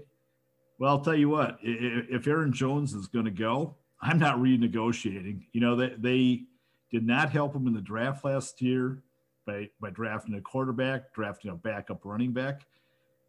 Well, 0.81 0.89
I'll 0.89 1.01
tell 1.01 1.15
you 1.15 1.29
what, 1.29 1.59
if 1.61 2.25
Aaron 2.25 2.51
Jones 2.51 2.95
is 2.95 3.05
going 3.05 3.25
to 3.25 3.31
go, 3.31 3.75
I'm 4.01 4.17
not 4.17 4.37
renegotiating. 4.37 5.43
You 5.51 5.61
know, 5.61 5.75
they, 5.75 5.93
they 5.95 6.43
did 6.89 7.05
not 7.05 7.29
help 7.29 7.55
him 7.55 7.67
in 7.67 7.73
the 7.73 7.81
draft 7.81 8.25
last 8.25 8.63
year 8.63 9.03
by, 9.45 9.69
by 9.79 9.91
drafting 9.91 10.33
a 10.33 10.41
quarterback, 10.41 11.13
drafting 11.13 11.51
a 11.51 11.55
backup 11.55 11.99
running 12.03 12.31
back. 12.31 12.65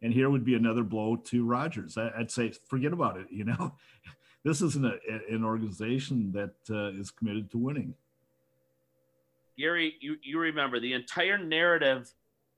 And 0.01 0.11
here 0.11 0.31
would 0.31 0.43
be 0.43 0.55
another 0.55 0.81
blow 0.81 1.15
to 1.15 1.45
Rodgers. 1.45 1.95
I, 1.95 2.11
would 2.17 2.31
say, 2.31 2.53
forget 2.67 2.91
about 2.91 3.17
it. 3.17 3.27
You 3.31 3.45
know, 3.45 3.75
this 4.43 4.61
isn't 4.61 4.83
a, 4.83 4.97
an 5.29 5.43
organization 5.45 6.31
that 6.31 6.55
uh, 6.69 6.99
is 6.99 7.11
committed 7.11 7.51
to 7.51 7.59
winning. 7.59 7.93
Gary, 9.59 9.95
you, 10.01 10.17
you 10.23 10.39
remember 10.39 10.79
the 10.79 10.93
entire 10.93 11.37
narrative 11.37 12.11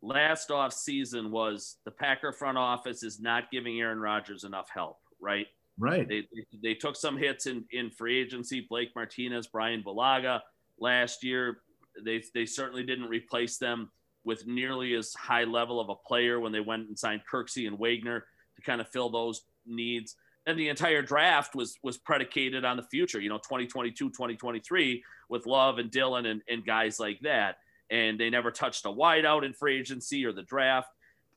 last 0.06 0.52
off 0.52 0.74
season 0.74 1.32
was 1.32 1.78
the 1.86 1.92
Packer 1.92 2.32
front 2.32 2.58
office 2.58 3.04
is 3.04 3.20
not 3.20 3.52
giving 3.52 3.80
Aaron 3.80 4.00
Rodgers 4.00 4.44
enough 4.44 4.70
help, 4.74 4.98
right? 5.20 5.48
Right. 5.78 6.08
They, 6.08 6.26
they, 6.64 6.74
took 6.74 6.96
some 6.96 7.18
hits 7.18 7.48
in, 7.48 7.66
in 7.72 7.90
free 7.90 8.22
agency, 8.22 8.66
Blake 8.70 8.92
Martinez, 8.96 9.48
Brian 9.48 9.84
Bulaga 9.84 10.40
last 10.80 11.24
year. 11.24 11.58
They, 12.04 12.24
they 12.34 12.46
certainly 12.46 12.84
didn't 12.84 13.10
replace 13.10 13.58
them 13.58 13.92
with 14.24 14.48
nearly 14.48 14.94
as 14.96 15.14
high 15.14 15.44
level 15.44 15.82
of 15.82 15.90
a 15.90 15.96
player 15.96 16.40
when 16.40 16.54
they 16.54 16.62
went 16.62 16.88
and 16.88 16.98
signed 16.98 17.22
Kirksey 17.32 17.68
and 17.68 17.78
Wagner 17.78 18.26
to 18.56 18.62
kind 18.62 18.80
of 18.80 18.88
fill 18.90 19.10
those 19.10 19.42
needs. 19.66 20.16
And 20.46 20.58
the 20.58 20.70
entire 20.70 21.02
draft 21.02 21.56
was 21.56 21.76
was 21.84 21.98
predicated 21.98 22.64
on 22.64 22.78
the 22.78 22.84
future, 22.84 23.20
you 23.20 23.30
know, 23.30 23.38
2022, 23.38 24.10
2023 24.10 25.04
with 25.30 25.46
Love 25.46 25.80
and 25.80 25.92
Dillon 25.92 26.28
and, 26.28 26.42
and 26.48 26.66
guys 26.66 27.00
like 27.00 27.20
that 27.24 27.58
and 27.90 28.20
they 28.20 28.30
never 28.30 28.52
touched 28.52 28.86
a 28.86 28.90
wideout 28.90 29.46
in 29.46 29.54
free 29.54 29.80
agency 29.80 30.26
or 30.26 30.32
the 30.32 30.44
draft. 30.44 30.90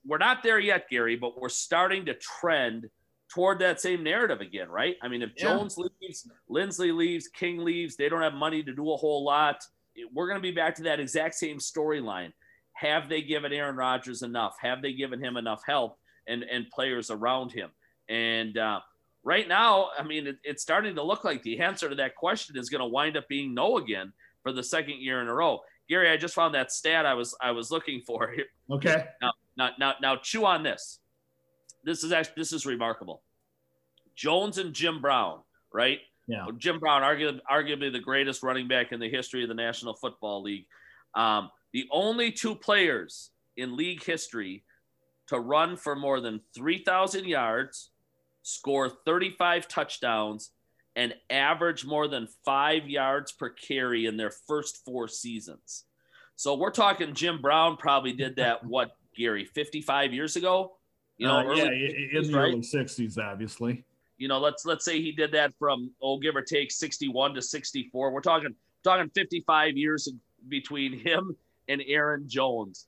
We're 0.07 0.19
not 0.19 0.43
there 0.43 0.59
yet, 0.59 0.89
Gary, 0.89 1.17
but 1.17 1.41
we're 1.41 1.49
starting 1.49 2.07
to 2.07 2.15
trend 2.15 2.89
toward 3.29 3.59
that 3.59 3.81
same 3.81 4.03
narrative 4.03 4.41
again, 4.41 4.69
right? 4.69 4.97
I 5.03 5.09
mean, 5.09 5.23
if 5.23 5.33
yeah. 5.37 5.45
Jones 5.45 5.77
leaves, 5.77 6.29
Linsley 6.51 6.95
leaves, 6.95 7.29
King 7.29 7.59
leaves, 7.59 7.97
they 7.97 8.09
don't 8.09 8.23
have 8.23 8.35
money 8.35 8.63
to 8.63 8.73
do 8.73 8.91
a 8.91 8.97
whole 8.97 9.25
lot. 9.25 9.63
We're 10.13 10.27
going 10.27 10.39
to 10.39 10.43
be 10.43 10.53
back 10.53 10.75
to 10.77 10.85
that 10.85 11.01
exact 11.01 11.35
same 11.35 11.59
storyline. 11.59 12.33
Have 12.73 13.09
they 13.09 13.23
given 13.23 13.53
Aaron 13.53 13.77
Rodgers 13.77 14.23
enough? 14.23 14.57
Have 14.61 14.83
they 14.83 14.93
given 14.93 15.23
him 15.23 15.37
enough 15.37 15.63
help 15.67 15.99
and 16.27 16.45
and 16.45 16.71
players 16.71 17.11
around 17.11 17.53
him? 17.53 17.71
And 18.09 18.57
uh, 18.57 18.81
right 19.25 19.49
now, 19.49 19.89
I 19.99 20.05
mean, 20.05 20.29
it, 20.29 20.39
it's 20.45 20.63
starting 20.63 20.95
to 20.95 21.03
look 21.03 21.25
like 21.25 21.43
the 21.43 21.61
answer 21.61 21.89
to 21.89 21.97
that 21.97 22.15
question 22.15 22.57
is 22.57 22.71
going 22.71 22.81
to 22.81 22.87
wind 22.87 23.17
up 23.17 23.29
being 23.29 23.53
no 23.53 23.79
again 23.79 24.13
for 24.43 24.53
the 24.53 24.63
second 24.63 25.01
year 25.01 25.21
in 25.21 25.29
a 25.29 25.35
row. 25.35 25.61
Gary, 25.89 26.11
I 26.11 26.17
just 26.17 26.35
found 26.35 26.55
that 26.55 26.71
stat 26.71 27.07
I 27.07 27.15
was 27.15 27.35
I 27.41 27.51
was 27.53 27.71
looking 27.71 28.03
for 28.03 28.31
here. 28.31 28.47
Okay. 28.71 29.07
Now, 29.23 29.33
now, 29.57 29.71
now, 29.79 29.95
now, 30.03 30.17
chew 30.17 30.45
on 30.45 30.63
this. 30.63 30.99
This 31.85 32.05
is 32.05 32.13
actually 32.13 32.35
this 32.37 32.53
is 32.53 32.67
remarkable. 32.67 33.23
Jones 34.15 34.59
and 34.59 34.75
Jim 34.75 35.01
Brown, 35.01 35.39
right? 35.73 36.01
Yeah. 36.27 36.45
Jim 36.59 36.79
Brown, 36.79 37.01
arguably, 37.01 37.41
arguably 37.51 37.91
the 37.91 37.99
greatest 37.99 38.43
running 38.43 38.69
back 38.69 38.93
in 38.93 39.01
the 39.01 39.09
history 39.09 39.43
of 39.43 39.49
the 39.49 39.55
National 39.55 39.95
Football 39.95 40.43
League. 40.43 40.67
Um, 41.15 41.51
the 41.73 41.89
only 41.91 42.31
two 42.31 42.55
players 42.55 43.31
in 43.57 43.75
league 43.75 44.05
history 44.05 44.65
to 45.29 45.41
run 45.41 45.77
for 45.77 45.97
more 45.97 46.21
than 46.21 46.43
3,000 46.55 47.27
yards, 47.27 47.91
score 48.43 48.91
35 48.91 49.67
touchdowns, 49.67 50.51
and 50.99 51.15
average 51.31 51.87
more 51.87 52.09
than 52.09 52.27
five 52.45 52.89
yards 52.89 53.31
per 53.31 53.49
carry 53.51 54.07
in 54.07 54.17
their 54.17 54.33
first 54.33 54.85
four 54.85 55.07
seasons. 55.07 55.85
So 56.35 56.57
we're 56.57 56.73
talking 56.73 57.15
Jim 57.15 57.41
Brown 57.41 57.77
probably 57.77 58.13
did 58.13 58.35
that, 58.37 58.65
what, 58.67 58.97
Gary, 59.17 59.45
55 59.45 60.13
years 60.13 60.35
ago? 60.35 60.73
You 61.17 61.29
know, 61.29 61.51
uh, 61.51 61.55
yeah, 61.55 61.71
in 61.71 62.31
the 62.31 62.37
right? 62.37 62.49
early 62.49 62.61
60s, 62.61 63.17
obviously. 63.17 63.85
You 64.19 64.27
know, 64.27 64.41
let's 64.41 64.67
let's 64.67 64.85
say 64.85 65.01
he 65.01 65.13
did 65.13 65.31
that 65.33 65.53
from 65.57 65.93
oh, 66.03 66.19
give 66.19 66.35
or 66.35 66.43
take 66.43 66.73
61 66.73 67.35
to 67.35 67.43
64. 67.43 68.11
We're 68.11 68.21
talking 68.21 68.55
talking 68.83 69.09
55 69.15 69.77
years 69.77 70.09
between 70.49 70.99
him 70.99 71.37
and 71.69 71.83
Aaron 71.87 72.29
Jones. 72.29 72.87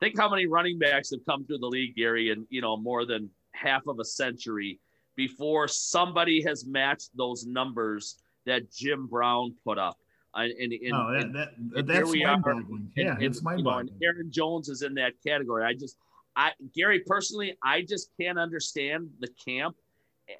Think 0.00 0.18
how 0.18 0.28
many 0.28 0.46
running 0.46 0.78
backs 0.78 1.10
have 1.10 1.24
come 1.24 1.46
through 1.46 1.58
the 1.58 1.66
league, 1.66 1.96
Gary, 1.96 2.30
in 2.30 2.46
you 2.50 2.60
know 2.60 2.76
more 2.76 3.06
than 3.06 3.30
half 3.52 3.86
of 3.86 3.98
a 3.98 4.04
century 4.04 4.78
before 5.16 5.66
somebody 5.66 6.42
has 6.42 6.66
matched 6.66 7.10
those 7.16 7.46
numbers 7.46 8.16
that 8.44 8.70
Jim 8.70 9.06
Brown 9.06 9.54
put 9.64 9.78
up. 9.78 9.98
And, 10.34 10.52
and, 10.52 10.72
and, 10.72 10.92
oh, 10.92 11.12
that, 11.12 11.32
that, 11.32 11.48
and 11.56 11.88
that's 11.88 12.14
mind-boggling. 12.14 12.92
Yeah, 12.94 13.14
and, 13.14 13.22
it's 13.22 13.42
mind-boggling. 13.42 13.86
You 13.86 13.92
know, 14.08 14.14
Aaron 14.14 14.30
Jones 14.30 14.68
is 14.68 14.82
in 14.82 14.92
that 14.94 15.14
category. 15.26 15.64
I 15.64 15.72
just, 15.72 15.96
I 16.36 16.52
Gary 16.74 17.00
personally, 17.06 17.56
I 17.64 17.80
just 17.80 18.10
can't 18.20 18.38
understand 18.38 19.08
the 19.18 19.28
camp 19.42 19.76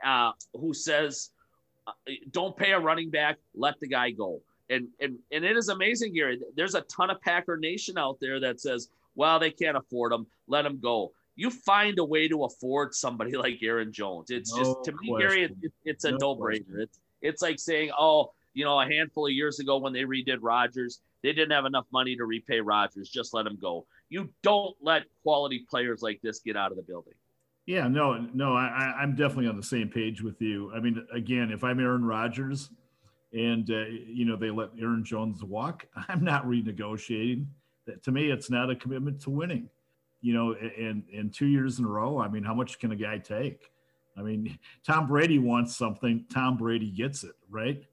uh, 0.05 0.33
who 0.53 0.75
says, 0.75 1.31
uh, 1.87 1.93
"Don't 2.31 2.55
pay 2.55 2.73
a 2.73 2.79
running 2.79 3.09
back, 3.09 3.39
let 3.55 3.81
the 3.81 3.89
guy 3.89 4.11
go." 4.11 4.43
And 4.69 4.89
and 5.01 5.17
and 5.33 5.47
it 5.47 5.57
is 5.57 5.71
amazing, 5.71 6.13
Gary. 6.13 6.41
There's 6.55 6.75
a 6.75 6.83
ton 6.83 7.09
of 7.09 7.19
Packer 7.23 7.57
Nation 7.57 7.97
out 7.97 8.19
there 8.21 8.39
that 8.41 8.61
says, 8.61 8.91
"Well, 9.15 9.39
they 9.39 9.51
can't 9.51 9.79
afford 9.79 10.13
him, 10.13 10.27
let 10.47 10.67
him 10.67 10.79
go." 10.79 11.13
You 11.37 11.51
find 11.51 11.99
a 11.99 12.05
way 12.05 12.29
to 12.29 12.45
afford 12.45 12.95
somebody 12.95 13.33
like 13.37 13.59
Aaron 13.63 13.93
Jones. 13.93 14.31
It's 14.31 14.55
no 14.55 14.59
just 14.59 14.85
to 14.85 14.93
me, 14.93 15.15
Gary, 15.19 15.45
it, 15.45 15.53
it's 15.85 16.05
a 16.05 16.13
no 16.13 16.19
no-brainer. 16.21 16.81
It's 16.81 16.99
it's 17.23 17.43
like 17.43 17.59
saying, 17.59 17.91
"Oh, 17.99 18.33
you 18.55 18.65
know, 18.65 18.81
a 18.81 18.87
handful 18.87 19.27
of 19.27 19.33
years 19.33 19.61
ago 19.61 19.79
when 19.79 19.93
they 19.93 20.03
redid 20.03 20.39
Rodgers, 20.41 21.01
they 21.23 21.33
didn't 21.33 21.53
have 21.53 21.67
enough 21.67 21.87
money 21.93 22.17
to 22.17 22.25
repay 22.25 22.61
Rodgers. 22.61 23.09
Just 23.09 23.35
let 23.35 23.47
him 23.47 23.59
go." 23.61 23.87
You 24.09 24.31
don't 24.43 24.77
let 24.81 25.03
quality 25.23 25.67
players 25.69 26.01
like 26.01 26.21
this 26.23 26.41
get 26.41 26.57
out 26.57 26.71
of 26.71 26.77
the 26.77 26.83
building. 26.83 27.15
Yeah, 27.67 27.89
no, 27.89 28.29
no, 28.33 28.55
I, 28.55 28.95
I'm 28.97 29.17
definitely 29.17 29.49
on 29.49 29.57
the 29.57 29.63
same 29.63 29.89
page 29.89 30.23
with 30.23 30.41
you. 30.41 30.73
I 30.73 30.79
mean, 30.79 31.05
again, 31.13 31.51
if 31.51 31.65
I'm 31.65 31.81
Aaron 31.81 32.05
Rodgers 32.05 32.71
and 33.33 33.69
uh, 33.69 33.87
you 34.07 34.25
know 34.25 34.37
they 34.37 34.51
let 34.51 34.71
Aaron 34.81 35.05
Jones 35.05 35.43
walk, 35.43 35.87
I'm 36.09 36.23
not 36.23 36.47
renegotiating. 36.47 37.47
That 37.87 38.03
to 38.05 38.13
me, 38.13 38.31
it's 38.31 38.51
not 38.51 38.71
a 38.71 38.77
commitment 38.77 39.21
to 39.23 39.31
winning. 39.31 39.69
You 40.21 40.35
know, 40.35 40.53
and 40.55 41.05
in 41.11 41.31
two 41.31 41.47
years 41.47 41.79
in 41.79 41.85
a 41.85 41.89
row, 41.89 42.19
I 42.19 42.29
mean, 42.29 42.43
how 42.43 42.55
much 42.55 42.79
can 42.79 42.93
a 42.93 42.97
guy 42.97 43.19
take? 43.19 43.71
I 44.17 44.23
mean, 44.23 44.59
Tom 44.87 45.07
Brady 45.07 45.39
wants 45.39 45.77
something, 45.77 46.25
Tom 46.33 46.57
Brady 46.57 46.91
gets 46.91 47.25
it, 47.25 47.35
right? 47.51 47.85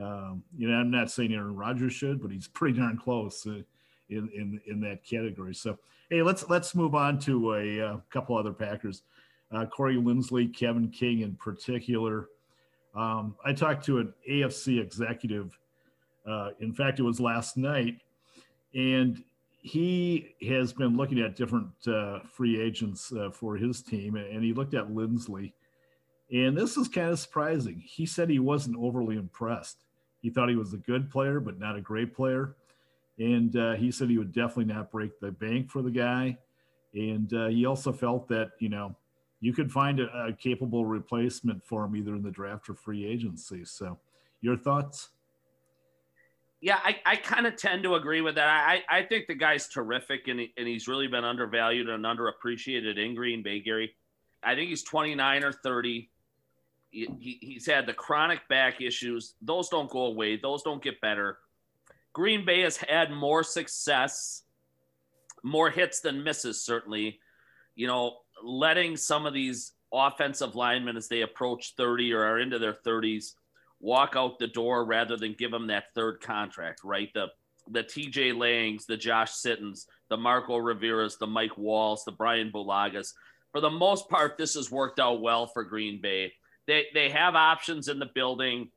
Um, 0.00 0.44
you 0.56 0.68
know, 0.68 0.76
I'm 0.76 0.90
not 0.90 1.10
saying 1.10 1.34
Aaron 1.34 1.56
Rodgers 1.56 1.92
should, 1.92 2.22
but 2.22 2.30
he's 2.30 2.48
pretty 2.54 2.78
darn 2.78 2.98
close 2.98 3.46
uh, 3.46 3.62
in 4.08 4.30
in 4.34 4.60
in 4.66 4.80
that 4.80 5.04
category. 5.04 5.54
So, 5.54 5.78
hey, 6.10 6.22
let's 6.22 6.48
let's 6.48 6.74
move 6.74 6.94
on 6.94 7.18
to 7.20 7.54
a, 7.54 7.78
a 7.78 7.86
uh, 7.86 7.96
couple 8.10 8.36
other 8.36 8.52
Packers. 8.52 9.02
Uh, 9.50 9.64
Corey 9.64 9.96
Linsley, 9.96 10.54
Kevin 10.54 10.88
King 10.90 11.20
in 11.20 11.34
particular. 11.36 12.28
Um, 12.94 13.34
I 13.44 13.52
talked 13.52 13.84
to 13.86 13.98
an 13.98 14.12
AFC 14.28 14.80
executive. 14.80 15.58
Uh, 16.26 16.50
in 16.60 16.74
fact, 16.74 16.98
it 16.98 17.02
was 17.02 17.18
last 17.18 17.56
night, 17.56 18.02
and 18.74 19.22
he 19.60 20.34
has 20.48 20.72
been 20.72 20.96
looking 20.96 21.20
at 21.20 21.36
different 21.36 21.70
uh, 21.86 22.20
free 22.20 22.60
agents 22.60 23.12
uh, 23.12 23.30
for 23.30 23.56
his 23.56 23.82
team, 23.82 24.16
and 24.16 24.42
he 24.42 24.52
looked 24.52 24.74
at 24.74 24.88
Linsley. 24.88 25.52
And 26.32 26.56
this 26.56 26.76
is 26.76 26.88
kind 26.88 27.10
of 27.10 27.18
surprising. 27.18 27.82
He 27.84 28.06
said 28.06 28.28
he 28.28 28.38
wasn't 28.38 28.76
overly 28.78 29.16
impressed. 29.16 29.84
He 30.20 30.30
thought 30.30 30.48
he 30.48 30.56
was 30.56 30.74
a 30.74 30.78
good 30.78 31.10
player, 31.10 31.40
but 31.40 31.58
not 31.58 31.76
a 31.76 31.80
great 31.80 32.14
player. 32.14 32.54
And 33.18 33.56
uh, 33.56 33.74
he 33.74 33.90
said 33.90 34.10
he 34.10 34.18
would 34.18 34.32
definitely 34.32 34.72
not 34.72 34.90
break 34.90 35.18
the 35.20 35.32
bank 35.32 35.70
for 35.70 35.82
the 35.82 35.90
guy. 35.90 36.38
And 36.94 37.32
uh, 37.32 37.48
he 37.48 37.66
also 37.66 37.92
felt 37.92 38.28
that, 38.28 38.52
you 38.58 38.68
know, 38.68 38.94
you 39.40 39.52
could 39.52 39.70
find 39.70 40.00
a, 40.00 40.26
a, 40.26 40.32
capable 40.32 40.84
replacement 40.84 41.64
for 41.64 41.84
him 41.84 41.96
either 41.96 42.14
in 42.14 42.22
the 42.22 42.30
draft 42.30 42.68
or 42.68 42.74
free 42.74 43.06
agency. 43.06 43.64
So, 43.64 43.98
your 44.40 44.56
thoughts? 44.56 45.10
Yeah, 46.60 46.78
I, 46.82 46.96
I 47.06 47.16
kind 47.16 47.46
of 47.46 47.56
tend 47.56 47.84
to 47.84 47.94
agree 47.94 48.20
with 48.20 48.34
that. 48.34 48.48
I, 48.48 48.82
I 48.90 49.02
think 49.02 49.28
the 49.28 49.34
guy's 49.34 49.68
terrific 49.68 50.26
and, 50.26 50.40
he, 50.40 50.52
and 50.56 50.66
he's 50.66 50.88
really 50.88 51.06
been 51.06 51.24
undervalued 51.24 51.88
and 51.88 52.04
underappreciated 52.04 52.98
in 52.98 53.14
Green 53.14 53.42
Bay, 53.44 53.60
Gary. 53.60 53.94
I 54.42 54.54
think 54.54 54.68
he's 54.68 54.82
29 54.82 55.44
or 55.44 55.52
30. 55.52 56.10
He, 56.90 57.08
he, 57.20 57.38
he's 57.40 57.66
had 57.66 57.86
the 57.86 57.92
chronic 57.92 58.48
back 58.48 58.80
issues. 58.80 59.34
Those 59.40 59.68
don't 59.68 59.90
go 59.90 60.06
away, 60.06 60.36
those 60.36 60.62
don't 60.62 60.82
get 60.82 61.00
better. 61.00 61.38
Green 62.12 62.44
Bay 62.44 62.62
has 62.62 62.76
had 62.76 63.12
more 63.12 63.44
success, 63.44 64.42
more 65.44 65.70
hits 65.70 66.00
than 66.00 66.24
misses, 66.24 66.64
certainly. 66.64 67.20
You 67.76 67.86
know, 67.86 68.16
letting 68.42 68.96
some 68.96 69.26
of 69.26 69.34
these 69.34 69.72
offensive 69.92 70.56
linemen 70.56 70.96
as 70.96 71.06
they 71.06 71.22
approach 71.22 71.74
30 71.76 72.12
or 72.12 72.24
are 72.24 72.38
into 72.40 72.58
their 72.58 72.74
30s 72.74 73.34
walk 73.80 74.14
out 74.16 74.38
the 74.38 74.46
door 74.46 74.84
rather 74.84 75.16
than 75.16 75.34
give 75.34 75.50
them 75.50 75.66
that 75.68 75.94
third 75.94 76.20
contract, 76.20 76.80
right? 76.84 77.10
The 77.14 77.28
the 77.70 77.84
TJ 77.84 78.36
Langs, 78.36 78.86
the 78.86 78.96
Josh 78.96 79.32
Sittons, 79.32 79.86
the 80.08 80.16
Marco 80.16 80.56
Riveras, 80.56 81.18
the 81.18 81.26
Mike 81.26 81.56
Walls, 81.58 82.02
the 82.04 82.12
Brian 82.12 82.50
Bulagas. 82.50 83.12
For 83.52 83.60
the 83.60 83.70
most 83.70 84.08
part, 84.08 84.38
this 84.38 84.54
has 84.54 84.70
worked 84.70 84.98
out 84.98 85.20
well 85.20 85.46
for 85.46 85.64
Green 85.64 86.00
Bay. 86.00 86.32
They 86.66 86.86
they 86.94 87.10
have 87.10 87.34
options 87.34 87.88
in 87.88 87.98
the 87.98 88.10
building. 88.14 88.70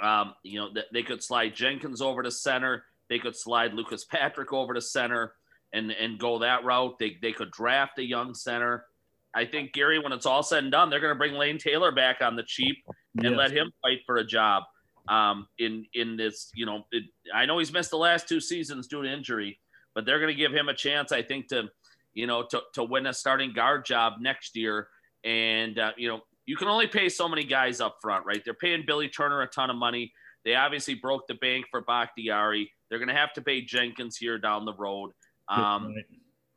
Um, 0.00 0.34
you 0.42 0.58
know, 0.58 0.70
they 0.92 1.02
could 1.02 1.22
slide 1.22 1.54
Jenkins 1.54 2.02
over 2.02 2.22
to 2.22 2.30
center. 2.30 2.84
They 3.08 3.18
could 3.18 3.36
slide 3.36 3.74
Lucas 3.74 4.04
Patrick 4.04 4.52
over 4.52 4.74
to 4.74 4.80
center 4.80 5.34
and 5.72 5.90
and 5.90 6.18
go 6.18 6.38
that 6.40 6.64
route. 6.64 6.98
They 6.98 7.16
they 7.20 7.32
could 7.32 7.50
draft 7.50 7.98
a 7.98 8.04
young 8.04 8.34
center. 8.34 8.86
I 9.34 9.44
think 9.46 9.72
Gary, 9.72 9.98
when 9.98 10.12
it's 10.12 10.26
all 10.26 10.44
said 10.44 10.62
and 10.62 10.72
done, 10.72 10.90
they're 10.90 11.00
going 11.00 11.12
to 11.12 11.18
bring 11.18 11.34
Lane 11.34 11.58
Taylor 11.58 11.90
back 11.90 12.22
on 12.22 12.36
the 12.36 12.44
cheap 12.44 12.84
and 13.16 13.30
yes. 13.30 13.38
let 13.38 13.52
him 13.52 13.70
fight 13.82 14.00
for 14.06 14.16
a 14.16 14.24
job. 14.24 14.64
Um, 15.08 15.46
in 15.58 15.84
in 15.94 16.16
this, 16.16 16.50
you 16.54 16.64
know, 16.64 16.84
it, 16.90 17.04
I 17.34 17.44
know 17.44 17.58
he's 17.58 17.72
missed 17.72 17.90
the 17.90 17.98
last 17.98 18.26
two 18.26 18.40
seasons 18.40 18.86
due 18.86 19.02
to 19.02 19.08
injury, 19.08 19.58
but 19.94 20.06
they're 20.06 20.18
going 20.18 20.32
to 20.32 20.38
give 20.38 20.52
him 20.52 20.68
a 20.68 20.74
chance, 20.74 21.12
I 21.12 21.22
think, 21.22 21.48
to 21.48 21.68
you 22.14 22.26
know 22.26 22.44
to 22.50 22.62
to 22.74 22.84
win 22.84 23.06
a 23.06 23.12
starting 23.12 23.52
guard 23.52 23.84
job 23.84 24.14
next 24.20 24.56
year. 24.56 24.88
And 25.24 25.78
uh, 25.78 25.92
you 25.96 26.08
know, 26.08 26.20
you 26.46 26.56
can 26.56 26.68
only 26.68 26.86
pay 26.86 27.08
so 27.08 27.28
many 27.28 27.44
guys 27.44 27.80
up 27.80 27.96
front, 28.00 28.24
right? 28.26 28.42
They're 28.44 28.54
paying 28.54 28.84
Billy 28.86 29.08
Turner 29.08 29.42
a 29.42 29.46
ton 29.46 29.70
of 29.70 29.76
money. 29.76 30.12
They 30.44 30.54
obviously 30.54 30.94
broke 30.94 31.26
the 31.26 31.34
bank 31.34 31.66
for 31.70 31.80
Bakhtiari. 31.80 32.70
They're 32.88 32.98
going 32.98 33.08
to 33.08 33.14
have 33.14 33.32
to 33.34 33.42
pay 33.42 33.62
Jenkins 33.62 34.16
here 34.16 34.38
down 34.38 34.64
the 34.64 34.74
road. 34.74 35.12
Um, 35.48 35.94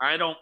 I 0.02 0.17
don't, 0.17 0.38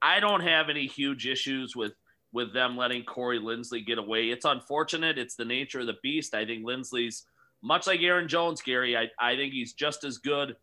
I 0.00 0.20
don't 0.20 0.40
have 0.40 0.70
any 0.70 0.86
huge 0.86 1.26
issues 1.26 1.76
with 1.76 1.92
with 2.32 2.52
them 2.52 2.76
letting 2.76 3.04
Corey 3.04 3.38
Linsley 3.38 3.84
get 3.84 3.98
away. 3.98 4.30
It's 4.30 4.44
unfortunate. 4.44 5.18
It's 5.18 5.34
the 5.34 5.44
nature 5.44 5.80
of 5.80 5.86
the 5.86 5.96
beast. 6.02 6.34
I 6.34 6.44
think 6.44 6.64
Linsley's 6.64 7.24
much 7.62 7.86
like 7.86 8.00
Aaron 8.00 8.28
Jones, 8.28 8.60
Gary. 8.62 8.96
I, 8.96 9.08
I 9.18 9.36
think 9.36 9.52
he's 9.52 9.72
just 9.72 10.04
as 10.04 10.18
good 10.18 10.56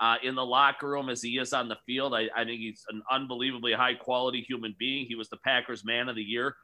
uh, 0.00 0.16
in 0.22 0.34
the 0.34 0.44
locker 0.44 0.88
room 0.88 1.08
as 1.08 1.20
he 1.20 1.38
is 1.38 1.52
on 1.52 1.68
the 1.68 1.76
field. 1.86 2.14
I, 2.14 2.28
I 2.34 2.44
think 2.44 2.60
he's 2.60 2.84
an 2.88 3.02
unbelievably 3.10 3.72
high 3.72 3.94
quality 3.94 4.40
human 4.40 4.74
being. 4.78 5.06
He 5.06 5.14
was 5.14 5.28
the 5.28 5.36
Packers 5.38 5.84
Man 5.84 6.08
of 6.08 6.16
the 6.16 6.22
Year, 6.22 6.56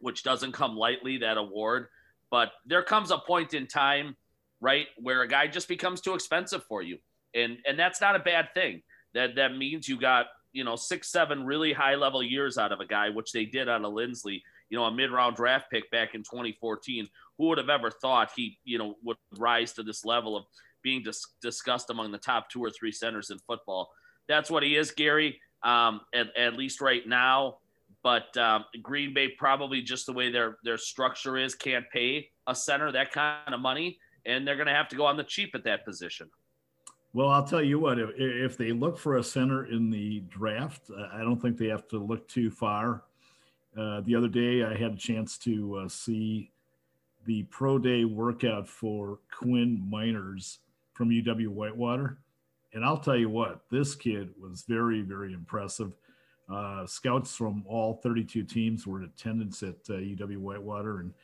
which 0.00 0.22
doesn't 0.22 0.52
come 0.52 0.76
lightly, 0.76 1.18
that 1.18 1.36
award. 1.36 1.88
But 2.30 2.52
there 2.64 2.82
comes 2.82 3.10
a 3.10 3.18
point 3.18 3.54
in 3.54 3.66
time, 3.66 4.16
right, 4.60 4.86
where 4.98 5.22
a 5.22 5.28
guy 5.28 5.48
just 5.48 5.68
becomes 5.68 6.00
too 6.00 6.14
expensive 6.14 6.64
for 6.64 6.82
you. 6.82 6.98
And 7.34 7.58
and 7.66 7.78
that's 7.78 8.00
not 8.00 8.16
a 8.16 8.20
bad 8.20 8.54
thing 8.54 8.82
that 9.14 9.34
that 9.36 9.56
means 9.56 9.88
you 9.88 9.98
got 9.98 10.26
you 10.56 10.64
know 10.64 10.76
six 10.76 11.08
seven 11.10 11.44
really 11.44 11.72
high 11.72 11.94
level 11.94 12.22
years 12.22 12.58
out 12.58 12.72
of 12.72 12.80
a 12.80 12.86
guy 12.86 13.10
which 13.10 13.32
they 13.32 13.44
did 13.44 13.68
out 13.68 13.84
of 13.84 13.92
Linsley 13.92 14.40
you 14.70 14.78
know 14.78 14.84
a 14.84 14.90
mid 14.90 15.10
round 15.10 15.36
draft 15.36 15.70
pick 15.70 15.90
back 15.90 16.14
in 16.14 16.22
2014 16.22 17.06
who 17.38 17.48
would 17.48 17.58
have 17.58 17.68
ever 17.68 17.90
thought 17.90 18.30
he 18.34 18.58
you 18.64 18.78
know 18.78 18.96
would 19.04 19.18
rise 19.38 19.72
to 19.74 19.82
this 19.82 20.04
level 20.04 20.36
of 20.36 20.44
being 20.86 21.02
dis- 21.02 21.34
discussed 21.42 21.90
among 21.90 22.12
the 22.12 22.18
top 22.18 22.48
two 22.48 22.62
or 22.62 22.70
three 22.70 22.92
centers 22.92 23.30
in 23.30 23.38
football? 23.40 23.90
That's 24.28 24.48
what 24.48 24.62
he 24.62 24.76
is 24.76 24.92
Gary 24.92 25.40
um, 25.64 26.00
at, 26.14 26.34
at 26.36 26.54
least 26.54 26.80
right 26.80 27.06
now. 27.06 27.58
But 28.04 28.36
um, 28.36 28.64
Green 28.82 29.12
Bay 29.12 29.28
probably 29.28 29.82
just 29.82 30.06
the 30.06 30.12
way 30.12 30.30
their 30.30 30.58
their 30.62 30.78
structure 30.78 31.36
is 31.36 31.56
can't 31.56 31.84
pay 31.92 32.30
a 32.46 32.54
center 32.54 32.92
that 32.92 33.10
kind 33.10 33.52
of 33.52 33.60
money 33.60 33.98
and 34.24 34.46
they're 34.46 34.56
going 34.56 34.68
to 34.68 34.74
have 34.74 34.88
to 34.88 34.96
go 34.96 35.06
on 35.06 35.16
the 35.16 35.24
cheap 35.24 35.54
at 35.54 35.64
that 35.64 35.84
position. 35.84 36.30
Well, 37.16 37.30
I'll 37.30 37.46
tell 37.46 37.62
you 37.62 37.78
what, 37.78 37.98
if, 37.98 38.10
if 38.18 38.58
they 38.58 38.72
look 38.72 38.98
for 38.98 39.16
a 39.16 39.24
center 39.24 39.64
in 39.64 39.88
the 39.88 40.20
draft, 40.28 40.90
I 41.14 41.20
don't 41.20 41.40
think 41.40 41.56
they 41.56 41.68
have 41.68 41.88
to 41.88 41.98
look 41.98 42.28
too 42.28 42.50
far. 42.50 43.04
Uh, 43.74 44.02
the 44.02 44.14
other 44.14 44.28
day, 44.28 44.64
I 44.64 44.76
had 44.76 44.92
a 44.92 44.96
chance 44.98 45.38
to 45.38 45.76
uh, 45.76 45.88
see 45.88 46.50
the 47.24 47.44
pro 47.44 47.78
day 47.78 48.04
workout 48.04 48.68
for 48.68 49.20
Quinn 49.34 49.82
Meinerz 49.90 50.58
from 50.92 51.08
UW 51.08 51.48
Whitewater. 51.48 52.18
And 52.74 52.84
I'll 52.84 52.98
tell 52.98 53.16
you 53.16 53.30
what, 53.30 53.62
this 53.70 53.94
kid 53.94 54.34
was 54.38 54.66
very, 54.68 55.00
very 55.00 55.32
impressive. 55.32 55.92
Uh, 56.52 56.84
scouts 56.84 57.34
from 57.34 57.64
all 57.66 57.94
32 58.02 58.42
teams 58.42 58.86
were 58.86 58.98
in 58.98 59.06
attendance 59.06 59.62
at 59.62 59.76
uh, 59.88 59.94
UW 59.94 60.36
Whitewater. 60.36 61.00
And 61.00 61.14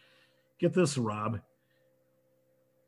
get 0.59 0.73
this, 0.73 0.97
Rob. 0.97 1.41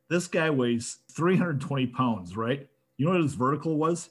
This 0.08 0.26
guy 0.26 0.48
weighs 0.48 1.00
320 1.12 1.88
pounds, 1.88 2.34
right? 2.34 2.66
You 2.96 3.06
know 3.06 3.12
what 3.12 3.22
his 3.22 3.34
vertical 3.34 3.76
was? 3.76 4.10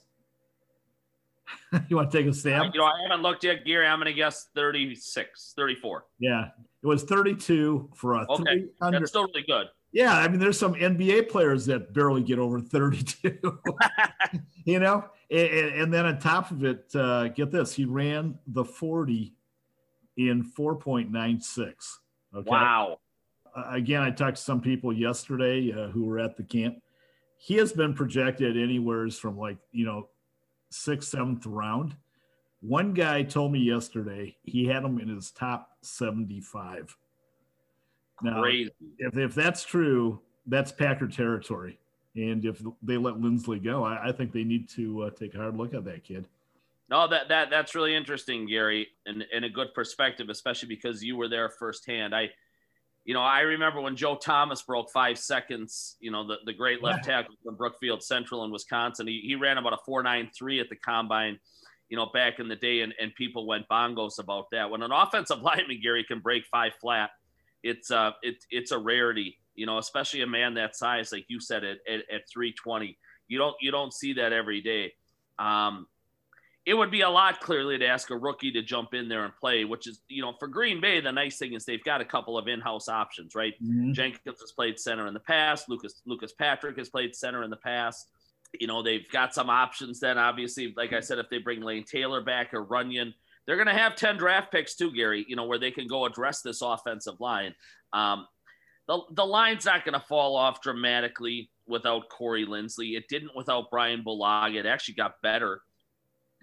you 1.88 1.96
want 1.96 2.10
to 2.10 2.18
take 2.18 2.26
a 2.26 2.34
stab? 2.34 2.74
You 2.74 2.80
know, 2.80 2.86
I 2.86 2.92
haven't 3.02 3.22
looked 3.22 3.44
yet, 3.44 3.64
Gary. 3.64 3.86
I'm 3.86 3.98
going 3.98 4.06
to 4.06 4.12
guess 4.12 4.48
36, 4.54 5.54
34. 5.56 6.04
Yeah, 6.18 6.48
it 6.82 6.86
was 6.86 7.02
32 7.04 7.90
for 7.94 8.14
a 8.14 8.26
okay. 8.30 8.66
300. 8.78 9.00
That's 9.00 9.10
still 9.10 9.26
really 9.26 9.42
good. 9.42 9.66
Yeah, 9.92 10.16
I 10.16 10.26
mean, 10.26 10.40
there's 10.40 10.58
some 10.58 10.74
NBA 10.74 11.28
players 11.28 11.66
that 11.66 11.94
barely 11.94 12.22
get 12.22 12.40
over 12.40 12.60
32. 12.60 13.38
you 14.64 14.80
know, 14.80 15.04
and, 15.30 15.48
and, 15.48 15.94
then 15.94 16.04
on 16.04 16.18
top 16.18 16.50
of 16.50 16.64
it, 16.64 16.90
uh, 16.96 17.28
get 17.28 17.52
this: 17.52 17.72
he 17.72 17.84
ran 17.84 18.36
the 18.48 18.64
40 18.64 19.32
in 20.16 20.42
4.96. 20.42 21.98
Okay. 22.34 22.50
Wow. 22.50 22.98
Uh, 23.54 23.64
again, 23.70 24.02
I 24.02 24.10
talked 24.10 24.36
to 24.36 24.42
some 24.42 24.60
people 24.60 24.92
yesterday 24.92 25.72
uh, 25.72 25.88
who 25.88 26.04
were 26.06 26.18
at 26.18 26.36
the 26.36 26.42
camp. 26.42 26.82
He 27.44 27.56
has 27.56 27.74
been 27.74 27.92
projected 27.92 28.56
anywheres 28.56 29.18
from 29.18 29.36
like 29.36 29.58
you 29.70 29.84
know 29.84 30.08
sixth, 30.70 31.10
seventh 31.10 31.44
round. 31.44 31.94
One 32.62 32.94
guy 32.94 33.22
told 33.22 33.52
me 33.52 33.58
yesterday 33.58 34.34
he 34.44 34.64
had 34.64 34.82
him 34.82 34.98
in 34.98 35.08
his 35.08 35.30
top 35.30 35.68
75. 35.82 36.96
Now, 38.22 38.40
Crazy. 38.40 38.70
If, 38.96 39.18
if 39.18 39.34
that's 39.34 39.62
true, 39.62 40.20
that's 40.46 40.72
Packer 40.72 41.06
territory. 41.06 41.78
And 42.16 42.46
if 42.46 42.62
they 42.82 42.96
let 42.96 43.16
Linsley 43.16 43.62
go, 43.62 43.84
I, 43.84 44.08
I 44.08 44.12
think 44.12 44.32
they 44.32 44.44
need 44.44 44.66
to 44.70 45.02
uh, 45.02 45.10
take 45.10 45.34
a 45.34 45.38
hard 45.38 45.58
look 45.58 45.74
at 45.74 45.84
that 45.84 46.02
kid. 46.02 46.26
No, 46.88 47.06
that 47.08 47.28
that 47.28 47.50
that's 47.50 47.74
really 47.74 47.94
interesting, 47.94 48.46
Gary, 48.46 48.88
and, 49.04 49.22
and 49.34 49.44
a 49.44 49.50
good 49.50 49.74
perspective, 49.74 50.30
especially 50.30 50.68
because 50.68 51.04
you 51.04 51.16
were 51.18 51.28
there 51.28 51.50
firsthand. 51.50 52.14
I, 52.14 52.30
you 53.04 53.14
know, 53.14 53.20
I 53.20 53.40
remember 53.40 53.80
when 53.80 53.96
Joe 53.96 54.16
Thomas 54.16 54.62
broke 54.62 54.90
five 54.90 55.18
seconds. 55.18 55.96
You 56.00 56.10
know, 56.10 56.26
the, 56.26 56.36
the 56.46 56.52
great 56.52 56.82
left 56.82 57.06
yeah. 57.06 57.22
tackle 57.22 57.34
from 57.44 57.56
Brookfield 57.56 58.02
Central 58.02 58.44
in 58.44 58.50
Wisconsin. 58.50 59.06
He, 59.06 59.20
he 59.24 59.34
ran 59.34 59.58
about 59.58 59.74
a 59.74 59.78
four 59.84 60.02
nine 60.02 60.30
three 60.36 60.60
at 60.60 60.68
the 60.68 60.76
combine. 60.76 61.38
You 61.90 61.98
know, 61.98 62.06
back 62.06 62.40
in 62.40 62.48
the 62.48 62.56
day, 62.56 62.80
and, 62.80 62.94
and 62.98 63.14
people 63.14 63.46
went 63.46 63.68
bongos 63.68 64.18
about 64.18 64.46
that. 64.52 64.70
When 64.70 64.82
an 64.82 64.90
offensive 64.90 65.42
lineman, 65.42 65.80
Gary, 65.82 66.02
can 66.02 66.20
break 66.20 66.44
five 66.50 66.72
flat, 66.80 67.10
it's 67.64 67.90
uh 67.90 68.12
it, 68.22 68.36
it's 68.50 68.70
a 68.70 68.78
rarity 68.78 69.38
you 69.56 69.66
know 69.66 69.78
especially 69.78 70.20
a 70.20 70.26
man 70.26 70.54
that 70.54 70.76
size 70.76 71.10
like 71.10 71.24
you 71.28 71.40
said 71.40 71.64
at, 71.64 71.78
at, 71.88 72.00
at 72.12 72.28
320 72.32 72.96
you 73.26 73.38
don't 73.38 73.56
you 73.60 73.72
don't 73.72 73.92
see 73.92 74.12
that 74.12 74.32
every 74.32 74.60
day 74.60 74.92
um 75.40 75.86
it 76.66 76.74
would 76.74 76.90
be 76.90 77.02
a 77.02 77.10
lot 77.10 77.40
clearly 77.40 77.76
to 77.76 77.86
ask 77.86 78.10
a 78.10 78.16
rookie 78.16 78.50
to 78.52 78.62
jump 78.62 78.94
in 78.94 79.08
there 79.08 79.24
and 79.24 79.36
play, 79.36 79.64
which 79.64 79.86
is, 79.86 80.00
you 80.08 80.22
know, 80.22 80.32
for 80.38 80.48
Green 80.48 80.80
Bay, 80.80 81.00
the 81.00 81.12
nice 81.12 81.36
thing 81.36 81.52
is 81.52 81.64
they've 81.64 81.84
got 81.84 82.00
a 82.00 82.06
couple 82.06 82.38
of 82.38 82.48
in-house 82.48 82.88
options, 82.88 83.34
right? 83.34 83.52
Mm-hmm. 83.62 83.92
Jenkins 83.92 84.40
has 84.40 84.52
played 84.52 84.80
center 84.80 85.06
in 85.06 85.12
the 85.12 85.20
past. 85.20 85.68
Lucas 85.68 86.00
Lucas 86.06 86.32
Patrick 86.32 86.78
has 86.78 86.88
played 86.88 87.14
center 87.14 87.42
in 87.42 87.50
the 87.50 87.56
past. 87.56 88.08
You 88.58 88.66
know, 88.66 88.82
they've 88.82 89.08
got 89.10 89.34
some 89.34 89.50
options. 89.50 90.00
Then 90.00 90.16
obviously, 90.16 90.72
like 90.76 90.94
I 90.94 91.00
said, 91.00 91.18
if 91.18 91.28
they 91.28 91.38
bring 91.38 91.60
Lane 91.60 91.84
Taylor 91.84 92.22
back 92.22 92.54
or 92.54 92.64
Runyan, 92.64 93.12
they're 93.46 93.56
going 93.56 93.68
to 93.68 93.74
have 93.74 93.94
10 93.94 94.16
draft 94.16 94.50
picks 94.50 94.74
too, 94.74 94.90
Gary, 94.92 95.26
you 95.28 95.36
know, 95.36 95.44
where 95.44 95.58
they 95.58 95.70
can 95.70 95.86
go 95.86 96.06
address 96.06 96.40
this 96.40 96.62
offensive 96.62 97.20
line. 97.20 97.54
Um, 97.92 98.26
the, 98.88 99.00
the 99.10 99.24
line's 99.24 99.66
not 99.66 99.84
going 99.84 99.98
to 99.98 100.06
fall 100.06 100.36
off 100.36 100.62
dramatically 100.62 101.50
without 101.66 102.08
Corey 102.08 102.46
Linsley. 102.46 102.96
It 102.96 103.08
didn't 103.08 103.34
without 103.34 103.70
Brian 103.70 104.02
Bulaga. 104.02 104.56
It 104.56 104.66
actually 104.66 104.94
got 104.94 105.20
better 105.22 105.60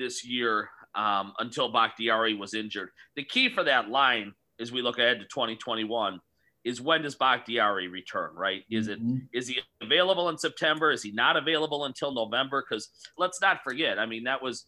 this 0.01 0.25
year 0.25 0.69
um, 0.95 1.33
until 1.39 1.71
Bakhtiari 1.71 2.33
was 2.33 2.53
injured. 2.53 2.89
The 3.15 3.23
key 3.23 3.49
for 3.49 3.63
that 3.63 3.89
line 3.89 4.33
as 4.59 4.71
we 4.71 4.81
look 4.81 4.99
ahead 4.99 5.19
to 5.19 5.25
2021 5.25 6.19
is 6.63 6.81
when 6.81 7.01
does 7.01 7.15
Bakhtiari 7.15 7.87
return, 7.87 8.35
right? 8.35 8.63
Is 8.69 8.87
mm-hmm. 8.87 9.17
it 9.31 9.37
is 9.37 9.47
he 9.47 9.59
available 9.81 10.29
in 10.29 10.37
September? 10.37 10.91
Is 10.91 11.01
he 11.01 11.11
not 11.11 11.37
available 11.37 11.85
until 11.85 12.13
November? 12.13 12.63
Because 12.67 12.89
let's 13.17 13.41
not 13.41 13.63
forget, 13.63 13.97
I 13.97 14.05
mean, 14.05 14.25
that 14.25 14.41
was 14.41 14.65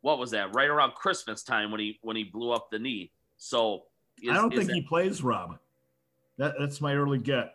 what 0.00 0.18
was 0.18 0.30
that? 0.32 0.54
Right 0.54 0.68
around 0.68 0.94
Christmas 0.94 1.42
time 1.42 1.70
when 1.70 1.80
he 1.80 1.98
when 2.02 2.16
he 2.16 2.24
blew 2.24 2.52
up 2.52 2.68
the 2.70 2.78
knee. 2.78 3.12
So 3.36 3.84
is, 4.22 4.30
I 4.30 4.34
don't 4.34 4.52
think 4.52 4.66
that, 4.66 4.74
he 4.74 4.82
plays, 4.82 5.22
Rob. 5.22 5.58
That, 6.38 6.54
that's 6.58 6.80
my 6.80 6.94
early 6.94 7.18
get. 7.18 7.54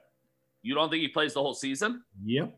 You 0.62 0.75
don't 0.75 0.89
think 0.89 1.01
he 1.01 1.09
plays 1.09 1.33
the 1.33 1.41
whole 1.41 1.53
season? 1.53 2.03
Yep. 2.23 2.57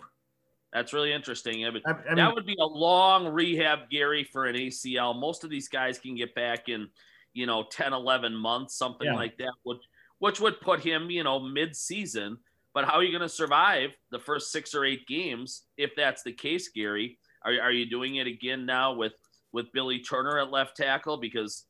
That's 0.76 0.92
really 0.92 1.14
interesting. 1.14 1.66
I 1.66 1.72
mean, 1.72 1.82
I, 1.86 1.92
I 1.92 1.94
mean, 2.08 2.16
that 2.18 2.36
would 2.36 2.46
be 2.46 2.58
a 2.60 2.66
long 2.66 3.30
rehab, 3.30 3.90
Gary, 3.90 4.26
for 4.26 4.44
an 4.46 4.58
ACL. 4.58 5.18
Most 5.18 5.46
of 5.46 5.50
these 5.50 5.70
guys 5.70 5.98
can 5.98 6.18
get 6.18 6.36
back 6.36 6.68
in, 6.68 6.90
you 7.34 7.46
know, 7.46 7.64
10, 7.72 7.94
11 7.94 8.36
months, 8.36 8.78
something 8.78 9.08
yeah. 9.08 9.16
like 9.16 9.38
that, 9.38 9.54
which, 9.64 9.80
which 10.20 10.42
would 10.42 10.60
put 10.60 10.82
him, 10.82 11.10
you 11.10 11.24
know, 11.24 11.40
mid-season. 11.40 12.38
But 12.74 12.84
how 12.84 12.96
are 12.96 13.04
you 13.04 13.12
going 13.18 13.22
to 13.22 13.30
survive 13.30 13.92
the 14.12 14.20
first 14.20 14.52
six 14.52 14.76
or 14.76 14.84
eight 14.84 15.08
games 15.08 15.64
if 15.78 15.92
that's 15.96 16.24
the 16.24 16.34
case, 16.34 16.68
Gary? 16.68 17.20
Are, 17.46 17.54
are 17.54 17.72
you 17.72 17.90
doing 17.90 18.18
it 18.18 18.28
again 18.28 18.66
now 18.66 18.94
with 18.94 19.14
with 19.54 19.72
Billy 19.72 20.00
Turner 20.00 20.40
at 20.40 20.52
left 20.52 20.76
tackle 20.76 21.16
because 21.16 21.64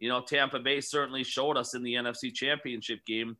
you 0.00 0.08
know 0.08 0.22
Tampa 0.22 0.58
Bay 0.58 0.80
certainly 0.80 1.22
showed 1.22 1.56
us 1.56 1.74
in 1.74 1.84
the 1.84 1.94
NFC 1.94 2.34
Championship 2.34 3.06
game 3.06 3.36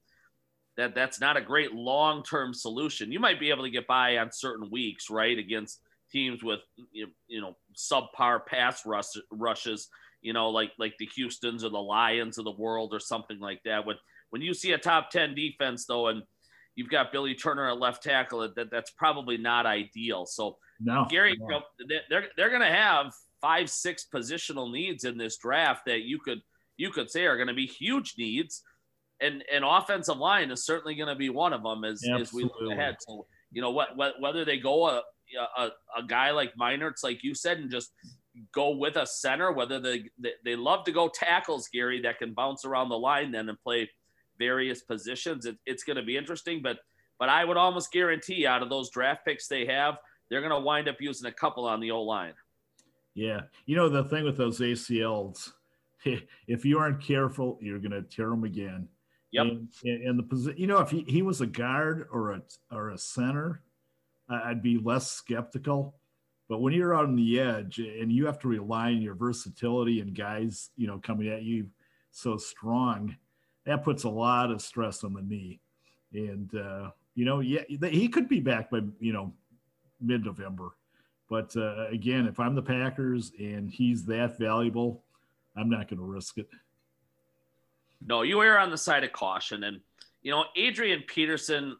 that 0.80 0.94
that's 0.94 1.20
not 1.20 1.36
a 1.36 1.40
great 1.40 1.72
long-term 1.72 2.54
solution. 2.54 3.12
You 3.12 3.20
might 3.20 3.38
be 3.38 3.50
able 3.50 3.64
to 3.64 3.70
get 3.70 3.86
by 3.86 4.16
on 4.16 4.32
certain 4.32 4.70
weeks, 4.70 5.10
right, 5.10 5.38
against 5.38 5.80
teams 6.10 6.42
with 6.42 6.60
you 6.92 7.40
know 7.40 7.56
subpar 7.76 8.44
pass 8.46 8.84
rush, 8.84 9.12
rushes, 9.30 9.88
you 10.22 10.32
know, 10.32 10.48
like 10.50 10.72
like 10.78 10.94
the 10.98 11.08
Houston's 11.14 11.64
or 11.64 11.68
the 11.68 11.78
Lions 11.78 12.38
of 12.38 12.44
the 12.44 12.52
world 12.52 12.94
or 12.94 13.00
something 13.00 13.38
like 13.38 13.60
that. 13.64 13.86
When 13.86 13.96
when 14.30 14.42
you 14.42 14.54
see 14.54 14.72
a 14.72 14.78
top 14.78 15.10
10 15.10 15.34
defense 15.34 15.86
though 15.86 16.08
and 16.08 16.22
you've 16.76 16.90
got 16.90 17.12
Billy 17.12 17.34
Turner 17.34 17.68
at 17.68 17.78
left 17.78 18.02
tackle, 18.02 18.48
that 18.56 18.70
that's 18.70 18.90
probably 18.92 19.36
not 19.36 19.66
ideal. 19.66 20.26
So 20.26 20.56
no, 20.80 21.06
Gary, 21.10 21.36
no. 21.38 21.62
They're 22.08 22.28
they're 22.36 22.48
going 22.48 22.62
to 22.62 22.66
have 22.66 23.12
five, 23.40 23.70
six 23.70 24.06
positional 24.12 24.72
needs 24.72 25.04
in 25.04 25.18
this 25.18 25.36
draft 25.38 25.84
that 25.86 26.02
you 26.02 26.18
could 26.18 26.40
you 26.76 26.90
could 26.90 27.10
say 27.10 27.26
are 27.26 27.36
going 27.36 27.48
to 27.48 27.54
be 27.54 27.66
huge 27.66 28.14
needs, 28.16 28.62
and 29.20 29.44
an 29.52 29.64
offensive 29.64 30.16
line 30.16 30.50
is 30.50 30.64
certainly 30.64 30.94
going 30.94 31.08
to 31.08 31.14
be 31.14 31.30
one 31.30 31.52
of 31.52 31.62
them 31.62 31.84
as, 31.84 32.02
as 32.18 32.32
we 32.32 32.44
look 32.44 32.72
ahead. 32.72 32.96
So 33.00 33.26
you 33.52 33.60
know 33.60 33.70
what, 33.70 33.96
what 33.96 34.20
whether 34.20 34.44
they 34.44 34.58
go 34.58 34.88
a, 34.88 35.02
a 35.56 35.68
a 35.98 36.02
guy 36.06 36.30
like 36.30 36.54
Meinerz, 36.60 37.02
like 37.02 37.22
you 37.22 37.34
said, 37.34 37.58
and 37.58 37.70
just 37.70 37.92
go 38.52 38.70
with 38.70 38.96
a 38.96 39.06
center, 39.06 39.52
whether 39.52 39.80
they, 39.80 40.04
they 40.18 40.32
they 40.44 40.56
love 40.56 40.84
to 40.84 40.92
go 40.92 41.08
tackles, 41.08 41.68
Gary, 41.72 42.00
that 42.02 42.18
can 42.18 42.32
bounce 42.32 42.64
around 42.64 42.88
the 42.88 42.98
line 42.98 43.32
then 43.32 43.48
and 43.48 43.60
play 43.60 43.90
various 44.38 44.82
positions. 44.82 45.46
It, 45.46 45.56
it's 45.66 45.84
going 45.84 45.96
to 45.96 46.02
be 46.02 46.16
interesting, 46.16 46.62
but 46.62 46.78
but 47.18 47.28
I 47.28 47.44
would 47.44 47.58
almost 47.58 47.92
guarantee 47.92 48.46
out 48.46 48.62
of 48.62 48.70
those 48.70 48.90
draft 48.90 49.26
picks 49.26 49.46
they 49.46 49.66
have, 49.66 49.98
they're 50.30 50.40
going 50.40 50.52
to 50.52 50.58
wind 50.58 50.88
up 50.88 50.96
using 51.00 51.28
a 51.28 51.32
couple 51.32 51.66
on 51.66 51.78
the 51.78 51.90
O 51.90 52.02
line. 52.02 52.32
Yeah. 53.14 53.42
You 53.66 53.76
know, 53.76 53.90
the 53.90 54.04
thing 54.04 54.24
with 54.24 54.38
those 54.38 54.58
ACLs, 54.60 55.52
if 56.48 56.64
you 56.64 56.78
aren't 56.78 57.02
careful, 57.02 57.58
you're 57.60 57.78
going 57.78 57.90
to 57.90 58.02
tear 58.02 58.30
them 58.30 58.44
again. 58.44 58.88
Yep. 59.32 59.46
And, 59.46 59.68
and 59.84 60.18
the 60.18 60.22
position, 60.24 60.58
you 60.58 60.66
know, 60.66 60.78
if 60.80 60.90
he, 60.90 61.04
he 61.06 61.22
was 61.22 61.40
a 61.40 61.46
guard 61.46 62.08
or 62.12 62.32
a, 62.32 62.42
or 62.72 62.90
a 62.90 62.98
center, 62.98 63.62
I'd 64.28 64.62
be 64.62 64.78
less 64.78 65.10
skeptical. 65.10 65.94
But 66.48 66.60
when 66.60 66.72
you're 66.72 66.94
out 66.94 67.04
on 67.04 67.14
the 67.14 67.40
edge 67.40 67.78
and 67.78 68.10
you 68.10 68.26
have 68.26 68.40
to 68.40 68.48
rely 68.48 68.88
on 68.88 69.02
your 69.02 69.14
versatility 69.14 70.00
and 70.00 70.16
guys, 70.16 70.70
you 70.76 70.88
know, 70.88 70.98
coming 70.98 71.28
at 71.28 71.42
you 71.42 71.68
so 72.10 72.36
strong, 72.36 73.16
that 73.66 73.84
puts 73.84 74.02
a 74.02 74.08
lot 74.08 74.50
of 74.50 74.60
stress 74.60 75.04
on 75.04 75.14
the 75.14 75.22
knee. 75.22 75.60
And, 76.12 76.52
uh, 76.54 76.90
you 77.14 77.24
know, 77.24 77.38
yeah, 77.38 77.62
he 77.68 78.08
could 78.08 78.28
be 78.28 78.40
back 78.40 78.70
by, 78.70 78.80
you 78.98 79.12
know, 79.12 79.32
mid 80.00 80.24
November. 80.24 80.70
But 81.28 81.56
uh, 81.56 81.86
again, 81.86 82.26
if 82.26 82.40
I'm 82.40 82.56
the 82.56 82.62
Packers 82.62 83.30
and 83.38 83.70
he's 83.70 84.04
that 84.06 84.36
valuable, 84.38 85.04
I'm 85.56 85.70
not 85.70 85.88
going 85.88 86.00
to 86.00 86.04
risk 86.04 86.38
it. 86.38 86.48
No, 88.06 88.22
you 88.22 88.42
err 88.42 88.58
on 88.58 88.70
the 88.70 88.78
side 88.78 89.04
of 89.04 89.12
caution. 89.12 89.64
And, 89.64 89.80
you 90.22 90.30
know, 90.30 90.44
Adrian 90.56 91.02
Peterson, 91.06 91.76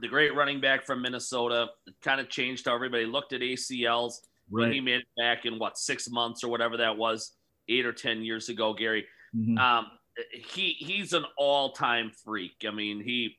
the 0.00 0.08
great 0.08 0.34
running 0.34 0.60
back 0.60 0.84
from 0.84 1.02
Minnesota, 1.02 1.68
kind 2.02 2.20
of 2.20 2.28
changed 2.28 2.66
how 2.66 2.74
everybody 2.74 3.04
looked 3.04 3.32
at 3.32 3.40
ACLs 3.40 4.20
right. 4.50 4.62
when 4.62 4.72
he 4.72 4.80
made 4.80 5.00
it 5.00 5.06
back 5.18 5.44
in 5.44 5.58
what, 5.58 5.78
six 5.78 6.08
months 6.10 6.42
or 6.42 6.48
whatever 6.48 6.76
that 6.78 6.96
was, 6.96 7.32
eight 7.68 7.84
or 7.84 7.92
10 7.92 8.22
years 8.22 8.48
ago, 8.48 8.72
Gary. 8.72 9.04
Mm-hmm. 9.36 9.58
Um, 9.58 9.86
he 10.32 10.76
he's 10.78 11.12
an 11.12 11.24
all-time 11.36 12.10
freak. 12.24 12.64
I 12.66 12.70
mean, 12.70 13.02
he 13.02 13.38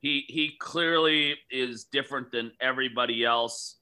he 0.00 0.24
he 0.28 0.52
clearly 0.58 1.36
is 1.50 1.84
different 1.84 2.30
than 2.32 2.52
everybody 2.60 3.24
else. 3.24 3.76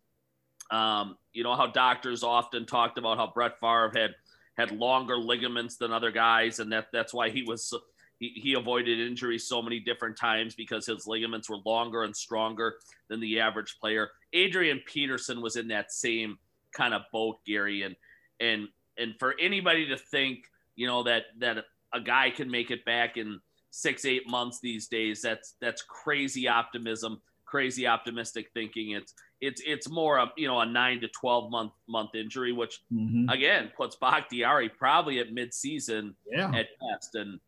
Um, 0.71 1.17
you 1.33 1.43
know 1.43 1.55
how 1.55 1.67
doctors 1.67 2.23
often 2.23 2.67
talked 2.67 2.99
about 2.99 3.17
how 3.17 3.31
Brett 3.33 3.59
Favre 3.61 3.93
had 3.95 4.15
had 4.61 4.73
longer 4.73 5.17
ligaments 5.17 5.77
than 5.77 5.93
other 5.93 6.11
guys, 6.11 6.59
and 6.59 6.73
that 6.73 6.87
that's 6.93 7.15
why 7.15 7.31
he 7.31 7.43
was 7.43 7.73
he, 8.19 8.33
he 8.37 8.55
avoided 8.55 9.01
injury 9.01 9.39
so 9.39 9.63
many 9.63 9.81
different 9.81 10.17
times 10.17 10.55
because 10.55 10.87
his 10.87 11.07
ligaments 11.07 11.49
were 11.49 11.57
longer 11.65 12.05
and 12.05 12.15
stronger 12.15 12.77
than 13.09 13.19
the 13.21 13.41
average 13.41 13.77
player. 13.81 14.11
Adrian 14.33 14.81
Peterson 14.87 15.41
was 15.41 15.57
in 15.57 15.69
that 15.69 15.91
same 15.91 16.39
kind 16.77 16.95
of 16.95 17.03
boat, 17.13 17.39
Gary, 17.47 17.83
and 17.83 17.97
and 18.39 18.69
and 18.99 19.15
for 19.19 19.35
anybody 19.41 19.89
to 19.89 19.97
think, 19.97 20.45
you 20.77 20.87
know, 20.87 21.03
that 21.05 21.25
that 21.39 21.65
a 21.93 22.01
guy 22.01 22.31
can 22.31 22.51
make 22.51 22.71
it 22.71 22.85
back 22.85 23.17
in 23.17 23.41
six 23.71 24.05
eight 24.05 24.29
months 24.29 24.61
these 24.61 24.89
days, 24.89 25.23
that's 25.23 25.57
that's 25.61 25.83
crazy 25.83 26.47
optimism, 26.47 27.21
crazy 27.47 27.87
optimistic 27.87 28.51
thinking. 28.53 28.91
It's 28.91 29.15
it's 29.41 29.63
it's 29.65 29.89
more 29.89 30.19
of 30.19 30.31
you 30.37 30.47
know 30.47 30.61
a 30.61 30.67
nine 30.67 31.01
to 31.01 31.09
twelve 31.09 31.51
month 31.51 31.73
month 31.89 32.15
injury, 32.15 32.53
which 32.53 32.81
mm-hmm. 32.93 33.29
again 33.29 33.71
puts 33.77 33.97
Bakhtiari 33.97 34.69
probably 34.69 35.19
at 35.19 35.35
midseason 35.35 36.15
yeah. 36.31 36.53
at 36.55 36.69
best. 36.81 37.15
And 37.15 37.41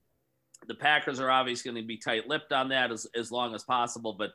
the 0.67 0.75
Packers 0.75 1.21
are 1.21 1.31
obviously 1.31 1.71
going 1.71 1.83
to 1.83 1.87
be 1.87 1.99
tight 1.99 2.29
lipped 2.29 2.53
on 2.53 2.69
that 2.71 2.91
as, 2.91 3.07
as 3.15 3.31
long 3.31 3.55
as 3.55 3.63
possible. 3.63 4.15
But 4.15 4.31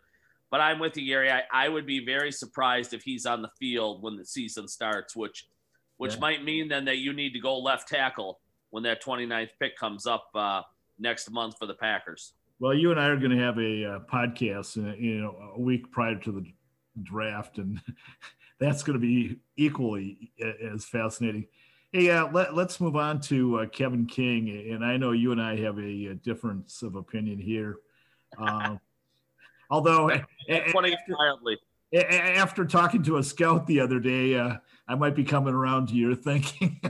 but 0.50 0.62
I'm 0.62 0.80
with 0.80 0.96
you, 0.98 1.06
Gary. 1.06 1.32
I, 1.32 1.44
I 1.52 1.68
would 1.68 1.86
be 1.86 2.06
very 2.06 2.32
surprised 2.32 2.94
if 2.94 3.04
he's 3.04 3.26
on 3.26 3.42
the 3.42 3.52
field 3.60 4.02
when 4.04 4.16
the 4.16 4.26
season 4.26 4.68
starts, 4.68 5.16
which 5.16 5.48
which 5.98 6.14
yeah. 6.14 6.20
might 6.20 6.44
mean 6.44 6.68
then 6.68 6.86
that 6.86 6.98
you 6.98 7.12
need 7.12 7.34
to 7.34 7.40
go 7.40 7.58
left 7.58 7.88
tackle 7.88 8.40
when 8.70 8.84
that 8.84 9.04
29th 9.04 9.50
pick 9.60 9.78
comes 9.78 10.06
up 10.06 10.30
uh, 10.36 10.62
next 11.00 11.32
month 11.32 11.58
for 11.58 11.66
the 11.66 11.74
Packers. 11.74 12.34
Well, 12.60 12.74
you 12.74 12.92
and 12.92 13.00
I 13.00 13.08
are 13.08 13.18
going 13.18 13.32
to 13.32 13.38
have 13.38 13.58
a 13.58 13.86
uh, 13.86 14.00
podcast, 14.12 14.78
uh, 14.78 14.96
you 14.96 15.22
know, 15.22 15.36
a 15.56 15.60
week 15.60 15.92
prior 15.92 16.16
to 16.16 16.32
the 16.32 16.46
draft, 17.04 17.58
and 17.58 17.82
that's 18.60 18.84
going 18.84 19.00
to 19.00 19.06
be 19.06 19.38
equally 19.56 20.32
as 20.62 20.86
fascinating. 20.86 21.48
Hey, 21.94 22.10
uh, 22.10 22.28
let, 22.32 22.50
us 22.54 22.82
move 22.82 22.98
on 22.98 23.22
to 23.22 23.60
uh, 23.60 23.66
Kevin 23.68 24.06
King, 24.06 24.50
and 24.72 24.84
I 24.84 24.98
know 24.98 25.14
you 25.14 25.32
and 25.32 25.42
I 25.42 25.56
have 25.58 25.78
a, 25.78 26.08
a 26.08 26.14
difference 26.16 26.82
of 26.82 26.96
opinion 26.96 27.40
here. 27.40 27.78
Uh, 28.38 28.76
although, 29.70 30.12
after, 30.50 30.86
after, 31.94 32.66
talking 32.66 33.04
to 33.04 33.18
a 33.18 33.24
scout 33.24 33.66
the 33.68 33.80
other 33.80 34.02
day, 34.02 34.36
uh, 34.36 34.58
I 34.90 34.96
might 34.96 35.16
be 35.16 35.24
coming 35.24 35.54
around 35.54 35.88
to 35.88 35.96
your 35.96 36.14
thinking. 36.14 36.82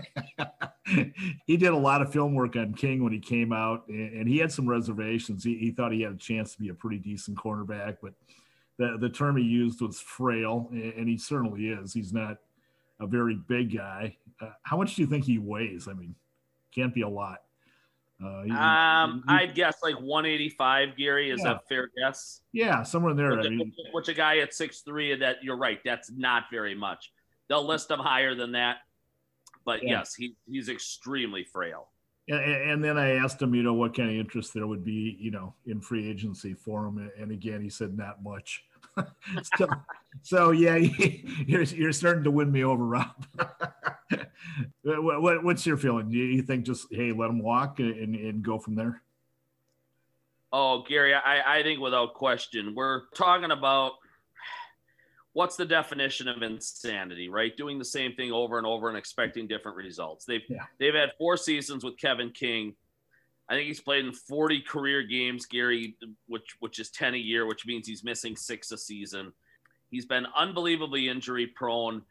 he 1.45 1.57
did 1.57 1.69
a 1.69 1.77
lot 1.77 2.01
of 2.01 2.11
film 2.11 2.33
work 2.33 2.55
on 2.55 2.73
King 2.73 3.03
when 3.03 3.13
he 3.13 3.19
came 3.19 3.53
out, 3.53 3.87
and 3.87 4.27
he 4.27 4.37
had 4.37 4.51
some 4.51 4.67
reservations. 4.67 5.43
He, 5.43 5.57
he 5.57 5.71
thought 5.71 5.91
he 5.91 6.01
had 6.01 6.13
a 6.13 6.17
chance 6.17 6.53
to 6.53 6.59
be 6.59 6.69
a 6.69 6.73
pretty 6.73 6.97
decent 6.97 7.37
cornerback, 7.37 7.97
but 8.01 8.13
the, 8.77 8.97
the 8.99 9.09
term 9.09 9.37
he 9.37 9.43
used 9.43 9.81
was 9.81 9.99
frail, 9.99 10.69
and 10.71 11.07
he 11.07 11.17
certainly 11.17 11.69
is. 11.69 11.93
He's 11.93 12.13
not 12.13 12.37
a 12.99 13.07
very 13.07 13.35
big 13.47 13.75
guy. 13.75 14.15
Uh, 14.41 14.51
how 14.63 14.77
much 14.77 14.95
do 14.95 15.01
you 15.01 15.07
think 15.07 15.25
he 15.25 15.39
weighs? 15.39 15.87
I 15.87 15.93
mean, 15.93 16.15
can't 16.73 16.93
be 16.93 17.01
a 17.01 17.09
lot. 17.09 17.41
Uh, 18.23 18.43
he, 18.43 18.51
um, 18.51 19.23
he, 19.27 19.33
I'd 19.33 19.53
guess 19.53 19.77
like 19.83 19.95
185. 19.95 20.97
Gary 20.97 21.29
is 21.29 21.41
yeah. 21.43 21.53
a 21.53 21.59
fair 21.69 21.89
guess. 21.97 22.41
Yeah, 22.51 22.83
somewhere 22.83 23.11
in 23.11 23.17
there. 23.17 23.35
Which, 23.35 23.45
I 23.45 23.49
mean, 23.49 23.73
which 23.91 24.07
a 24.09 24.13
guy 24.13 24.39
at 24.39 24.53
six 24.53 24.81
three. 24.81 25.15
That 25.15 25.37
you're 25.43 25.57
right. 25.57 25.79
That's 25.85 26.11
not 26.11 26.45
very 26.51 26.73
much. 26.73 27.11
They'll 27.47 27.65
list 27.65 27.91
him 27.91 27.99
higher 27.99 28.33
than 28.33 28.53
that, 28.53 28.77
but 29.65 29.83
yeah. 29.83 29.99
yes, 29.99 30.15
he, 30.15 30.35
he's 30.47 30.67
extremely 30.67 31.43
frail. 31.43 31.89
And, 32.29 32.41
and, 32.41 32.83
then 32.83 32.97
I 32.97 33.15
asked 33.15 33.41
him, 33.41 33.55
you 33.55 33.63
know, 33.63 33.73
what 33.73 33.95
kind 33.95 34.09
of 34.09 34.15
interest 34.15 34.53
there 34.53 34.67
would 34.67 34.83
be, 34.83 35.17
you 35.19 35.31
know, 35.31 35.53
in 35.65 35.79
free 35.79 36.09
agency 36.09 36.53
for 36.53 36.85
him. 36.85 37.09
And 37.17 37.31
again, 37.31 37.61
he 37.61 37.69
said 37.69 37.97
not 37.97 38.21
much. 38.21 38.65
so, 39.57 39.67
so, 40.23 40.51
yeah, 40.51 40.75
you're, 41.45 41.63
you're 41.63 41.93
starting 41.93 42.25
to 42.25 42.31
win 42.31 42.51
me 42.51 42.63
over, 42.63 42.83
Rob. 42.83 43.25
what, 44.83 45.21
what, 45.21 45.43
what's 45.43 45.65
your 45.65 45.77
feeling? 45.77 46.09
Do 46.09 46.17
you 46.17 46.41
think 46.41 46.65
just 46.65 46.87
hey, 46.91 47.13
let 47.13 47.29
him 47.29 47.41
walk 47.41 47.79
and, 47.79 48.15
and 48.15 48.43
go 48.43 48.59
from 48.59 48.75
there? 48.75 49.01
Oh, 50.51 50.83
Gary, 50.87 51.13
I, 51.13 51.59
I 51.59 51.63
think 51.63 51.79
without 51.79 52.13
question, 52.13 52.73
we're 52.73 53.03
talking 53.15 53.51
about 53.51 53.93
what's 55.37 55.55
the 55.55 55.65
definition 55.65 56.27
of 56.27 56.41
insanity, 56.41 57.29
right? 57.29 57.55
Doing 57.55 57.77
the 57.77 57.85
same 57.85 58.13
thing 58.13 58.31
over 58.31 58.57
and 58.57 58.65
over 58.65 58.89
and 58.89 58.97
expecting 58.97 59.45
different 59.45 59.77
results. 59.77 60.25
They've 60.25 60.41
yeah. 60.49 60.63
they've 60.79 60.95
had 60.95 61.11
four 61.19 61.37
seasons 61.37 61.83
with 61.83 61.95
Kevin 61.99 62.31
King. 62.31 62.73
I 63.47 63.53
think 63.53 63.67
he's 63.67 63.79
played 63.79 64.03
in 64.03 64.13
40 64.13 64.61
career 64.61 65.03
games, 65.03 65.45
Gary, 65.45 65.95
which 66.25 66.57
which 66.59 66.79
is 66.79 66.89
10 66.89 67.13
a 67.13 67.17
year, 67.17 67.45
which 67.45 67.67
means 67.67 67.87
he's 67.87 68.03
missing 68.03 68.35
six 68.35 68.71
a 68.71 68.79
season. 68.79 69.31
He's 69.91 70.07
been 70.07 70.25
unbelievably 70.35 71.07
injury 71.07 71.45
prone. 71.45 72.01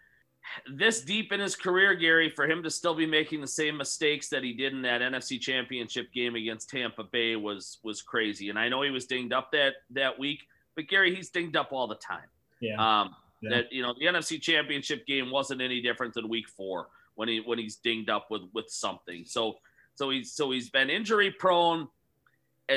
This 0.73 1.01
deep 1.01 1.33
in 1.33 1.41
his 1.41 1.57
career, 1.57 1.97
Gary, 1.97 2.31
for 2.31 2.49
him 2.49 2.63
to 2.63 2.71
still 2.71 2.95
be 2.95 3.07
making 3.07 3.41
the 3.41 3.49
same 3.49 3.77
mistakes 3.77 4.29
that 4.29 4.45
he 4.45 4.53
did 4.53 4.73
in 4.73 4.83
that 4.83 5.01
NFC 5.01 5.41
Championship 5.41 6.13
game 6.13 6.37
against 6.37 6.71
Tampa 6.71 7.03
Bay 7.03 7.35
was 7.35 7.79
was 7.83 8.03
crazy. 8.03 8.51
And 8.51 8.59
I 8.59 8.69
know 8.69 8.83
he 8.83 8.91
was 8.91 9.07
dinged 9.07 9.33
up 9.33 9.51
that 9.51 9.75
that 9.91 10.17
week, 10.17 10.45
but 10.77 10.87
Gary, 10.87 11.13
he's 11.13 11.31
dinged 11.31 11.57
up 11.57 11.73
all 11.73 11.89
the 11.89 11.97
time. 11.97 12.29
Yeah. 12.61 12.77
Um, 12.79 13.15
yeah. 13.41 13.51
That 13.51 13.73
you 13.73 13.83
know 13.83 13.95
the 13.99 14.07
NFC 14.07 14.41
Championship 14.41 15.07
game 15.07 15.31
wasn't 15.31 15.61
any 15.61 15.81
different 15.81 16.15
than 16.15 16.29
Week 16.29 16.49
Four 16.49 16.89
when 17.15 17.29
he 17.29 17.41
when 17.41 17.59
he's 17.59 17.77
dinged 17.77 18.11
up 18.11 18.27
with 18.31 18.43
with 18.55 18.69
something. 18.69 19.25
So 19.27 19.57
so 19.95 20.11
he's 20.11 20.33
so 20.33 20.51
he's 20.51 20.71
been 20.71 20.91
injury 20.91 21.31
prone 21.31 21.89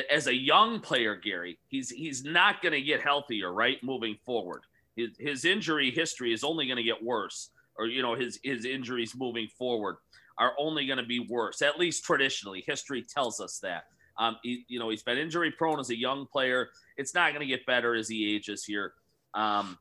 as 0.10 0.28
a 0.28 0.36
young 0.36 0.80
player, 0.80 1.16
Gary. 1.16 1.60
He's 1.68 1.90
he's 1.90 2.24
not 2.24 2.62
going 2.62 2.74
to 2.74 2.82
get 2.82 3.02
healthier, 3.02 3.54
right? 3.54 3.78
Moving 3.84 4.18
forward, 4.26 4.64
his 4.96 5.12
his 5.20 5.46
injury 5.46 5.92
history 5.92 6.34
is 6.34 6.44
only 6.44 6.66
going 6.66 6.78
to 6.78 6.84
get 6.84 7.04
worse, 7.04 7.50
or 7.78 7.88
you 7.88 8.02
know 8.02 8.16
his 8.16 8.40
his 8.44 8.66
injuries 8.66 9.14
moving 9.18 9.48
forward 9.58 9.98
are 10.38 10.54
only 10.58 10.86
going 10.86 10.98
to 10.98 11.06
be 11.06 11.20
worse. 11.20 11.62
At 11.62 11.80
least 11.80 12.04
traditionally, 12.04 12.64
history 12.66 13.04
tells 13.04 13.40
us 13.40 13.60
that. 13.60 13.86
Um, 14.18 14.38
he, 14.44 14.66
you 14.68 14.80
know, 14.80 14.90
he's 14.90 15.04
been 15.04 15.18
injury 15.18 15.52
prone 15.52 15.80
as 15.80 15.90
a 15.90 15.98
young 15.98 16.26
player. 16.26 16.70
It's 16.98 17.14
not 17.14 17.32
going 17.32 17.42
to 17.42 17.46
get 17.46 17.66
better 17.66 17.96
as 17.96 18.10
he 18.10 18.36
ages 18.36 18.66
here. 18.66 18.94
Um, 19.34 19.78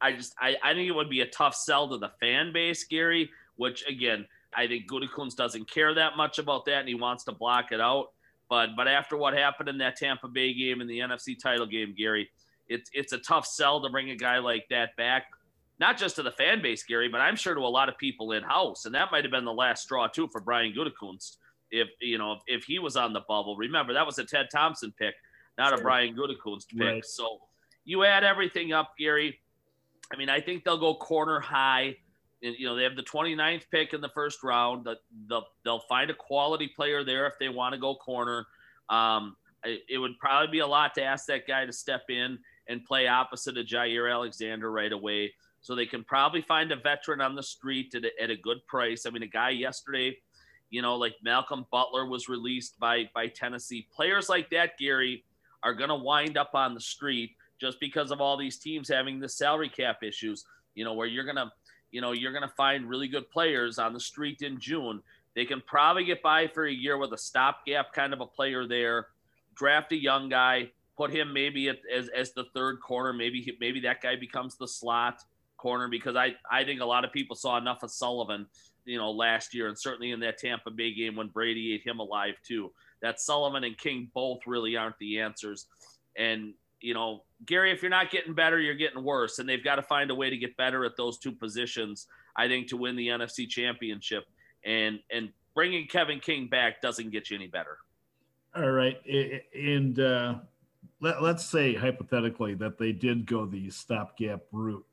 I 0.00 0.12
just 0.12 0.34
I, 0.40 0.56
I 0.62 0.74
think 0.74 0.88
it 0.88 0.94
would 0.94 1.10
be 1.10 1.20
a 1.20 1.26
tough 1.26 1.54
sell 1.54 1.88
to 1.88 1.98
the 1.98 2.10
fan 2.20 2.52
base, 2.52 2.84
Gary. 2.84 3.30
Which 3.56 3.86
again, 3.86 4.26
I 4.54 4.66
think 4.66 4.90
Gutekunst 4.90 5.36
doesn't 5.36 5.70
care 5.70 5.94
that 5.94 6.16
much 6.16 6.38
about 6.38 6.64
that, 6.66 6.80
and 6.80 6.88
he 6.88 6.94
wants 6.94 7.24
to 7.24 7.32
block 7.32 7.72
it 7.72 7.80
out. 7.80 8.12
But 8.48 8.70
but 8.76 8.88
after 8.88 9.16
what 9.16 9.34
happened 9.34 9.68
in 9.68 9.78
that 9.78 9.96
Tampa 9.96 10.28
Bay 10.28 10.54
game 10.54 10.80
in 10.80 10.86
the 10.86 10.98
NFC 10.98 11.38
title 11.38 11.66
game, 11.66 11.94
Gary, 11.96 12.30
it's 12.68 12.90
it's 12.92 13.12
a 13.12 13.18
tough 13.18 13.46
sell 13.46 13.80
to 13.82 13.90
bring 13.90 14.10
a 14.10 14.16
guy 14.16 14.38
like 14.38 14.66
that 14.70 14.96
back. 14.96 15.24
Not 15.78 15.96
just 15.96 16.16
to 16.16 16.22
the 16.22 16.32
fan 16.32 16.60
base, 16.60 16.82
Gary, 16.82 17.08
but 17.08 17.20
I'm 17.20 17.36
sure 17.36 17.54
to 17.54 17.60
a 17.60 17.62
lot 17.62 17.88
of 17.88 17.96
people 17.96 18.32
in 18.32 18.42
house, 18.42 18.84
and 18.84 18.94
that 18.94 19.10
might 19.12 19.24
have 19.24 19.30
been 19.30 19.44
the 19.44 19.52
last 19.52 19.82
straw 19.82 20.08
too 20.08 20.28
for 20.28 20.40
Brian 20.40 20.72
Gutekunst. 20.72 21.36
If 21.70 21.88
you 22.00 22.18
know 22.18 22.32
if, 22.32 22.40
if 22.46 22.64
he 22.64 22.78
was 22.78 22.96
on 22.96 23.12
the 23.12 23.20
bubble, 23.28 23.56
remember 23.56 23.92
that 23.92 24.06
was 24.06 24.18
a 24.18 24.24
Ted 24.24 24.48
Thompson 24.50 24.92
pick, 24.98 25.14
not 25.56 25.78
a 25.78 25.80
Brian 25.80 26.16
Gutekunst 26.16 26.68
pick. 26.70 26.80
Right. 26.80 27.04
So 27.04 27.40
you 27.90 28.04
add 28.04 28.22
everything 28.22 28.72
up, 28.72 28.92
Gary. 28.96 29.40
I 30.12 30.16
mean, 30.16 30.28
I 30.28 30.40
think 30.40 30.62
they'll 30.62 30.78
go 30.78 30.94
corner 30.94 31.40
high. 31.40 31.96
And, 32.40 32.54
you 32.56 32.64
know, 32.64 32.76
they 32.76 32.84
have 32.84 32.94
the 32.94 33.02
29th 33.02 33.64
pick 33.72 33.92
in 33.92 34.00
the 34.00 34.08
first 34.10 34.44
round. 34.44 34.86
They'll, 35.28 35.46
they'll 35.64 35.82
find 35.88 36.08
a 36.08 36.14
quality 36.14 36.68
player 36.68 37.02
there 37.02 37.26
if 37.26 37.34
they 37.40 37.48
want 37.48 37.74
to 37.74 37.80
go 37.80 37.96
corner. 37.96 38.46
Um, 38.88 39.36
it 39.64 39.98
would 39.98 40.18
probably 40.20 40.52
be 40.52 40.60
a 40.60 40.66
lot 40.66 40.94
to 40.94 41.02
ask 41.02 41.26
that 41.26 41.48
guy 41.48 41.66
to 41.66 41.72
step 41.72 42.02
in 42.08 42.38
and 42.68 42.84
play 42.84 43.08
opposite 43.08 43.58
of 43.58 43.66
Jaire 43.66 44.10
Alexander 44.10 44.70
right 44.70 44.92
away. 44.92 45.34
So 45.60 45.74
they 45.74 45.84
can 45.84 46.04
probably 46.04 46.42
find 46.42 46.70
a 46.70 46.76
veteran 46.76 47.20
on 47.20 47.34
the 47.34 47.42
street 47.42 47.92
at 47.96 48.04
a, 48.04 48.22
at 48.22 48.30
a 48.30 48.36
good 48.36 48.64
price. 48.68 49.04
I 49.04 49.10
mean, 49.10 49.24
a 49.24 49.26
guy 49.26 49.50
yesterday, 49.50 50.16
you 50.70 50.80
know, 50.80 50.94
like 50.94 51.16
Malcolm 51.24 51.66
Butler 51.72 52.06
was 52.06 52.28
released 52.28 52.78
by 52.78 53.10
by 53.14 53.26
Tennessee. 53.26 53.88
Players 53.92 54.28
like 54.28 54.48
that, 54.50 54.78
Gary, 54.78 55.24
are 55.62 55.74
going 55.74 55.90
to 55.90 55.96
wind 55.96 56.38
up 56.38 56.52
on 56.54 56.72
the 56.72 56.80
street 56.80 57.32
just 57.60 57.78
because 57.78 58.10
of 58.10 58.20
all 58.20 58.36
these 58.36 58.58
teams 58.58 58.88
having 58.88 59.20
the 59.20 59.28
salary 59.28 59.68
cap 59.68 60.02
issues, 60.02 60.44
you 60.74 60.84
know, 60.84 60.94
where 60.94 61.06
you're 61.06 61.24
going 61.24 61.36
to, 61.36 61.50
you 61.90 62.00
know, 62.00 62.12
you're 62.12 62.32
going 62.32 62.48
to 62.48 62.54
find 62.56 62.88
really 62.88 63.08
good 63.08 63.28
players 63.30 63.78
on 63.78 63.92
the 63.92 64.00
street 64.00 64.42
in 64.42 64.58
June. 64.58 65.02
They 65.34 65.44
can 65.44 65.62
probably 65.66 66.04
get 66.04 66.22
by 66.22 66.48
for 66.48 66.66
a 66.66 66.72
year 66.72 66.96
with 66.96 67.12
a 67.12 67.18
stopgap 67.18 67.92
kind 67.92 68.12
of 68.12 68.20
a 68.20 68.26
player 68.26 68.66
there, 68.66 69.08
draft 69.54 69.92
a 69.92 69.96
young 69.96 70.28
guy, 70.28 70.70
put 70.96 71.10
him 71.10 71.32
maybe 71.32 71.68
as, 71.68 72.08
as 72.08 72.32
the 72.32 72.44
third 72.54 72.80
corner. 72.80 73.12
Maybe, 73.12 73.56
maybe 73.60 73.80
that 73.80 74.00
guy 74.00 74.16
becomes 74.16 74.56
the 74.56 74.68
slot 74.68 75.20
corner 75.56 75.88
because 75.88 76.16
I, 76.16 76.34
I 76.50 76.64
think 76.64 76.80
a 76.80 76.84
lot 76.86 77.04
of 77.04 77.12
people 77.12 77.36
saw 77.36 77.58
enough 77.58 77.82
of 77.82 77.90
Sullivan, 77.90 78.46
you 78.86 78.96
know, 78.96 79.10
last 79.10 79.54
year 79.54 79.68
and 79.68 79.78
certainly 79.78 80.12
in 80.12 80.20
that 80.20 80.38
Tampa 80.38 80.70
Bay 80.70 80.94
game 80.94 81.16
when 81.16 81.28
Brady 81.28 81.74
ate 81.74 81.86
him 81.86 82.00
alive 82.00 82.34
too. 82.46 82.72
That 83.02 83.20
Sullivan 83.20 83.64
and 83.64 83.76
King 83.76 84.10
both 84.14 84.40
really 84.46 84.76
aren't 84.76 84.98
the 84.98 85.20
answers. 85.20 85.66
And 86.16 86.54
you 86.80 86.94
know, 86.94 87.22
Gary, 87.46 87.72
if 87.72 87.82
you're 87.82 87.90
not 87.90 88.10
getting 88.10 88.34
better, 88.34 88.58
you're 88.58 88.74
getting 88.74 89.02
worse. 89.02 89.38
And 89.38 89.48
they've 89.48 89.62
got 89.62 89.76
to 89.76 89.82
find 89.82 90.10
a 90.10 90.14
way 90.14 90.30
to 90.30 90.36
get 90.36 90.56
better 90.56 90.84
at 90.84 90.96
those 90.96 91.18
two 91.18 91.32
positions, 91.32 92.06
I 92.36 92.48
think, 92.48 92.68
to 92.68 92.76
win 92.76 92.96
the 92.96 93.08
NFC 93.08 93.48
championship. 93.48 94.24
And, 94.64 95.00
and 95.10 95.30
bringing 95.54 95.86
Kevin 95.86 96.20
King 96.20 96.48
back 96.48 96.80
doesn't 96.80 97.10
get 97.10 97.30
you 97.30 97.36
any 97.36 97.46
better. 97.48 97.78
All 98.54 98.70
right. 98.70 98.98
And 99.54 99.98
uh, 99.98 100.34
let, 101.00 101.22
let's 101.22 101.44
say 101.44 101.74
hypothetically 101.74 102.54
that 102.54 102.78
they 102.78 102.92
did 102.92 103.26
go 103.26 103.46
the 103.46 103.70
stopgap 103.70 104.40
route. 104.52 104.84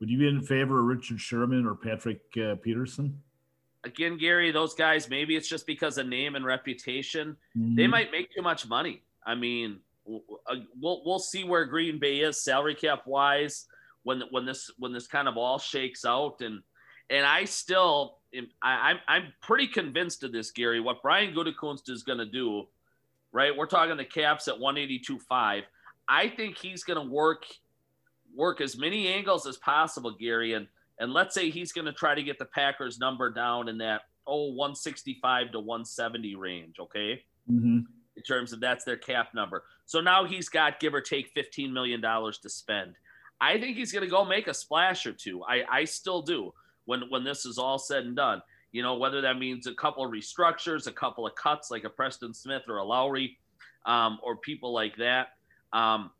Would 0.00 0.10
you 0.10 0.18
be 0.18 0.28
in 0.28 0.42
favor 0.42 0.80
of 0.80 0.86
Richard 0.86 1.20
Sherman 1.20 1.66
or 1.66 1.74
Patrick 1.74 2.20
uh, 2.36 2.56
Peterson? 2.56 3.20
again, 3.86 4.18
Gary, 4.18 4.50
those 4.50 4.74
guys, 4.74 5.08
maybe 5.08 5.36
it's 5.36 5.48
just 5.48 5.66
because 5.66 5.96
of 5.96 6.06
name 6.06 6.34
and 6.34 6.44
reputation. 6.44 7.36
Mm-hmm. 7.56 7.76
They 7.76 7.86
might 7.86 8.10
make 8.10 8.34
too 8.34 8.42
much 8.42 8.68
money. 8.68 9.02
I 9.24 9.34
mean, 9.34 9.78
we'll 10.06 11.02
we'll 11.04 11.18
see 11.18 11.44
where 11.44 11.64
Green 11.64 11.98
Bay 11.98 12.18
is 12.18 12.42
salary 12.42 12.74
cap 12.74 13.06
wise 13.06 13.66
when 14.02 14.22
when 14.30 14.46
this 14.46 14.70
when 14.78 14.92
this 14.92 15.06
kind 15.06 15.28
of 15.28 15.36
all 15.36 15.58
shakes 15.58 16.04
out 16.04 16.40
and 16.40 16.62
and 17.10 17.24
I 17.24 17.44
still 17.44 18.18
am, 18.34 18.48
I, 18.62 18.90
I'm 18.90 18.98
I'm 19.08 19.32
pretty 19.42 19.68
convinced 19.68 20.22
of 20.24 20.32
this, 20.32 20.50
Gary. 20.50 20.80
What 20.80 21.02
Brian 21.02 21.34
Gutekunst 21.34 21.88
is 21.88 22.02
going 22.02 22.18
to 22.18 22.26
do, 22.26 22.64
right? 23.32 23.56
We're 23.56 23.66
talking 23.66 23.96
the 23.96 24.04
Caps 24.04 24.48
at 24.48 24.54
182.5. 24.56 25.62
I 26.08 26.28
think 26.28 26.58
he's 26.58 26.84
going 26.84 27.04
to 27.04 27.12
work 27.12 27.44
work 28.34 28.60
as 28.60 28.76
many 28.76 29.08
angles 29.08 29.46
as 29.46 29.56
possible, 29.56 30.16
Gary, 30.18 30.54
and 30.54 30.66
and 30.98 31.12
let's 31.12 31.34
say 31.34 31.50
he's 31.50 31.72
going 31.72 31.86
to 31.86 31.92
try 31.92 32.14
to 32.14 32.22
get 32.22 32.38
the 32.38 32.44
Packers 32.46 32.98
number 32.98 33.30
down 33.30 33.68
in 33.68 33.78
that 33.78 34.02
oh 34.26 34.52
165 34.52 35.52
to 35.52 35.60
170 35.60 36.34
range, 36.36 36.76
okay? 36.80 37.22
Mm-hmm. 37.50 37.80
In 38.16 38.22
terms 38.22 38.52
of 38.52 38.60
that's 38.60 38.84
their 38.84 38.96
cap 38.96 39.34
number. 39.34 39.64
So 39.86 40.00
now 40.00 40.24
he's 40.24 40.48
got 40.48 40.80
give 40.80 40.94
or 40.94 41.00
take 41.00 41.30
15 41.30 41.72
million 41.72 42.00
dollars 42.00 42.38
to 42.40 42.50
spend. 42.50 42.96
I 43.40 43.58
think 43.58 43.76
he's 43.76 43.92
going 43.92 44.04
to 44.04 44.10
go 44.10 44.24
make 44.24 44.48
a 44.48 44.54
splash 44.54 45.06
or 45.06 45.12
two. 45.12 45.42
I 45.44 45.62
I 45.70 45.84
still 45.84 46.22
do 46.22 46.52
when 46.84 47.02
when 47.08 47.24
this 47.24 47.46
is 47.46 47.58
all 47.58 47.78
said 47.78 48.04
and 48.04 48.16
done. 48.16 48.42
You 48.72 48.82
know, 48.82 48.96
whether 48.96 49.22
that 49.22 49.38
means 49.38 49.66
a 49.66 49.74
couple 49.74 50.04
of 50.04 50.10
restructures, 50.10 50.86
a 50.86 50.92
couple 50.92 51.26
of 51.26 51.34
cuts 51.34 51.70
like 51.70 51.84
a 51.84 51.90
Preston 51.90 52.34
Smith 52.34 52.62
or 52.68 52.78
a 52.78 52.84
Lowry, 52.84 53.38
um, 53.86 54.18
or 54.22 54.36
people 54.36 54.72
like 54.72 54.96
that. 54.96 55.28
Um, 55.72 56.10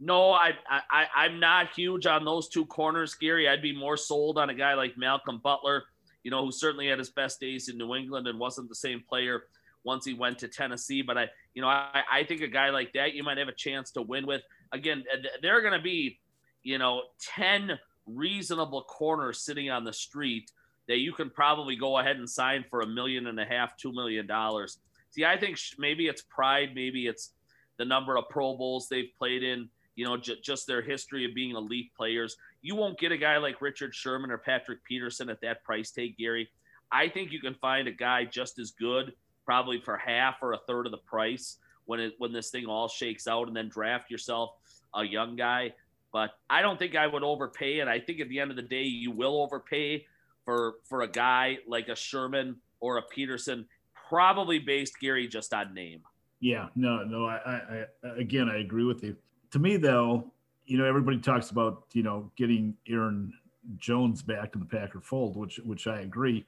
no, 0.00 0.32
I, 0.32 0.52
I 0.68 1.06
I'm 1.14 1.40
not 1.40 1.70
huge 1.74 2.06
on 2.06 2.24
those 2.24 2.48
two 2.48 2.66
corners, 2.66 3.14
Gary. 3.14 3.48
I'd 3.48 3.62
be 3.62 3.74
more 3.74 3.96
sold 3.96 4.38
on 4.38 4.50
a 4.50 4.54
guy 4.54 4.74
like 4.74 4.98
Malcolm 4.98 5.38
Butler, 5.38 5.84
you 6.24 6.30
know, 6.30 6.44
who 6.44 6.52
certainly 6.52 6.88
had 6.88 6.98
his 6.98 7.10
best 7.10 7.40
days 7.40 7.68
in 7.68 7.78
New 7.78 7.94
England 7.94 8.26
and 8.26 8.38
wasn't 8.38 8.68
the 8.68 8.74
same 8.74 9.02
player 9.08 9.44
once 9.84 10.04
he 10.04 10.12
went 10.12 10.38
to 10.40 10.48
Tennessee. 10.48 11.00
But 11.00 11.16
I, 11.16 11.28
you 11.54 11.62
know, 11.62 11.68
I, 11.68 12.02
I 12.12 12.24
think 12.24 12.42
a 12.42 12.48
guy 12.48 12.70
like 12.70 12.92
that 12.94 13.14
you 13.14 13.22
might 13.22 13.38
have 13.38 13.48
a 13.48 13.54
chance 13.54 13.92
to 13.92 14.02
win 14.02 14.26
with. 14.26 14.42
Again, 14.72 15.04
there 15.40 15.56
are 15.56 15.60
going 15.60 15.72
to 15.72 15.82
be, 15.82 16.18
you 16.62 16.78
know, 16.78 17.02
ten 17.20 17.78
reasonable 18.06 18.82
corners 18.82 19.40
sitting 19.40 19.70
on 19.70 19.84
the 19.84 19.92
street 19.92 20.50
that 20.88 20.98
you 20.98 21.12
can 21.12 21.30
probably 21.30 21.76
go 21.76 21.98
ahead 21.98 22.16
and 22.16 22.28
sign 22.28 22.64
for 22.68 22.80
a 22.80 22.86
million 22.86 23.26
and 23.26 23.40
a 23.40 23.44
half, 23.44 23.76
two 23.76 23.92
million 23.92 24.26
dollars. 24.26 24.78
See, 25.10 25.24
I 25.24 25.38
think 25.38 25.58
maybe 25.78 26.08
it's 26.08 26.22
pride, 26.22 26.70
maybe 26.74 27.06
it's 27.06 27.30
the 27.78 27.84
number 27.84 28.18
of 28.18 28.28
Pro 28.28 28.56
Bowls 28.56 28.88
they've 28.88 29.10
played 29.16 29.42
in, 29.42 29.68
you 29.94 30.04
know, 30.04 30.16
j- 30.16 30.40
just 30.42 30.66
their 30.66 30.82
history 30.82 31.24
of 31.24 31.34
being 31.34 31.54
elite 31.54 31.92
players. 31.96 32.36
You 32.62 32.74
won't 32.74 32.98
get 32.98 33.12
a 33.12 33.16
guy 33.16 33.36
like 33.38 33.62
Richard 33.62 33.94
Sherman 33.94 34.30
or 34.30 34.38
Patrick 34.38 34.84
Peterson 34.84 35.30
at 35.30 35.40
that 35.42 35.62
price 35.64 35.90
tag, 35.90 36.16
Gary. 36.18 36.48
I 36.90 37.08
think 37.08 37.32
you 37.32 37.40
can 37.40 37.54
find 37.54 37.88
a 37.88 37.92
guy 37.92 38.24
just 38.24 38.58
as 38.58 38.72
good, 38.72 39.14
probably 39.44 39.80
for 39.80 39.96
half 39.96 40.36
or 40.42 40.52
a 40.52 40.58
third 40.66 40.86
of 40.86 40.92
the 40.92 40.98
price 40.98 41.58
when 41.86 42.00
it 42.00 42.14
when 42.18 42.32
this 42.32 42.50
thing 42.50 42.66
all 42.66 42.88
shakes 42.88 43.26
out, 43.26 43.48
and 43.48 43.56
then 43.56 43.68
draft 43.68 44.10
yourself 44.10 44.56
a 44.94 45.04
young 45.04 45.36
guy 45.36 45.72
but 46.14 46.30
I 46.48 46.62
don't 46.62 46.78
think 46.78 46.94
I 46.94 47.08
would 47.08 47.24
overpay. 47.24 47.80
And 47.80 47.90
I 47.90 47.98
think 47.98 48.20
at 48.20 48.28
the 48.28 48.38
end 48.38 48.52
of 48.52 48.56
the 48.56 48.62
day, 48.62 48.84
you 48.84 49.10
will 49.10 49.42
overpay 49.42 50.06
for 50.44 50.76
for 50.84 51.02
a 51.02 51.08
guy 51.08 51.58
like 51.66 51.88
a 51.88 51.96
Sherman 51.96 52.56
or 52.78 52.98
a 52.98 53.02
Peterson, 53.02 53.66
probably 54.08 54.60
based 54.60 55.00
Gary 55.00 55.26
just 55.26 55.52
on 55.52 55.74
name. 55.74 56.02
Yeah, 56.38 56.68
no, 56.76 57.02
no. 57.02 57.26
I, 57.26 57.84
I, 58.04 58.08
again, 58.16 58.48
I 58.48 58.58
agree 58.58 58.84
with 58.84 59.02
you. 59.02 59.16
To 59.50 59.58
me, 59.58 59.76
though, 59.76 60.30
you 60.66 60.78
know, 60.78 60.84
everybody 60.84 61.18
talks 61.18 61.50
about 61.50 61.86
you 61.92 62.04
know 62.04 62.30
getting 62.36 62.76
Aaron 62.88 63.32
Jones 63.78 64.22
back 64.22 64.54
in 64.54 64.60
the 64.60 64.66
Packer 64.66 65.00
fold, 65.00 65.36
which 65.36 65.58
which 65.64 65.88
I 65.88 66.02
agree. 66.02 66.46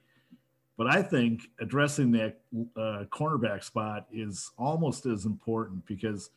But 0.77 0.87
I 0.87 1.01
think 1.01 1.49
addressing 1.59 2.11
that 2.11 2.37
uh, 2.75 3.05
cornerback 3.11 3.63
spot 3.63 4.05
is 4.13 4.51
almost 4.57 5.07
as 5.07 5.25
important 5.25 5.85
because 5.87 6.29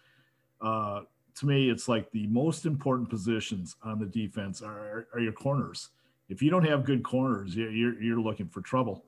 uh, 0.62 1.02
to 1.36 1.46
me, 1.46 1.70
it's 1.70 1.88
like 1.88 2.10
the 2.10 2.26
most 2.26 2.66
important 2.66 3.08
positions 3.08 3.76
on 3.82 3.98
the 3.98 4.06
defense 4.06 4.62
are, 4.62 5.06
are 5.12 5.20
your 5.20 5.32
corners. 5.32 5.90
If 6.28 6.42
you 6.42 6.50
don't 6.50 6.66
have 6.66 6.84
good 6.84 7.02
corners, 7.02 7.54
you're, 7.54 8.00
you're, 8.00 8.20
looking 8.20 8.48
for 8.48 8.60
trouble. 8.60 9.04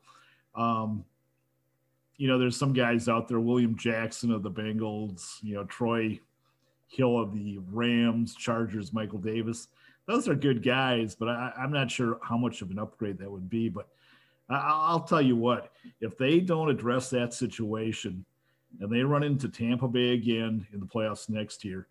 Um, 0.54 1.04
you 2.16 2.28
know, 2.28 2.38
there's 2.38 2.56
some 2.56 2.72
guys 2.72 3.08
out 3.08 3.28
there, 3.28 3.40
William 3.40 3.76
Jackson 3.76 4.32
of 4.32 4.42
the 4.42 4.50
Bengals, 4.50 5.36
you 5.42 5.54
know, 5.54 5.64
Troy 5.64 6.20
Hill 6.88 7.18
of 7.18 7.32
the 7.32 7.58
Rams, 7.70 8.34
Chargers, 8.34 8.92
Michael 8.92 9.18
Davis. 9.18 9.68
Those 10.06 10.28
are 10.28 10.34
good 10.34 10.62
guys, 10.62 11.14
but 11.14 11.28
I, 11.28 11.52
am 11.58 11.72
not 11.72 11.90
sure 11.90 12.18
how 12.22 12.36
much 12.36 12.60
of 12.60 12.70
an 12.70 12.78
upgrade 12.78 13.18
that 13.18 13.30
would 13.30 13.48
be. 13.48 13.68
But 13.68 13.88
I, 14.54 14.92
will 14.92 15.00
tell 15.00 15.22
you 15.22 15.36
what, 15.36 15.72
if 16.00 16.16
they 16.16 16.40
don't 16.40 16.70
address 16.70 17.10
that 17.10 17.32
situation 17.34 18.24
and 18.80 18.90
they 18.90 19.02
run 19.02 19.22
into 19.22 19.48
Tampa 19.48 19.88
Bay 19.88 20.12
again 20.12 20.66
in 20.72 20.80
the 20.80 20.86
playoffs 20.86 21.28
next 21.28 21.64
year, 21.64 21.86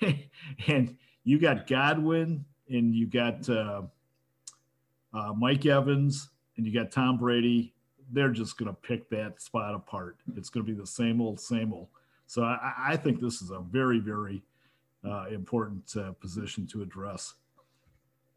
and 0.66 0.96
you 1.24 1.38
got 1.38 1.66
Godwin 1.66 2.44
and 2.68 2.94
you 2.94 3.06
got 3.06 3.48
uh, 3.48 3.82
uh, 5.12 5.32
Mike 5.36 5.66
Evans 5.66 6.28
and 6.56 6.66
you 6.66 6.72
got 6.72 6.90
Tom 6.90 7.18
Brady. 7.18 7.72
They're 8.12 8.30
just 8.30 8.58
going 8.58 8.68
to 8.68 8.74
pick 8.74 9.08
that 9.10 9.40
spot 9.40 9.74
apart. 9.74 10.16
It's 10.36 10.50
going 10.50 10.66
to 10.66 10.72
be 10.72 10.78
the 10.78 10.86
same 10.86 11.20
old, 11.20 11.40
same 11.40 11.72
old. 11.72 11.88
So 12.26 12.42
I, 12.42 12.72
I 12.88 12.96
think 12.96 13.20
this 13.20 13.42
is 13.42 13.50
a 13.50 13.60
very, 13.60 13.98
very 13.98 14.42
uh, 15.04 15.26
important 15.26 15.96
uh, 15.96 16.12
position 16.12 16.66
to 16.68 16.82
address. 16.82 17.34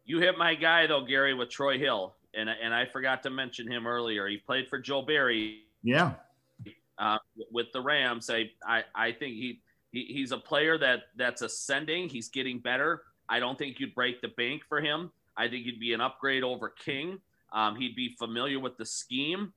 You 0.04 0.20
hit 0.20 0.36
my 0.36 0.54
guy 0.54 0.86
though, 0.86 1.04
Gary, 1.04 1.34
with 1.34 1.48
Troy 1.48 1.78
Hill, 1.78 2.14
and 2.36 2.48
and 2.48 2.74
I 2.74 2.86
forgot 2.86 3.22
to 3.24 3.30
mention 3.30 3.70
him 3.70 3.86
earlier. 3.86 4.26
He 4.26 4.38
played 4.38 4.68
for 4.68 4.78
Joe 4.78 5.02
Barry. 5.02 5.62
Yeah. 5.82 6.12
Uh, 6.96 7.18
with 7.50 7.66
the 7.72 7.80
Rams, 7.80 8.30
I, 8.30 8.50
I 8.66 8.84
I 8.94 9.12
think 9.12 9.34
he 9.34 9.60
he, 9.90 10.04
he's 10.04 10.32
a 10.32 10.38
player 10.38 10.78
that 10.78 11.04
that's 11.16 11.42
ascending. 11.42 12.08
He's 12.08 12.28
getting 12.28 12.58
better. 12.58 13.02
I 13.28 13.40
don't 13.40 13.58
think 13.58 13.80
you'd 13.80 13.94
break 13.94 14.20
the 14.20 14.28
bank 14.28 14.62
for 14.68 14.80
him. 14.80 15.10
I 15.36 15.48
think 15.48 15.64
he'd 15.64 15.80
be 15.80 15.92
an 15.92 16.00
upgrade 16.00 16.44
over 16.44 16.68
King. 16.68 17.18
Um, 17.52 17.76
he'd 17.76 17.96
be 17.96 18.14
familiar 18.18 18.58
with 18.58 18.76
the 18.76 18.86
scheme. 18.86 19.52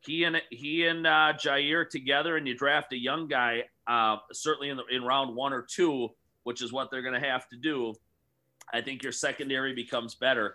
He 0.00 0.24
and 0.24 0.40
he 0.50 0.86
and 0.86 1.06
uh, 1.06 1.34
Jaire 1.36 1.88
together, 1.88 2.36
and 2.36 2.46
you 2.48 2.54
draft 2.56 2.92
a 2.92 2.98
young 2.98 3.28
guy, 3.28 3.64
uh, 3.86 4.16
certainly 4.32 4.70
in 4.70 4.78
the, 4.78 4.84
in 4.90 5.02
round 5.02 5.36
one 5.36 5.52
or 5.52 5.62
two, 5.62 6.08
which 6.44 6.62
is 6.62 6.72
what 6.72 6.90
they're 6.90 7.02
going 7.02 7.20
to 7.20 7.28
have 7.28 7.48
to 7.48 7.56
do. 7.56 7.94
I 8.72 8.80
think 8.80 9.02
your 9.02 9.12
secondary 9.12 9.74
becomes 9.74 10.14
better. 10.14 10.54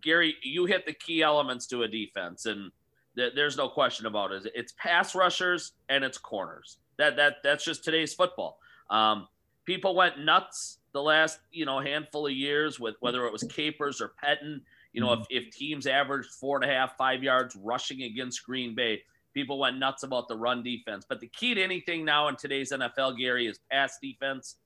Gary, 0.00 0.36
you 0.42 0.66
hit 0.66 0.86
the 0.86 0.92
key 0.92 1.22
elements 1.22 1.66
to 1.68 1.82
a 1.82 1.88
defense, 1.88 2.46
and 2.46 2.70
th- 3.16 3.32
there's 3.34 3.56
no 3.56 3.68
question 3.68 4.06
about 4.06 4.32
it. 4.32 4.50
It's 4.54 4.72
pass 4.78 5.14
rushers 5.14 5.72
and 5.88 6.04
it's 6.04 6.18
corners. 6.18 6.78
That 6.98 7.16
that 7.16 7.36
that's 7.42 7.64
just 7.64 7.84
today's 7.84 8.14
football. 8.14 8.58
Um, 8.90 9.28
people 9.64 9.94
went 9.94 10.20
nuts 10.20 10.78
the 10.92 11.02
last 11.02 11.40
you 11.52 11.64
know 11.64 11.80
handful 11.80 12.26
of 12.26 12.32
years 12.32 12.78
with 12.78 12.96
whether 13.00 13.26
it 13.26 13.32
was 13.32 13.42
Capers 13.44 14.00
or 14.00 14.12
Pettine. 14.22 14.60
You 14.92 15.00
know, 15.00 15.08
mm-hmm. 15.08 15.22
if, 15.30 15.46
if 15.46 15.56
teams 15.56 15.86
averaged 15.86 16.30
four 16.30 16.60
and 16.60 16.70
a 16.70 16.72
half, 16.72 16.96
five 16.96 17.22
yards 17.22 17.56
rushing 17.56 18.02
against 18.02 18.46
Green 18.46 18.76
Bay, 18.76 19.02
people 19.34 19.58
went 19.58 19.78
nuts 19.78 20.04
about 20.04 20.28
the 20.28 20.36
run 20.36 20.62
defense. 20.62 21.04
But 21.06 21.20
the 21.20 21.26
key 21.26 21.54
to 21.54 21.62
anything 21.62 22.04
now 22.04 22.28
in 22.28 22.36
today's 22.36 22.70
NFL, 22.70 23.18
Gary, 23.18 23.48
is 23.48 23.58
pass 23.70 23.98
defense. 24.00 24.56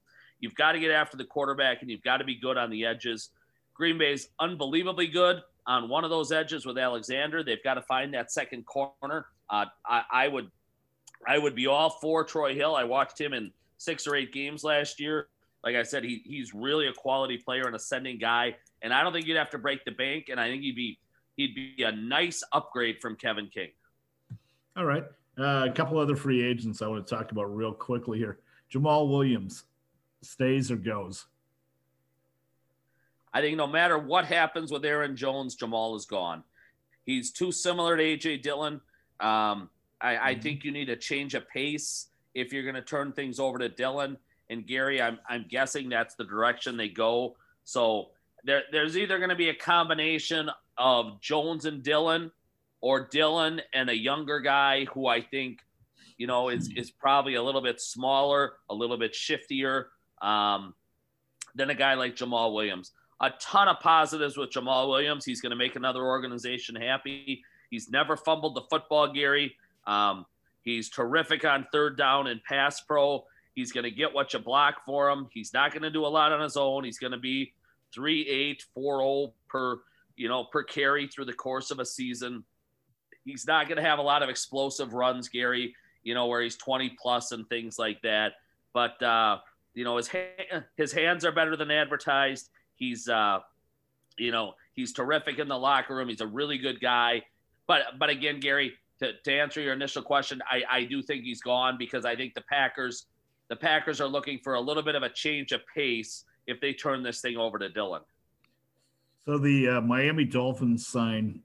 You've 0.40 0.54
got 0.54 0.72
to 0.72 0.80
get 0.80 0.90
after 0.90 1.16
the 1.16 1.24
quarterback 1.24 1.80
and 1.80 1.90
you've 1.90 2.02
got 2.02 2.18
to 2.18 2.24
be 2.24 2.36
good 2.36 2.56
on 2.56 2.70
the 2.70 2.84
edges. 2.84 3.30
Green 3.78 3.96
Bay's 3.96 4.28
unbelievably 4.40 5.06
good 5.06 5.40
on 5.66 5.88
one 5.88 6.04
of 6.04 6.10
those 6.10 6.32
edges 6.32 6.66
with 6.66 6.76
Alexander. 6.76 7.44
They've 7.44 7.62
got 7.62 7.74
to 7.74 7.82
find 7.82 8.12
that 8.12 8.32
second 8.32 8.66
corner. 8.66 9.26
Uh, 9.48 9.66
I, 9.86 10.02
I 10.12 10.28
would, 10.28 10.50
I 11.26 11.38
would 11.38 11.54
be 11.54 11.68
all 11.68 11.88
for 11.88 12.24
Troy 12.24 12.54
Hill. 12.54 12.74
I 12.74 12.84
watched 12.84 13.20
him 13.20 13.32
in 13.32 13.52
six 13.78 14.06
or 14.06 14.16
eight 14.16 14.32
games 14.32 14.64
last 14.64 14.98
year. 14.98 15.28
Like 15.64 15.76
I 15.76 15.84
said, 15.84 16.04
he, 16.04 16.22
he's 16.24 16.52
really 16.52 16.88
a 16.88 16.92
quality 16.92 17.38
player 17.38 17.66
and 17.66 17.76
ascending 17.76 18.18
guy. 18.18 18.56
And 18.82 18.92
I 18.92 19.02
don't 19.02 19.12
think 19.12 19.26
you'd 19.26 19.36
have 19.36 19.50
to 19.50 19.58
break 19.58 19.84
the 19.84 19.92
bank. 19.92 20.26
And 20.28 20.40
I 20.40 20.48
think 20.48 20.62
he'd 20.62 20.76
be 20.76 20.98
he'd 21.36 21.54
be 21.54 21.84
a 21.84 21.92
nice 21.92 22.42
upgrade 22.52 23.00
from 23.00 23.16
Kevin 23.16 23.48
King. 23.48 23.70
All 24.76 24.84
right. 24.84 25.04
Uh, 25.38 25.66
a 25.68 25.72
couple 25.72 25.98
other 25.98 26.16
free 26.16 26.42
agents 26.42 26.82
I 26.82 26.88
want 26.88 27.06
to 27.06 27.14
talk 27.14 27.30
about 27.30 27.44
real 27.44 27.72
quickly 27.72 28.18
here. 28.18 28.38
Jamaal 28.72 29.08
Williams 29.08 29.64
stays 30.22 30.70
or 30.70 30.76
goes? 30.76 31.26
I 33.32 33.40
think 33.40 33.56
no 33.56 33.66
matter 33.66 33.98
what 33.98 34.24
happens 34.24 34.70
with 34.70 34.84
Aaron 34.84 35.16
Jones, 35.16 35.56
Jamaal 35.56 35.96
is 35.96 36.06
gone. 36.06 36.42
He's 37.04 37.30
too 37.30 37.52
similar 37.52 37.96
to 37.96 38.02
AJ 38.02 38.42
Dillon. 38.42 38.74
Um, 39.20 39.70
I, 40.00 40.16
I, 40.16 40.32
mm-hmm. 40.32 40.42
think 40.42 40.64
you 40.64 40.70
need 40.70 40.88
a 40.90 40.96
change 40.96 41.34
of 41.34 41.48
pace 41.48 42.08
if 42.34 42.52
you're 42.52 42.62
going 42.62 42.74
to 42.74 42.82
turn 42.82 43.12
things 43.12 43.40
over 43.40 43.58
to 43.58 43.68
Dillon 43.68 44.16
and 44.50 44.66
Gary. 44.66 45.02
I'm, 45.02 45.18
I'm 45.28 45.46
guessing 45.48 45.88
that's 45.88 46.14
the 46.14 46.24
direction 46.24 46.76
they 46.76 46.88
go. 46.88 47.36
So 47.64 48.10
there, 48.44 48.62
there's 48.70 48.96
either 48.96 49.18
going 49.18 49.30
to 49.30 49.36
be 49.36 49.48
a 49.48 49.54
combination 49.54 50.50
of 50.76 51.20
Jones 51.20 51.64
and 51.64 51.82
Dillon 51.82 52.30
or 52.80 53.08
Dillon 53.08 53.60
and 53.74 53.90
a 53.90 53.96
younger 53.96 54.40
guy 54.40 54.84
who 54.86 55.06
I 55.06 55.20
think, 55.20 55.58
you 56.16 56.26
know, 56.26 56.48
is, 56.48 56.70
is 56.76 56.90
probably 56.90 57.34
a 57.34 57.42
little 57.42 57.62
bit 57.62 57.80
smaller, 57.80 58.54
a 58.70 58.74
little 58.74 58.98
bit 58.98 59.14
shiftier 59.14 59.86
um, 60.22 60.74
than 61.54 61.70
a 61.70 61.74
guy 61.74 61.94
like 61.94 62.16
Jamaal 62.16 62.54
Williams. 62.54 62.92
A 63.20 63.30
ton 63.40 63.68
of 63.68 63.80
positives 63.80 64.36
with 64.36 64.50
Jamaal 64.50 64.88
Williams. 64.88 65.24
He's 65.24 65.40
going 65.40 65.50
to 65.50 65.56
make 65.56 65.76
another 65.76 66.04
organization 66.04 66.76
happy. 66.76 67.42
He's 67.70 67.90
never 67.90 68.16
fumbled 68.16 68.54
the 68.54 68.62
football, 68.70 69.12
Gary. 69.12 69.56
Um, 69.86 70.24
he's 70.62 70.88
terrific 70.88 71.44
on 71.44 71.66
third 71.72 71.96
down 71.96 72.28
and 72.28 72.42
pass 72.44 72.80
pro. 72.80 73.24
He's 73.54 73.72
going 73.72 73.84
to 73.84 73.90
get 73.90 74.14
what 74.14 74.32
you 74.32 74.38
block 74.38 74.84
for 74.86 75.10
him. 75.10 75.26
He's 75.32 75.52
not 75.52 75.72
going 75.72 75.82
to 75.82 75.90
do 75.90 76.06
a 76.06 76.08
lot 76.08 76.30
on 76.30 76.40
his 76.40 76.56
own. 76.56 76.84
He's 76.84 76.98
going 76.98 77.12
to 77.12 77.18
be 77.18 77.52
three 77.92 78.26
eight 78.28 78.64
four 78.74 78.98
zero 78.98 79.08
oh 79.08 79.32
per 79.48 79.80
you 80.16 80.28
know 80.28 80.44
per 80.44 80.62
carry 80.62 81.08
through 81.08 81.24
the 81.24 81.32
course 81.32 81.70
of 81.70 81.80
a 81.80 81.84
season. 81.84 82.44
He's 83.24 83.46
not 83.46 83.66
going 83.66 83.76
to 83.76 83.82
have 83.82 83.98
a 83.98 84.02
lot 84.02 84.22
of 84.22 84.28
explosive 84.28 84.94
runs, 84.94 85.28
Gary. 85.28 85.74
You 86.04 86.14
know 86.14 86.26
where 86.26 86.40
he's 86.40 86.56
twenty 86.56 86.96
plus 87.00 87.32
and 87.32 87.48
things 87.48 87.78
like 87.78 88.00
that. 88.02 88.34
But 88.72 89.02
uh, 89.02 89.38
you 89.74 89.82
know 89.84 89.96
his 89.96 90.08
ha- 90.08 90.62
his 90.76 90.92
hands 90.92 91.24
are 91.24 91.32
better 91.32 91.56
than 91.56 91.70
advertised. 91.70 92.50
He's 92.78 93.08
uh, 93.08 93.40
you 94.16 94.32
know 94.32 94.54
he's 94.74 94.92
terrific 94.92 95.38
in 95.38 95.48
the 95.48 95.58
locker 95.58 95.96
room. 95.96 96.08
He's 96.08 96.20
a 96.20 96.26
really 96.26 96.58
good 96.58 96.80
guy. 96.80 97.22
But 97.66 97.98
but 97.98 98.08
again, 98.08 98.40
Gary, 98.40 98.72
to, 99.00 99.12
to 99.24 99.32
answer 99.32 99.60
your 99.60 99.74
initial 99.74 100.02
question, 100.02 100.40
I, 100.50 100.62
I 100.70 100.84
do 100.84 101.02
think 101.02 101.24
he's 101.24 101.42
gone 101.42 101.76
because 101.78 102.04
I 102.04 102.16
think 102.16 102.34
the 102.34 102.42
Packers 102.42 103.06
the 103.48 103.56
Packers 103.56 104.00
are 104.00 104.06
looking 104.06 104.38
for 104.42 104.54
a 104.54 104.60
little 104.60 104.82
bit 104.82 104.94
of 104.94 105.02
a 105.02 105.08
change 105.08 105.52
of 105.52 105.60
pace 105.74 106.24
if 106.46 106.60
they 106.60 106.72
turn 106.72 107.02
this 107.02 107.20
thing 107.20 107.36
over 107.36 107.58
to 107.58 107.68
Dillon. 107.68 108.02
So 109.26 109.38
the 109.38 109.68
uh, 109.68 109.80
Miami 109.80 110.24
Dolphins 110.24 110.86
sign 110.86 111.42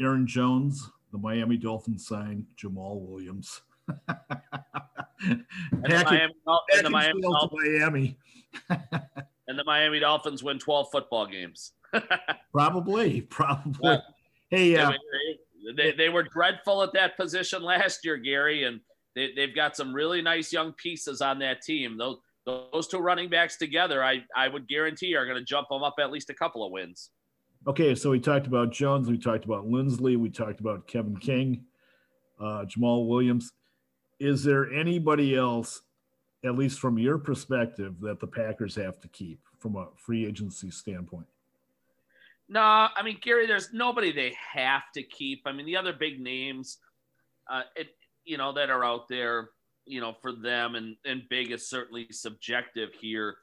Aaron 0.00 0.26
Jones. 0.26 0.90
The 1.12 1.18
Miami 1.18 1.56
Dolphins 1.56 2.06
sign 2.06 2.46
Jamaal 2.56 3.00
Williams. 3.00 3.62
and, 4.08 5.44
the 5.82 6.04
Miami, 6.04 6.34
and 6.46 6.86
the 6.86 6.90
Miami, 6.90 7.22
Miami. 7.52 8.18
and 9.48 9.58
the 9.58 9.64
Miami 9.64 9.98
Dolphins 9.98 10.42
win 10.42 10.58
12 10.58 10.88
football 10.92 11.26
games. 11.26 11.72
probably, 12.52 13.22
probably. 13.22 13.78
Yeah. 13.82 14.00
Hey, 14.50 14.76
uh, 14.76 14.92
they, 15.76 15.92
they 15.92 16.08
were 16.08 16.22
dreadful 16.22 16.82
at 16.82 16.92
that 16.92 17.16
position 17.16 17.62
last 17.62 18.04
year, 18.04 18.16
Gary, 18.16 18.64
and 18.64 18.80
they, 19.14 19.32
they've 19.34 19.54
got 19.54 19.76
some 19.76 19.92
really 19.92 20.22
nice 20.22 20.52
young 20.52 20.72
pieces 20.74 21.20
on 21.20 21.38
that 21.40 21.62
team. 21.62 21.98
Those 21.98 22.18
those 22.72 22.88
two 22.88 22.98
running 22.98 23.28
backs 23.28 23.56
together, 23.58 24.02
I, 24.02 24.24
I 24.34 24.48
would 24.48 24.66
guarantee 24.68 25.14
are 25.14 25.26
going 25.26 25.36
to 25.36 25.44
jump 25.44 25.68
them 25.68 25.82
up 25.82 25.96
at 26.00 26.10
least 26.10 26.30
a 26.30 26.34
couple 26.34 26.64
of 26.64 26.72
wins. 26.72 27.10
Okay, 27.66 27.94
so 27.94 28.10
we 28.10 28.20
talked 28.20 28.46
about 28.46 28.72
Jones, 28.72 29.08
we 29.08 29.18
talked 29.18 29.44
about 29.44 29.66
Linsley, 29.66 30.16
we 30.16 30.30
talked 30.30 30.60
about 30.60 30.86
Kevin 30.86 31.16
King, 31.16 31.64
uh, 32.40 32.64
Jamaal 32.64 33.06
Williams. 33.06 33.52
Is 34.18 34.42
there 34.44 34.72
anybody 34.72 35.36
else, 35.36 35.82
at 36.44 36.56
least 36.56 36.78
from 36.78 36.98
your 36.98 37.18
perspective, 37.18 37.94
that 38.00 38.20
the 38.20 38.26
Packers 38.26 38.76
have 38.76 39.00
to 39.00 39.08
keep 39.08 39.40
from 39.58 39.76
a 39.76 39.88
free 39.96 40.26
agency 40.26 40.70
standpoint? 40.70 41.26
No, 42.48 42.60
I 42.60 43.02
mean 43.04 43.18
Gary, 43.20 43.46
there's 43.46 43.72
nobody 43.72 44.12
they 44.12 44.34
have 44.52 44.90
to 44.94 45.02
keep. 45.02 45.42
I 45.46 45.52
mean 45.52 45.66
the 45.66 45.76
other 45.76 45.92
big 45.92 46.20
names, 46.20 46.78
uh, 47.50 47.62
it, 47.76 47.88
you 48.24 48.38
know, 48.38 48.52
that 48.52 48.70
are 48.70 48.84
out 48.84 49.08
there, 49.08 49.50
you 49.84 50.00
know, 50.00 50.14
for 50.22 50.32
them 50.32 50.74
and 50.74 50.96
and 51.04 51.22
big 51.28 51.50
is 51.50 51.68
certainly 51.68 52.06
subjective 52.10 52.90
here. 52.98 53.36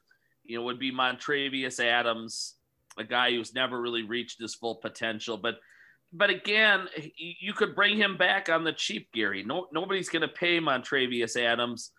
You 0.44 0.58
know, 0.58 0.64
would 0.64 0.78
be 0.78 0.92
Montravius 0.92 1.80
Adams, 1.80 2.54
a 2.98 3.04
guy 3.04 3.32
who's 3.32 3.54
never 3.54 3.80
really 3.80 4.02
reached 4.02 4.40
his 4.40 4.54
full 4.54 4.76
potential, 4.76 5.36
but 5.36 5.56
but 6.12 6.30
again, 6.30 6.88
you 7.16 7.52
could 7.52 7.74
bring 7.74 7.96
him 7.96 8.16
back 8.16 8.48
on 8.48 8.64
the 8.64 8.72
cheap, 8.72 9.12
Gary. 9.12 9.42
No, 9.42 9.66
nobody's 9.72 10.08
going 10.08 10.22
to 10.22 10.28
pay 10.28 10.60
Montravius 10.60 11.36
Adams. 11.36 11.90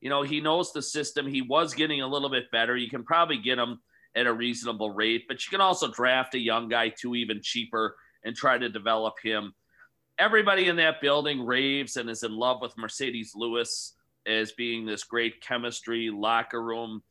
You 0.00 0.10
know, 0.10 0.22
he 0.22 0.40
knows 0.40 0.72
the 0.72 0.82
system. 0.82 1.26
He 1.26 1.42
was 1.42 1.74
getting 1.74 2.02
a 2.02 2.06
little 2.06 2.28
bit 2.28 2.50
better. 2.50 2.76
You 2.76 2.90
can 2.90 3.04
probably 3.04 3.38
get 3.38 3.58
him 3.58 3.80
at 4.14 4.26
a 4.26 4.32
reasonable 4.32 4.90
rate, 4.90 5.24
but 5.28 5.44
you 5.44 5.50
can 5.50 5.60
also 5.60 5.90
draft 5.90 6.34
a 6.34 6.38
young 6.38 6.68
guy 6.68 6.88
too, 6.88 7.14
even 7.14 7.40
cheaper, 7.42 7.96
and 8.24 8.34
try 8.34 8.58
to 8.58 8.68
develop 8.68 9.14
him. 9.22 9.54
Everybody 10.18 10.68
in 10.68 10.76
that 10.76 11.00
building 11.00 11.44
raves 11.44 11.96
and 11.96 12.08
is 12.08 12.22
in 12.22 12.34
love 12.34 12.62
with 12.62 12.76
Marcedes 12.76 13.30
Lewis 13.34 13.94
as 14.26 14.52
being 14.52 14.86
this 14.86 15.04
great 15.04 15.40
chemistry, 15.40 16.10
locker 16.10 16.62
room 16.62 17.02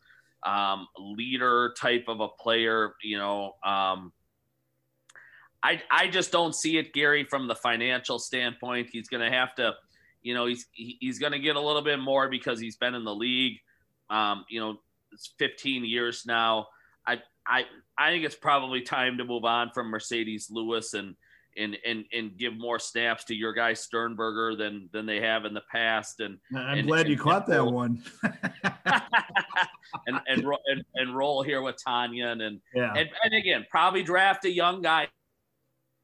um, 0.45 0.88
leader 0.97 1.73
type 1.77 2.05
of 2.07 2.19
a 2.19 2.27
player. 2.27 2.95
You 3.03 3.17
know, 3.17 3.55
um, 3.63 4.11
I 5.63 5.81
I 5.91 6.07
just 6.07 6.31
don't 6.31 6.55
see 6.55 6.77
it, 6.77 6.93
Gary, 6.93 7.23
from 7.23 7.47
the 7.47 7.55
financial 7.55 8.19
standpoint. 8.19 8.89
He's 8.91 9.07
going 9.07 9.29
to 9.29 9.36
have 9.36 9.55
to, 9.55 9.73
you 10.26 10.34
know, 10.34 10.47
he's 10.47 10.65
he's 10.73 11.19
going 11.19 11.34
to 11.34 11.39
get 11.39 11.55
a 11.55 11.61
little 11.61 11.84
bit 11.84 11.99
more 11.99 12.28
because 12.28 12.59
he's 12.59 12.78
been 12.78 12.95
in 12.95 13.05
the 13.05 13.13
league. 13.13 13.59
Um, 14.09 14.43
you 14.49 14.59
know, 14.59 14.78
it's 15.11 15.32
15 15.38 15.86
years 15.86 16.23
now. 16.26 16.65
I 17.05 17.21
I 17.47 17.65
I 17.95 18.09
think 18.09 18.26
it's 18.26 18.36
probably 18.36 18.82
time 18.82 19.19
to 19.19 19.23
move 19.23 19.45
on 19.45 19.69
from 19.69 19.91
Marcedes 19.91 20.47
Lewis 20.49 20.95
and 20.95 21.15
and 21.57 21.78
and 21.86 22.05
and 22.11 22.36
give 22.39 22.57
more 22.57 22.80
snaps 22.80 23.26
to 23.26 23.36
your 23.36 23.53
guy 23.53 23.73
Sternberger 23.73 24.55
than 24.55 24.89
than 24.91 25.05
they 25.05 25.21
have 25.21 25.45
in 25.45 25.53
the 25.53 25.61
past. 25.71 26.19
And 26.19 26.39
I'm 26.55 26.80
and, 26.80 26.88
glad 26.88 27.01
and, 27.01 27.09
you 27.09 27.17
caught 27.17 27.45
that 27.45 27.63
one. 27.63 28.03
and, 30.07 30.19
and 30.28 30.43
and 30.65 30.84
and 30.95 31.15
roll 31.15 31.43
here 31.43 31.61
with 31.61 31.76
Tonyan 31.88 32.41
and 32.41 32.59
yeah. 32.73 32.93
and 32.95 33.09
and 33.23 33.34
again 33.36 33.63
probably 33.69 34.01
draft 34.01 34.43
a 34.45 34.51
young 34.51 34.82
guy 34.82 35.07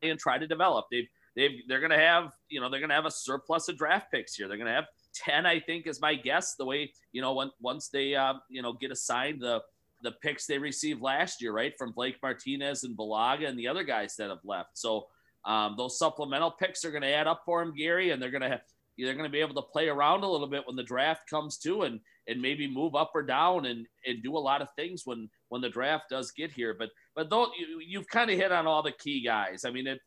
and 0.03 0.19
try 0.19 0.37
to 0.37 0.45
develop. 0.45 0.85
They've 0.91 1.09
they've 1.35 1.61
they're 1.67 1.79
gonna 1.79 1.97
have 1.97 2.31
you 2.49 2.59
know 2.59 2.69
they're 2.69 2.79
gonna 2.79 2.93
have 2.93 3.05
a 3.05 3.11
surplus 3.11 3.67
of 3.67 3.77
draft 3.77 4.11
picks 4.11 4.35
here. 4.35 4.47
They're 4.47 4.57
gonna 4.57 4.73
have 4.73 4.87
ten, 5.13 5.45
I 5.45 5.59
think, 5.59 5.87
is 5.87 6.01
my 6.01 6.15
guess. 6.15 6.55
The 6.55 6.65
way 6.65 6.91
you 7.11 7.21
know 7.21 7.33
when, 7.33 7.51
once 7.59 7.89
they 7.89 8.15
uh, 8.15 8.35
you 8.49 8.61
know 8.61 8.73
get 8.73 8.91
assigned 8.91 9.41
the 9.41 9.61
the 10.03 10.11
picks 10.23 10.45
they 10.45 10.57
received 10.57 11.01
last 11.01 11.41
year, 11.41 11.51
right, 11.51 11.73
from 11.77 11.91
Blake 11.91 12.17
Martinez 12.21 12.83
and 12.83 12.97
Bulaga 12.97 13.47
and 13.47 13.57
the 13.57 13.67
other 13.67 13.83
guys 13.83 14.15
that 14.15 14.29
have 14.29 14.43
left. 14.43 14.77
So 14.77 15.07
um, 15.45 15.75
those 15.77 15.97
supplemental 15.97 16.51
picks 16.51 16.83
are 16.85 16.91
going 16.91 17.03
to 17.03 17.13
add 17.13 17.27
up 17.27 17.43
for 17.45 17.61
him, 17.61 17.73
Gary, 17.75 18.11
and 18.11 18.21
they're 18.21 18.31
going 18.31 18.41
to 18.41 18.49
have 18.49 18.61
they're 18.97 19.13
going 19.13 19.25
to 19.25 19.31
be 19.31 19.39
able 19.39 19.55
to 19.55 19.67
play 19.67 19.87
around 19.89 20.23
a 20.23 20.27
little 20.27 20.47
bit 20.47 20.63
when 20.67 20.75
the 20.75 20.83
draft 20.83 21.27
comes 21.29 21.57
to 21.57 21.83
and 21.83 21.99
and 22.27 22.39
maybe 22.39 22.67
move 22.67 22.93
up 22.93 23.11
or 23.15 23.23
down 23.23 23.65
and 23.65 23.87
and 24.05 24.21
do 24.21 24.37
a 24.37 24.39
lot 24.39 24.61
of 24.61 24.67
things 24.75 25.03
when 25.05 25.29
when 25.49 25.61
the 25.61 25.69
draft 25.69 26.05
does 26.09 26.31
get 26.31 26.51
here. 26.51 26.75
But 26.77 26.89
but 27.15 27.29
though 27.29 27.47
you, 27.57 27.79
you've 27.85 28.07
kind 28.07 28.29
of 28.29 28.37
hit 28.37 28.51
on 28.51 28.67
all 28.67 28.83
the 28.83 28.91
key 28.91 29.23
guys. 29.23 29.65
I 29.65 29.71
mean 29.71 29.87
it. 29.87 29.99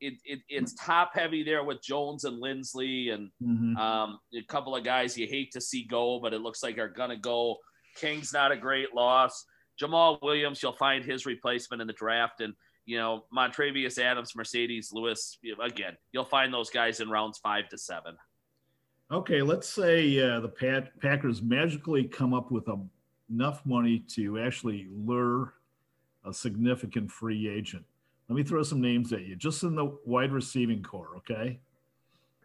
It, 0.00 0.14
it, 0.24 0.40
it's 0.48 0.74
top 0.74 1.10
heavy 1.14 1.42
there 1.42 1.62
with 1.62 1.82
Jones 1.82 2.24
and 2.24 2.42
Linsley 2.42 3.12
and 3.12 3.30
mm-hmm. 3.42 3.76
um, 3.76 4.18
a 4.34 4.42
couple 4.44 4.74
of 4.74 4.82
guys 4.84 5.16
you 5.16 5.26
hate 5.26 5.52
to 5.52 5.60
see 5.60 5.84
go, 5.84 6.18
but 6.20 6.32
it 6.32 6.40
looks 6.40 6.62
like 6.62 6.78
are 6.78 6.88
gonna 6.88 7.18
go. 7.18 7.56
King's 7.96 8.32
not 8.32 8.52
a 8.52 8.56
great 8.56 8.94
loss. 8.94 9.44
Jamaal 9.80 10.20
Williams, 10.22 10.62
you'll 10.62 10.72
find 10.72 11.04
his 11.04 11.26
replacement 11.26 11.80
in 11.80 11.86
the 11.86 11.92
draft, 11.92 12.40
and 12.40 12.54
you 12.86 12.98
know 12.98 13.24
Montravius 13.34 13.98
Adams, 13.98 14.32
Marcedes 14.32 14.92
Lewis. 14.92 15.38
Again, 15.62 15.96
you'll 16.12 16.24
find 16.24 16.52
those 16.52 16.70
guys 16.70 17.00
in 17.00 17.10
rounds 17.10 17.38
five 17.38 17.68
to 17.68 17.78
seven. 17.78 18.16
Okay, 19.10 19.42
let's 19.42 19.68
say 19.68 20.20
uh, 20.20 20.40
the 20.40 20.48
Pat- 20.48 20.98
Packers 21.00 21.42
magically 21.42 22.04
come 22.04 22.32
up 22.32 22.52
with 22.52 22.68
a, 22.68 22.78
enough 23.28 23.64
money 23.66 24.04
to 24.14 24.38
actually 24.38 24.86
lure 24.90 25.54
a 26.24 26.32
significant 26.32 27.10
free 27.10 27.48
agent. 27.48 27.84
Let 28.30 28.36
me 28.36 28.44
throw 28.44 28.62
some 28.62 28.80
names 28.80 29.12
at 29.12 29.22
you, 29.22 29.34
just 29.34 29.64
in 29.64 29.74
the 29.74 29.92
wide 30.06 30.30
receiving 30.30 30.84
corps. 30.84 31.16
Okay. 31.16 31.58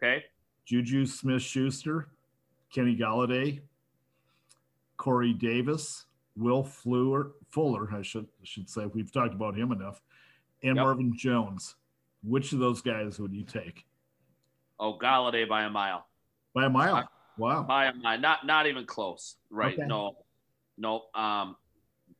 Okay. 0.02 0.24
Juju 0.64 1.06
Smith 1.06 1.42
Schuster, 1.42 2.08
Kenny 2.74 2.96
Golladay, 2.96 3.60
Corey 4.96 5.32
Davis, 5.32 6.06
Will 6.36 6.64
Fuller, 6.64 7.30
Fuller, 7.50 7.88
I 7.94 8.02
should 8.02 8.26
should 8.42 8.68
say. 8.68 8.86
We've 8.86 9.12
talked 9.12 9.32
about 9.32 9.56
him 9.56 9.70
enough, 9.70 10.02
and 10.64 10.74
yep. 10.74 10.84
Marvin 10.84 11.16
Jones. 11.16 11.76
Which 12.24 12.52
of 12.52 12.58
those 12.58 12.82
guys 12.82 13.20
would 13.20 13.32
you 13.32 13.44
take? 13.44 13.86
Oh, 14.80 14.98
Golladay 14.98 15.48
by 15.48 15.62
a 15.62 15.70
mile. 15.70 16.08
By 16.52 16.64
a 16.64 16.68
mile. 16.68 17.08
Wow. 17.38 17.62
By 17.62 17.86
a 17.86 17.94
mile. 17.94 18.18
Not 18.18 18.44
not 18.44 18.66
even 18.66 18.86
close. 18.86 19.36
Right. 19.50 19.74
Okay. 19.74 19.86
No. 19.86 20.16
No. 20.76 21.04
Um 21.14 21.54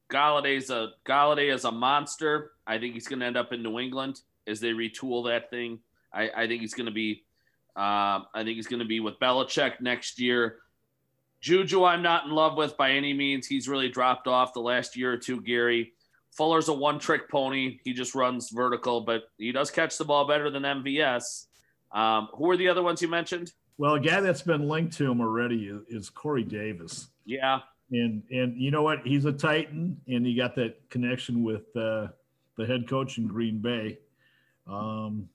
Golladay's 0.08 0.70
a 0.70 0.90
Golladay 1.04 1.52
is 1.52 1.64
a 1.64 1.72
monster. 1.72 2.52
I 2.66 2.78
think 2.78 2.94
he's 2.94 3.08
gonna 3.08 3.24
end 3.24 3.36
up 3.36 3.52
in 3.52 3.62
New 3.62 3.78
England 3.78 4.20
as 4.46 4.60
they 4.60 4.70
retool 4.70 5.26
that 5.26 5.50
thing. 5.50 5.80
I, 6.12 6.30
I 6.36 6.46
think 6.46 6.60
he's 6.60 6.74
gonna 6.74 6.90
be 6.90 7.24
um, 7.76 8.26
I 8.34 8.42
think 8.42 8.56
he's 8.56 8.66
gonna 8.66 8.84
be 8.84 9.00
with 9.00 9.18
Belichick 9.18 9.80
next 9.80 10.18
year. 10.20 10.58
Juju, 11.40 11.84
I'm 11.84 12.02
not 12.02 12.24
in 12.24 12.30
love 12.30 12.56
with 12.56 12.76
by 12.76 12.92
any 12.92 13.12
means. 13.12 13.46
He's 13.46 13.68
really 13.68 13.88
dropped 13.88 14.26
off 14.26 14.52
the 14.52 14.60
last 14.60 14.96
year 14.96 15.12
or 15.12 15.16
two, 15.16 15.40
Gary. 15.40 15.92
Fuller's 16.36 16.68
a 16.68 16.72
one 16.72 16.98
trick 16.98 17.30
pony. 17.30 17.78
He 17.84 17.92
just 17.92 18.14
runs 18.14 18.50
vertical, 18.50 19.02
but 19.02 19.24
he 19.38 19.52
does 19.52 19.70
catch 19.70 19.96
the 19.96 20.04
ball 20.04 20.26
better 20.26 20.50
than 20.50 20.64
MVS. 20.64 21.46
Um, 21.92 22.28
who 22.34 22.50
are 22.50 22.56
the 22.56 22.68
other 22.68 22.82
ones 22.82 23.00
you 23.00 23.08
mentioned? 23.08 23.52
Well, 23.78 23.94
a 23.94 24.00
guy 24.00 24.20
that's 24.20 24.42
been 24.42 24.68
linked 24.68 24.96
to 24.98 25.10
him 25.10 25.20
already 25.20 25.66
is, 25.66 25.82
is 25.88 26.10
Corey 26.10 26.44
Davis. 26.44 27.08
Yeah. 27.24 27.60
And 27.90 28.22
and 28.30 28.60
you 28.60 28.70
know 28.70 28.82
what? 28.82 29.06
He's 29.06 29.24
a 29.24 29.32
Titan, 29.32 30.00
and 30.08 30.26
he 30.26 30.34
got 30.34 30.56
that 30.56 30.90
connection 30.90 31.44
with 31.44 31.74
uh, 31.76 32.08
the 32.57 32.66
head 32.66 32.88
coach 32.88 33.18
in 33.18 33.26
Green 33.26 33.59
Bay. 33.59 33.98
Um, 34.66 35.28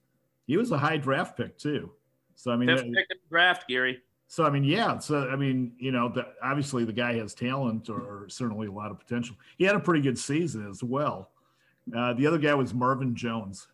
he 0.46 0.56
was 0.56 0.70
a 0.70 0.78
high 0.78 0.96
draft 0.96 1.36
pick 1.36 1.56
too. 1.58 1.90
So 2.34 2.50
I 2.50 2.56
mean, 2.56 2.68
fifth 2.68 2.82
pick 2.82 2.88
in 2.88 2.92
the 2.92 3.28
draft, 3.30 3.68
Gary. 3.68 4.00
So 4.26 4.44
I 4.44 4.50
mean, 4.50 4.64
yeah. 4.64 4.98
So 4.98 5.28
I 5.28 5.36
mean, 5.36 5.72
you 5.78 5.92
know, 5.92 6.08
the, 6.08 6.26
obviously 6.42 6.84
the 6.84 6.92
guy 6.92 7.14
has 7.14 7.34
talent 7.34 7.88
or, 7.88 8.00
or, 8.00 8.28
certainly 8.28 8.66
a 8.66 8.72
lot 8.72 8.90
of 8.90 8.98
potential. 8.98 9.36
He 9.58 9.64
had 9.64 9.76
a 9.76 9.80
pretty 9.80 10.00
good 10.00 10.18
season 10.18 10.68
as 10.68 10.82
well. 10.82 11.30
Uh, 11.94 12.14
the 12.14 12.26
other 12.26 12.38
guy 12.38 12.54
was 12.54 12.72
Marvin 12.72 13.14
Jones. 13.14 13.68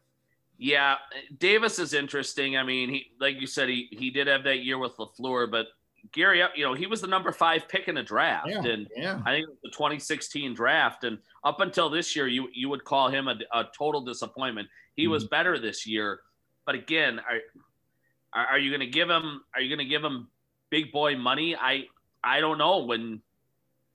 Yeah, 0.59 0.97
Davis 1.39 1.79
is 1.79 1.95
interesting. 1.95 2.57
I 2.57 2.65
mean, 2.65 2.89
he 2.91 3.13
like 3.21 3.41
you 3.41 3.47
said, 3.47 3.69
he 3.69 3.89
he 3.93 4.11
did 4.11 4.27
have 4.27 4.43
that 4.45 4.65
year 4.65 4.79
with 4.79 4.97
Lafleur, 4.97 5.49
but 5.51 5.67
Gary, 6.13 6.43
you 6.55 6.65
know, 6.65 6.75
he 6.75 6.87
was 6.87 7.01
the 7.01 7.07
number 7.07 7.33
five 7.33 7.69
pick 7.69 7.89
in 7.89 7.97
a 7.97 8.03
draft, 8.03 8.49
yeah, 8.49 8.65
and 8.65 8.89
yeah. 8.97 9.21
I 9.25 9.33
think 9.33 9.45
it 9.45 9.51
was 9.51 9.59
the 9.63 9.71
2016 9.71 10.55
draft, 10.55 11.05
and 11.05 11.19
up 11.45 11.61
until 11.61 11.91
this 11.91 12.15
year, 12.15 12.27
you 12.27 12.49
you 12.55 12.69
would 12.69 12.85
call 12.85 13.09
him 13.09 13.29
a, 13.29 13.37
a 13.53 13.67
total 13.77 14.01
disappointment. 14.01 14.69
He 14.95 15.05
mm-hmm. 15.05 15.13
was 15.13 15.27
better 15.27 15.59
this 15.59 15.87
year, 15.87 16.21
but 16.67 16.75
again, 16.75 17.21
are 18.33 18.47
are 18.47 18.59
you 18.59 18.71
going 18.71 18.81
to 18.81 18.87
give 18.87 19.09
him? 19.09 19.43
Are 19.55 19.61
you 19.61 19.69
going 19.69 19.85
to 19.85 19.91
give 19.91 20.05
him 20.05 20.29
big 20.71 20.93
boy 20.93 21.17
money? 21.17 21.57
I 21.57 21.85
I 22.23 22.41
don't 22.41 22.59
know 22.59 22.85
when 22.85 23.23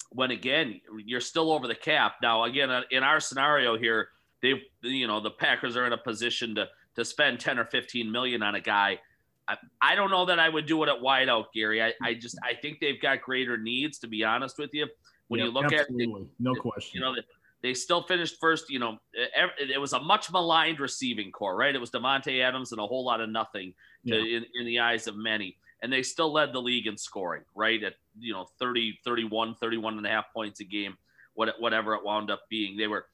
when 0.10 0.32
again 0.32 0.82
you're 1.06 1.22
still 1.22 1.52
over 1.52 1.68
the 1.68 1.76
cap. 1.76 2.16
Now 2.22 2.44
again, 2.44 2.70
uh, 2.70 2.82
in 2.92 3.04
our 3.04 3.20
scenario 3.20 3.78
here, 3.78 4.10
they 4.42 4.62
you 4.82 5.08
know 5.08 5.20
the 5.20 5.32
Packers 5.32 5.78
are 5.78 5.86
in 5.86 5.94
a 5.94 5.98
position 5.98 6.56
to 6.56 6.68
to 6.96 7.04
spend 7.04 7.40
10 7.40 7.58
or 7.58 7.66
15 7.66 8.12
million 8.12 8.44
on 8.44 8.56
a 8.56 8.62
guy 8.62 9.00
I, 9.48 9.58
I 9.82 9.96
don't 9.96 10.10
know 10.10 10.26
that 10.26 10.40
I 10.40 10.50
would 10.50 10.66
do 10.66 10.84
it 10.84 10.90
at 10.90 11.02
wideout, 11.02 11.46
Gary. 11.54 11.84
I, 11.84 11.94
I 12.02 12.14
just 12.14 12.38
I 12.44 12.54
think 12.54 12.80
they've 12.80 13.02
got 13.02 13.22
greater 13.22 13.58
needs. 13.58 14.00
To 14.00 14.08
be 14.08 14.24
honest 14.24 14.58
with 14.58 14.70
you, 14.74 14.88
when 15.28 15.40
you 15.40 15.52
look 15.52 15.66
absolutely. 15.66 16.04
at 16.04 16.22
it, 16.22 16.28
no 16.40 16.56
question, 16.56 16.92
you 16.94 17.02
know 17.02 17.16
they 17.64 17.74
still 17.74 18.04
finished 18.04 18.36
first. 18.40 18.70
You 18.70 18.80
know, 18.80 18.98
it 19.14 19.80
was 19.80 19.94
a 19.94 20.00
much 20.00 20.32
maligned 20.32 20.80
receiving 20.82 21.32
corps, 21.32 21.56
right? 21.56 21.74
It 21.74 21.80
was 21.80 21.90
Davante 21.90 22.44
Adams 22.44 22.74
and 22.74 22.82
a 22.82 22.86
whole 22.86 23.06
lot 23.06 23.22
of 23.22 23.30
nothing 23.30 23.74
to, 24.06 24.16
yeah. 24.16 24.38
in, 24.38 24.46
in 24.60 24.66
the 24.68 24.82
eyes 24.82 25.08
of 25.08 25.16
many. 25.16 25.58
And 25.82 25.92
they 25.92 26.04
still 26.04 26.32
led 26.32 26.54
the 26.54 26.62
league 26.62 26.88
in 26.88 26.98
scoring, 26.98 27.44
right? 27.56 27.82
At, 27.82 27.94
you 28.20 28.34
know, 28.34 28.48
30, 28.60 29.00
31, 29.04 29.56
31 29.56 29.98
and 29.98 30.06
a 30.06 30.10
half 30.10 30.26
points 30.34 30.60
a 30.60 30.66
game, 30.66 30.98
whatever 31.34 31.96
it 31.96 32.04
wound 32.04 32.30
up 32.30 32.42
being. 32.50 32.78
They 32.78 32.88
were, 32.88 33.06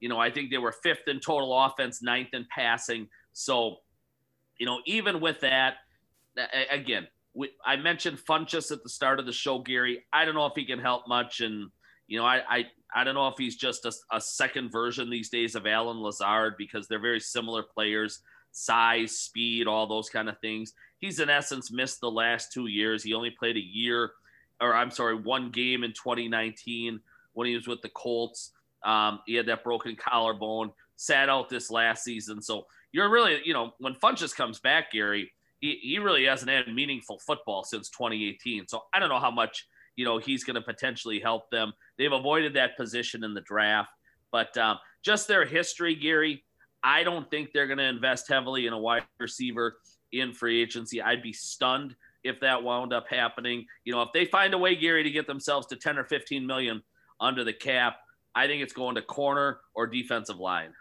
you 0.00 0.08
know, 0.08 0.18
I 0.18 0.30
think 0.30 0.50
they 0.50 0.58
were 0.58 0.72
fifth 0.82 1.06
in 1.06 1.20
total 1.20 1.58
offense, 1.64 2.02
ninth 2.02 2.30
in 2.32 2.46
passing. 2.54 3.06
So 3.34 3.76
you 4.60 4.66
know, 4.66 4.80
even 4.86 5.20
with 5.20 5.40
that, 5.40 5.76
again, 6.70 7.08
we, 7.34 7.50
I 7.66 7.76
mentioned 7.76 8.18
Funchess 8.18 8.72
at 8.72 8.84
the 8.84 8.90
start 8.90 9.20
of 9.20 9.26
the 9.26 9.32
show, 9.32 9.60
Gary. 9.60 10.04
I 10.12 10.26
don't 10.26 10.36
know 10.36 10.46
if 10.46 10.54
he 10.56 10.66
can 10.66 10.80
help 10.80 11.08
much, 11.08 11.40
and 11.40 11.70
you 12.08 12.18
know, 12.18 12.26
I 12.26 12.42
I, 12.48 12.64
I 12.94 13.04
don't 13.04 13.16
know 13.16 13.28
if 13.28 13.36
he's 13.38 13.56
just 13.56 13.86
a, 13.86 13.92
a 14.12 14.20
second 14.20 14.70
version 14.72 15.10
these 15.10 15.30
days 15.30 15.56
of 15.56 15.66
Allen 15.66 15.98
Lazard 16.02 16.56
because 16.58 16.88
they're 16.88 17.00
very 17.00 17.20
similar 17.20 17.64
players, 17.64 18.20
size, 18.52 19.18
speed, 19.18 19.66
all 19.68 19.88
those 19.88 20.10
kind 20.10 20.28
of 20.28 20.38
things. 20.40 20.74
He's 21.00 21.20
in 21.20 21.30
essence 21.30 21.72
missed 21.72 22.00
the 22.00 22.12
last 22.12 22.52
two 22.52 22.68
years. 22.68 23.02
He 23.02 23.14
only 23.14 23.30
played 23.30 23.56
a 23.56 23.60
year, 23.60 24.12
or 24.60 24.74
I'm 24.74 24.92
sorry, 24.92 25.16
one 25.16 25.50
game 25.52 25.84
in 25.84 25.92
2019 25.92 27.00
when 27.34 27.48
he 27.48 27.56
was 27.56 27.68
with 27.68 27.82
the 27.82 27.90
Colts. 27.90 28.52
Um, 28.84 29.20
he 29.26 29.36
had 29.36 29.46
that 29.46 29.64
broken 29.64 29.96
collarbone, 29.96 30.72
sat 31.00 31.30
out 31.30 31.48
this 31.48 31.70
last 31.70 32.04
season, 32.04 32.42
so 32.42 32.66
you're 32.92 33.08
really, 33.08 33.40
you 33.44 33.54
know, 33.54 33.72
when 33.78 33.94
Funchess 33.94 34.34
comes 34.34 34.58
back, 34.58 34.92
Gary, 34.92 35.32
he, 35.60 35.78
he 35.80 35.98
really 35.98 36.24
hasn't 36.26 36.50
had 36.50 36.68
meaningful 36.68 37.18
football 37.18 37.64
since 37.64 37.88
2018. 37.90 38.66
So 38.68 38.82
I 38.92 38.98
don't 38.98 39.08
know 39.08 39.18
how 39.18 39.30
much, 39.30 39.66
you 39.96 40.04
know, 40.04 40.18
he's 40.18 40.44
going 40.44 40.56
to 40.56 40.62
potentially 40.62 41.20
help 41.20 41.50
them. 41.50 41.72
They've 41.98 42.12
avoided 42.12 42.54
that 42.54 42.76
position 42.76 43.24
in 43.24 43.32
the 43.32 43.40
draft, 43.42 43.90
but 44.30 44.56
um, 44.58 44.78
just 45.02 45.28
their 45.28 45.46
history, 45.46 45.94
Gary, 45.94 46.44
I 46.82 47.02
don't 47.02 47.30
think 47.30 47.50
they're 47.52 47.66
going 47.66 47.78
to 47.78 47.84
invest 47.84 48.28
heavily 48.28 48.66
in 48.66 48.72
a 48.72 48.78
wide 48.78 49.04
receiver 49.18 49.76
in 50.12 50.32
free 50.32 50.60
agency. 50.60 51.00
I'd 51.00 51.22
be 51.22 51.32
stunned 51.32 51.94
if 52.24 52.40
that 52.40 52.62
wound 52.62 52.92
up 52.92 53.06
happening. 53.08 53.66
You 53.84 53.92
know, 53.92 54.02
if 54.02 54.10
they 54.12 54.24
find 54.24 54.52
a 54.54 54.58
way, 54.58 54.74
Gary, 54.74 55.02
to 55.02 55.10
get 55.10 55.26
themselves 55.26 55.66
to 55.68 55.76
10 55.76 55.98
or 55.98 56.04
15 56.04 56.46
million 56.46 56.82
under 57.20 57.44
the 57.44 57.52
cap, 57.52 57.96
I 58.34 58.46
think 58.46 58.62
it's 58.62 58.72
going 58.72 58.94
to 58.94 59.02
corner 59.02 59.60
or 59.74 59.86
defensive 59.86 60.38
line. 60.38 60.72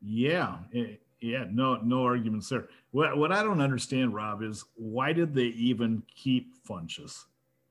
Yeah, 0.00 0.58
eh, 0.74 0.96
yeah, 1.20 1.44
no, 1.50 1.76
no 1.76 2.04
arguments 2.04 2.48
there. 2.48 2.68
What 2.92 3.16
what 3.16 3.32
I 3.32 3.42
don't 3.42 3.60
understand, 3.60 4.14
Rob, 4.14 4.42
is 4.42 4.64
why 4.74 5.12
did 5.12 5.34
they 5.34 5.46
even 5.46 6.02
keep 6.14 6.64
Funchess? 6.66 7.24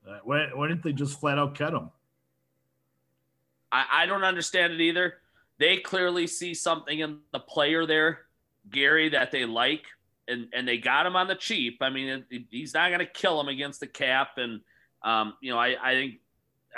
Uh, 0.08 0.18
why, 0.24 0.48
why 0.54 0.68
didn't 0.68 0.82
they 0.82 0.92
just 0.92 1.18
flat 1.18 1.38
out 1.38 1.54
cut 1.54 1.72
him? 1.72 1.90
I, 3.70 3.84
I 3.92 4.06
don't 4.06 4.24
understand 4.24 4.72
it 4.72 4.80
either. 4.80 5.14
They 5.58 5.78
clearly 5.78 6.26
see 6.26 6.54
something 6.54 7.00
in 7.00 7.18
the 7.32 7.40
player 7.40 7.84
there, 7.84 8.20
Gary, 8.70 9.08
that 9.10 9.32
they 9.32 9.44
like, 9.44 9.84
and 10.28 10.48
and 10.52 10.68
they 10.68 10.78
got 10.78 11.06
him 11.06 11.16
on 11.16 11.26
the 11.26 11.34
cheap. 11.34 11.78
I 11.80 11.90
mean, 11.90 12.24
he's 12.50 12.74
not 12.74 12.88
going 12.88 13.00
to 13.00 13.06
kill 13.06 13.40
him 13.40 13.48
against 13.48 13.80
the 13.80 13.86
cap, 13.86 14.36
and 14.36 14.60
um, 15.02 15.34
you 15.40 15.50
know, 15.50 15.58
I, 15.58 15.76
I 15.82 15.94
think 15.94 16.14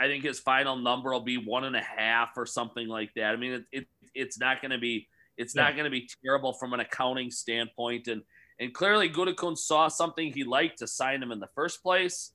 I 0.01 0.07
think 0.07 0.25
his 0.25 0.39
final 0.39 0.77
number 0.77 1.13
will 1.13 1.21
be 1.21 1.37
one 1.37 1.65
and 1.65 1.77
a 1.77 1.83
half 1.83 2.31
or 2.37 2.47
something 2.47 2.89
like 2.89 3.13
that. 3.15 3.33
I 3.33 3.37
mean, 3.37 3.53
it, 3.53 3.65
it 3.73 3.87
it's 4.15 4.39
not 4.39 4.63
going 4.63 4.71
to 4.71 4.79
be 4.79 5.09
it's 5.37 5.55
yeah. 5.55 5.65
not 5.65 5.73
going 5.75 5.85
to 5.85 5.91
be 5.91 6.09
terrible 6.25 6.53
from 6.53 6.73
an 6.73 6.81
accounting 6.81 7.31
standpoint. 7.31 8.09
And 8.09 8.23
and 8.61 8.75
clearly 8.75 9.09
Gutekunst 9.09 9.59
saw 9.59 9.89
something 9.89 10.33
he 10.33 10.45
liked 10.45 10.79
to 10.79 10.87
sign 10.87 11.23
him 11.23 11.33
in 11.33 11.41
the 11.41 11.49
first 11.55 11.83
place. 11.83 12.33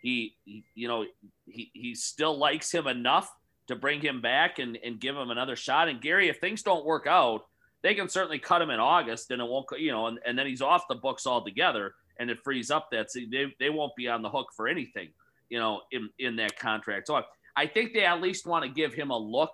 He, 0.00 0.34
he, 0.44 0.64
you 0.74 0.88
know, 0.88 1.04
he, 1.46 1.70
he 1.74 1.94
still 1.94 2.38
likes 2.38 2.72
him 2.72 2.86
enough 2.86 3.30
to 3.66 3.76
bring 3.76 4.00
him 4.00 4.22
back 4.22 4.58
and, 4.58 4.78
and 4.82 4.98
give 4.98 5.14
him 5.14 5.30
another 5.30 5.56
shot. 5.56 5.88
And 5.88 6.00
Gary, 6.00 6.30
if 6.30 6.38
things 6.38 6.62
don't 6.62 6.86
work 6.86 7.06
out, 7.06 7.42
they 7.82 7.94
can 7.94 8.08
certainly 8.08 8.38
cut 8.38 8.62
him 8.62 8.70
in 8.70 8.80
August 8.80 9.30
and 9.30 9.42
it 9.42 9.48
won't, 9.48 9.66
you 9.78 9.92
know, 9.92 10.06
and, 10.06 10.18
and 10.24 10.38
then 10.38 10.46
he's 10.46 10.62
off 10.62 10.88
the 10.88 10.94
books 10.94 11.26
altogether 11.26 11.94
and 12.18 12.30
it 12.30 12.38
frees 12.42 12.70
up 12.70 12.88
that. 12.90 13.10
So 13.10 13.20
they, 13.30 13.54
they 13.60 13.68
won't 13.68 13.94
be 13.94 14.08
on 14.08 14.22
the 14.22 14.30
hook 14.30 14.48
for 14.56 14.68
anything, 14.68 15.10
you 15.50 15.58
know, 15.58 15.82
in, 15.92 16.08
in 16.18 16.36
that 16.36 16.58
contract. 16.58 17.08
So 17.08 17.16
I, 17.16 17.22
I 17.56 17.66
think 17.66 17.92
they 17.92 18.06
at 18.06 18.22
least 18.22 18.46
want 18.46 18.64
to 18.64 18.70
give 18.70 18.94
him 18.94 19.10
a 19.10 19.18
look 19.18 19.52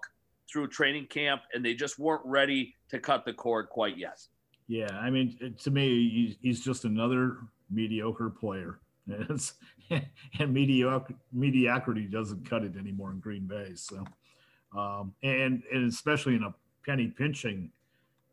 through 0.51 0.69
training 0.69 1.07
camp, 1.07 1.43
and 1.53 1.65
they 1.65 1.75
just 1.75 1.99
weren't 1.99 2.25
ready 2.25 2.75
to 2.91 2.99
cut 2.99 3.25
the 3.25 3.33
cord 3.33 3.69
quite 3.69 3.97
yet. 3.97 4.21
Yeah, 4.67 4.97
I 4.99 5.11
mean, 5.11 5.55
to 5.63 5.71
me, 5.71 6.37
he's 6.41 6.65
just 6.65 6.85
another 6.85 7.39
mediocre 7.71 8.31
player. 8.31 8.81
and 9.91 10.55
mediocre, 10.55 11.15
mediocrity 11.33 12.07
doesn't 12.07 12.49
cut 12.49 12.65
it 12.65 12.77
anymore 12.77 13.11
in 13.11 13.21
Green 13.21 13.47
Bay. 13.47 13.73
So, 13.75 14.05
um, 14.77 15.15
and 15.23 15.63
and 15.73 15.91
especially 15.91 16.37
in 16.37 16.45
a 16.45 16.55
penny 16.87 17.09
pinching 17.09 17.71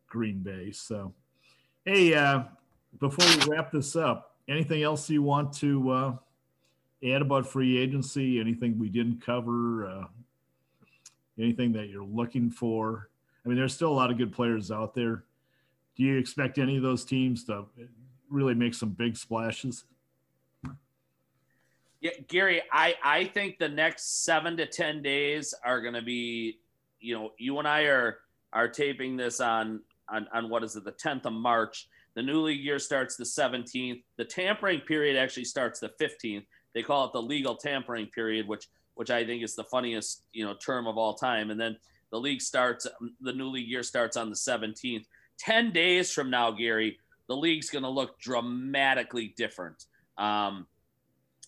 Green 0.08 0.40
Bay. 0.40 0.72
So, 0.72 1.14
hey, 1.86 2.14
uh, 2.14 2.44
before 3.00 3.26
we 3.28 3.52
wrap 3.52 3.72
this 3.72 3.96
up, 3.96 4.36
anything 4.48 4.84
else 4.84 5.10
you 5.10 5.22
want 5.22 5.54
to 5.58 5.92
uh, 5.92 6.16
add 7.04 7.22
about 7.22 7.48
free 7.48 7.78
agency? 7.78 8.40
Anything 8.40 8.80
we 8.80 8.90
didn't 8.90 9.22
cover? 9.26 9.88
Uh, 9.88 10.04
anything 11.38 11.74
that 11.74 11.90
you're 11.90 12.04
looking 12.04 12.50
for? 12.50 13.10
I 13.46 13.50
mean, 13.50 13.58
there's 13.58 13.74
still 13.74 13.92
a 13.92 13.94
lot 13.94 14.12
of 14.12 14.18
good 14.18 14.32
players 14.32 14.72
out 14.72 14.94
there. 14.94 15.24
Do 15.96 16.04
you 16.04 16.18
expect 16.18 16.58
any 16.58 16.78
of 16.78 16.84
those 16.84 17.04
teams 17.04 17.44
to 17.46 17.66
really 18.30 18.54
make 18.54 18.74
some 18.74 18.90
big 18.90 19.18
splashes? 19.18 19.86
Yeah, 22.00 22.12
Gary, 22.28 22.62
I, 22.72 22.96
I 23.04 23.26
think 23.26 23.60
the 23.60 23.70
next 23.70 24.24
seven 24.24 24.58
to 24.58 24.66
10 24.66 25.04
days 25.04 25.54
are 25.64 25.82
going 25.82 25.94
to 25.94 26.02
be, 26.02 26.60
you 27.00 27.14
know, 27.14 27.32
you 27.38 27.60
and 27.60 27.68
I 27.68 27.84
are, 27.84 28.18
are 28.54 28.68
taping 28.68 29.18
this 29.18 29.40
on, 29.40 29.82
on, 30.10 30.28
on 30.34 30.50
what 30.50 30.64
is 30.64 30.76
it, 30.76 30.84
the 30.84 30.94
10th 30.94 31.26
of 31.26 31.34
March. 31.34 31.88
The 32.16 32.24
new 32.24 32.42
league 32.42 32.64
year 32.64 32.80
starts 32.80 33.16
the 33.18 33.24
17th. 33.24 34.04
The 34.18 34.26
tampering 34.26 34.82
period 34.82 35.16
actually 35.16 35.46
starts 35.46 35.80
the 35.80 35.92
15th. 36.02 36.46
They 36.74 36.82
call 36.82 37.06
it 37.06 37.14
the 37.14 37.22
legal 37.22 37.56
tampering 37.56 38.08
period, 38.08 38.48
which– 38.48 38.68
which 39.02 39.10
I 39.10 39.26
think 39.26 39.42
is 39.42 39.56
the 39.56 39.64
funniest, 39.64 40.22
you 40.32 40.46
know, 40.46 40.54
term 40.54 40.86
of 40.86 40.96
all 40.96 41.16
time. 41.16 41.50
And 41.50 41.60
then 41.60 41.76
the 42.12 42.20
league 42.20 42.40
starts, 42.40 42.86
the 43.20 43.34
new 43.34 43.48
league 43.48 43.68
year 43.68 43.82
starts 43.82 44.16
on 44.16 44.30
the 44.30 44.36
17th. 44.36 45.06
10 45.40 45.72
days 45.72 46.14
from 46.14 46.30
now, 46.30 46.52
Gary, 46.52 47.00
the 47.28 47.36
league's 47.36 47.72
going 47.72 47.82
to 47.82 47.90
look 47.90 48.20
dramatically 48.20 49.34
different. 49.36 49.86
Um, 50.20 50.68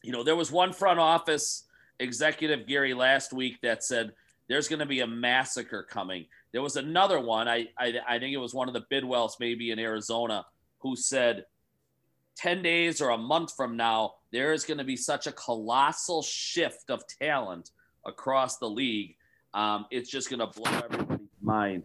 you 0.01 0.11
know, 0.11 0.23
there 0.23 0.35
was 0.35 0.51
one 0.51 0.73
front 0.73 0.99
office 0.99 1.65
executive, 1.99 2.65
Gary, 2.65 2.95
last 2.95 3.33
week 3.33 3.61
that 3.61 3.83
said 3.83 4.13
there's 4.49 4.67
going 4.67 4.79
to 4.79 4.87
be 4.87 5.01
a 5.01 5.07
massacre 5.07 5.83
coming. 5.83 6.25
There 6.53 6.63
was 6.63 6.75
another 6.75 7.19
one, 7.19 7.47
I, 7.47 7.67
I, 7.77 7.93
I 8.07 8.17
think 8.17 8.33
it 8.33 8.37
was 8.37 8.55
one 8.55 8.67
of 8.67 8.73
the 8.73 8.85
Bidwells, 8.91 9.33
maybe 9.39 9.69
in 9.69 9.77
Arizona, 9.77 10.43
who 10.79 10.95
said 10.95 11.45
10 12.37 12.63
days 12.63 12.99
or 12.99 13.11
a 13.11 13.17
month 13.19 13.53
from 13.55 13.77
now, 13.77 14.15
there 14.33 14.51
is 14.51 14.65
going 14.65 14.79
to 14.79 14.83
be 14.83 14.97
such 14.97 15.27
a 15.27 15.31
colossal 15.31 16.23
shift 16.23 16.89
of 16.89 17.03
talent 17.21 17.69
across 18.03 18.57
the 18.57 18.67
league. 18.67 19.15
Um, 19.53 19.85
it's 19.91 20.09
just 20.09 20.29
going 20.29 20.39
to 20.39 20.47
blow 20.47 20.71
everybody's 20.71 21.27
mind. 21.41 21.83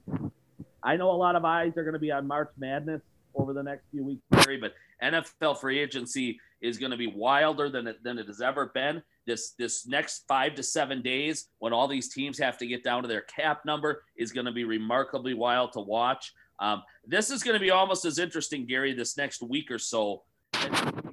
I 0.83 0.97
know 0.97 1.11
a 1.11 1.13
lot 1.13 1.37
of 1.37 1.45
eyes 1.45 1.77
are 1.77 1.83
going 1.83 1.93
to 1.93 2.01
be 2.01 2.11
on 2.11 2.27
March 2.27 2.49
Madness 2.57 3.03
over 3.35 3.53
the 3.53 3.63
next 3.63 3.85
few 3.91 4.03
weeks, 4.03 4.23
Barry, 4.31 4.57
but 4.57 4.73
NFL 5.03 5.61
free 5.61 5.79
agency 5.79 6.41
is 6.63 6.79
going 6.79 6.91
to 6.91 6.97
be 6.97 7.07
wilder 7.07 7.69
than 7.69 7.87
it, 7.87 8.03
than 8.03 8.19
it 8.19 8.27
has 8.27 8.41
ever 8.41 8.67
been. 8.75 9.03
This 9.27 9.51
this 9.51 9.87
next 9.87 10.25
five 10.27 10.55
to 10.55 10.63
seven 10.63 11.03
days, 11.03 11.49
when 11.59 11.75
all 11.75 11.87
these 11.87 12.09
teams 12.09 12.39
have 12.39 12.57
to 12.59 12.67
get 12.67 12.83
down 12.83 13.03
to 13.03 13.09
their 13.09 13.21
cap 13.21 13.67
number, 13.67 14.05
is 14.17 14.33
going 14.33 14.47
to 14.47 14.53
be 14.53 14.65
remarkably 14.65 15.35
wild 15.35 15.75
to 15.75 15.81
watch. 15.81 16.33
Um, 16.61 16.83
this 17.07 17.31
is 17.31 17.43
going 17.43 17.55
to 17.55 17.61
be 17.61 17.71
almost 17.71 18.07
as 18.07 18.19
interesting, 18.19 18.65
Gary, 18.65 18.95
this 18.95 19.19
next 19.19 19.43
week 19.43 19.71
or 19.71 19.79
so, 19.79 20.23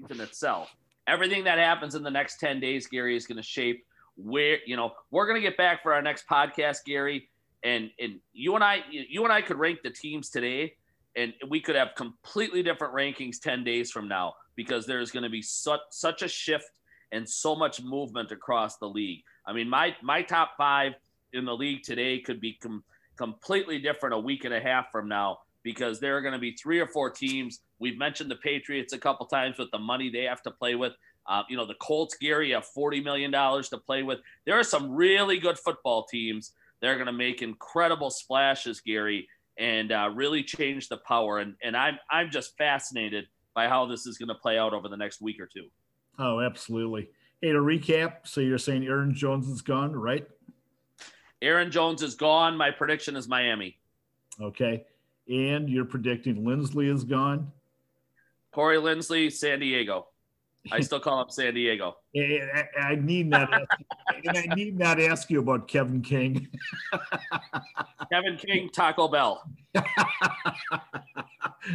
in 0.09 0.21
itself 0.21 0.73
everything 1.07 1.43
that 1.45 1.57
happens 1.57 1.95
in 1.95 2.03
the 2.03 2.11
next 2.11 2.39
10 2.39 2.59
days, 2.59 2.87
Gary, 2.87 3.15
is 3.15 3.27
going 3.27 3.37
to 3.37 3.43
shape 3.43 3.85
where, 4.17 4.59
you 4.65 4.75
know, 4.75 4.93
we're 5.11 5.27
going 5.27 5.41
to 5.41 5.47
get 5.47 5.57
back 5.57 5.83
for 5.83 5.93
our 5.93 6.01
next 6.01 6.27
podcast, 6.27 6.85
Gary. 6.85 7.29
And 7.63 7.89
and 7.99 8.19
you 8.31 8.53
and 8.53 8.63
I 8.63 8.83
you 8.91 9.23
and 9.23 9.33
I 9.33 9.41
could 9.41 9.57
rank 9.57 9.79
the 9.83 9.89
teams 9.89 10.29
today, 10.29 10.75
and 11.15 11.33
we 11.49 11.59
could 11.59 11.75
have 11.75 11.95
completely 11.97 12.61
different 12.61 12.93
rankings 12.93 13.41
ten 13.41 13.63
days 13.63 13.89
from 13.89 14.07
now 14.07 14.35
because 14.55 14.85
there's 14.85 15.09
going 15.09 15.23
to 15.23 15.31
be 15.31 15.41
such 15.41 15.79
such 15.89 16.21
a 16.21 16.27
shift 16.27 16.69
and 17.11 17.27
so 17.27 17.55
much 17.55 17.81
movement 17.81 18.31
across 18.31 18.77
the 18.77 18.87
league. 18.87 19.23
I 19.47 19.53
mean, 19.53 19.67
my 19.67 19.95
my 20.03 20.21
top 20.21 20.51
five 20.57 20.93
in 21.33 21.43
the 21.43 21.55
league 21.55 21.81
today 21.81 22.19
could 22.19 22.39
be 22.39 22.53
com- 22.61 22.83
completely 23.17 23.79
different 23.79 24.13
a 24.13 24.19
week 24.19 24.45
and 24.45 24.53
a 24.53 24.59
half 24.59 24.91
from 24.91 25.07
now 25.07 25.39
because 25.65 25.99
there 25.99 26.15
are 26.15 26.21
going 26.21 26.33
to 26.33 26.39
be 26.39 26.51
three 26.51 26.79
or 26.79 26.85
four 26.85 27.09
teams. 27.09 27.61
We've 27.79 27.97
mentioned 27.97 28.29
the 28.29 28.35
Patriots 28.35 28.93
a 28.93 28.99
couple 28.99 29.25
times 29.25 29.57
with 29.57 29.71
the 29.71 29.79
money 29.79 30.09
they 30.09 30.23
have 30.23 30.43
to 30.43 30.51
play 30.51 30.75
with. 30.75 30.93
Uh, 31.27 31.41
you 31.49 31.57
know, 31.57 31.65
the 31.65 31.73
Colts, 31.81 32.15
Gary, 32.21 32.51
have 32.51 32.67
$40 32.77 33.03
million 33.03 33.31
to 33.31 33.77
play 33.83 34.03
with. 34.03 34.19
There 34.45 34.57
are 34.57 34.63
some 34.63 34.91
really 34.91 35.39
good 35.39 35.57
football 35.57 36.05
teams. 36.05 36.51
They're 36.81 36.93
going 36.93 37.07
to 37.07 37.11
make 37.11 37.41
incredible 37.41 38.11
splashes, 38.11 38.79
Gary, 38.79 39.27
and 39.57 39.91
uh, 39.91 40.11
really 40.13 40.43
change 40.43 40.87
the 40.87 40.97
power. 40.97 41.39
And, 41.39 41.55
and 41.63 41.75
I'm, 41.75 41.97
I'm 42.11 42.29
just 42.29 42.55
fascinated 42.59 43.25
by 43.55 43.67
how 43.67 43.87
this 43.87 44.05
is 44.05 44.19
going 44.19 44.29
to 44.29 44.35
play 44.35 44.59
out 44.59 44.71
over 44.71 44.87
the 44.87 44.97
next 44.97 45.19
week 45.19 45.39
or 45.39 45.47
two. 45.47 45.65
Oh, 46.19 46.41
absolutely. 46.41 47.09
Hey, 47.41 47.53
to 47.53 47.59
recap, 47.59 48.27
so 48.27 48.39
you're 48.39 48.59
saying 48.59 48.85
Aaron 48.85 49.15
Jones 49.15 49.47
is 49.47 49.63
gone, 49.63 49.93
right? 49.93 50.27
Aaron 51.41 51.71
Jones 51.71 52.03
is 52.03 52.13
gone. 52.13 52.55
My 52.55 52.69
prediction 52.69 53.15
is 53.15 53.27
Miami. 53.27 53.79
Okay. 54.39 54.85
And 55.27 55.69
you're 55.69 55.85
predicting 55.85 56.43
Linsley 56.43 56.93
is 56.93 57.03
gone? 57.03 57.51
Corey 58.51 58.77
Linsley, 58.77 59.31
San 59.31 59.59
Diego. 59.59 60.07
I 60.71 60.79
still 60.81 60.99
call 60.99 61.21
him 61.21 61.29
San 61.29 61.53
Diego. 61.53 61.97
I, 62.15 62.65
I 62.79 62.95
need 62.95 63.27
not, 63.27 63.53
ask, 63.53 63.67
and 64.25 64.37
I 64.37 64.55
need 64.55 64.77
not 64.77 64.99
ask 64.99 65.29
you 65.29 65.39
about 65.39 65.67
Kevin 65.67 66.01
King. 66.01 66.47
Kevin 68.11 68.37
King, 68.37 68.69
Taco 68.73 69.07
Bell. 69.07 69.43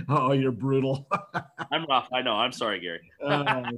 oh, 0.09 0.33
you're 0.33 0.53
brutal. 0.53 1.07
I'm 1.73 1.85
rough. 1.87 2.09
I 2.13 2.23
know. 2.23 2.35
I'm 2.35 2.53
sorry, 2.53 2.81
Gary. 2.81 3.01
uh, 3.25 3.71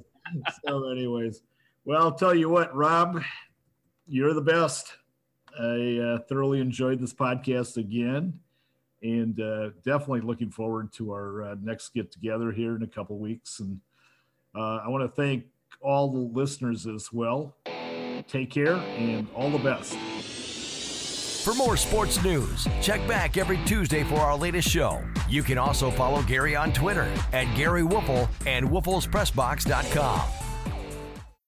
so, 0.64 0.91
anyways, 0.91 1.43
well, 1.85 2.03
I'll 2.03 2.14
tell 2.14 2.35
you 2.35 2.49
what, 2.49 2.75
Rob, 2.75 3.23
you're 4.07 4.35
the 4.35 4.41
best. 4.41 4.95
I 5.59 5.99
uh, 5.99 6.18
thoroughly 6.29 6.61
enjoyed 6.61 6.99
this 6.99 7.12
podcast 7.12 7.77
again, 7.77 8.39
and 9.03 9.40
uh, 9.40 9.70
definitely 9.84 10.20
looking 10.20 10.50
forward 10.50 10.92
to 10.94 11.12
our 11.12 11.42
uh, 11.42 11.57
next 11.62 11.92
get 11.94 12.11
together 12.12 12.53
here 12.53 12.76
in 12.76 12.82
a 12.82 12.86
couple 12.86 13.18
weeks. 13.18 13.61
And 13.61 13.80
uh, 14.57 14.80
I 14.84 14.88
want 14.88 15.03
to 15.03 15.22
thank 15.22 15.44
all 15.80 16.11
the 16.11 16.18
listeners 16.18 16.86
as 16.86 17.12
well. 17.12 17.57
Take 18.28 18.50
care 18.50 18.74
and 18.74 19.26
all 19.34 19.50
the 19.50 19.59
best. 19.59 19.96
For 21.44 21.55
more 21.55 21.76
sports 21.76 22.22
news, 22.22 22.68
check 22.80 23.07
back 23.09 23.36
every 23.36 23.59
Tuesday 23.64 24.05
for 24.05 24.16
our 24.16 24.36
latest 24.36 24.68
show. 24.68 25.03
You 25.28 25.42
can 25.42 25.59
also 25.59 25.90
follow 25.90 26.22
Gary 26.22 26.55
on 26.55 26.72
Twitter 26.72 27.12
at 27.32 27.53
Gary 27.57 27.82
Woelfel 27.82 28.28
and 28.46 28.68
WoelfelsPressBox.com. 28.68 30.41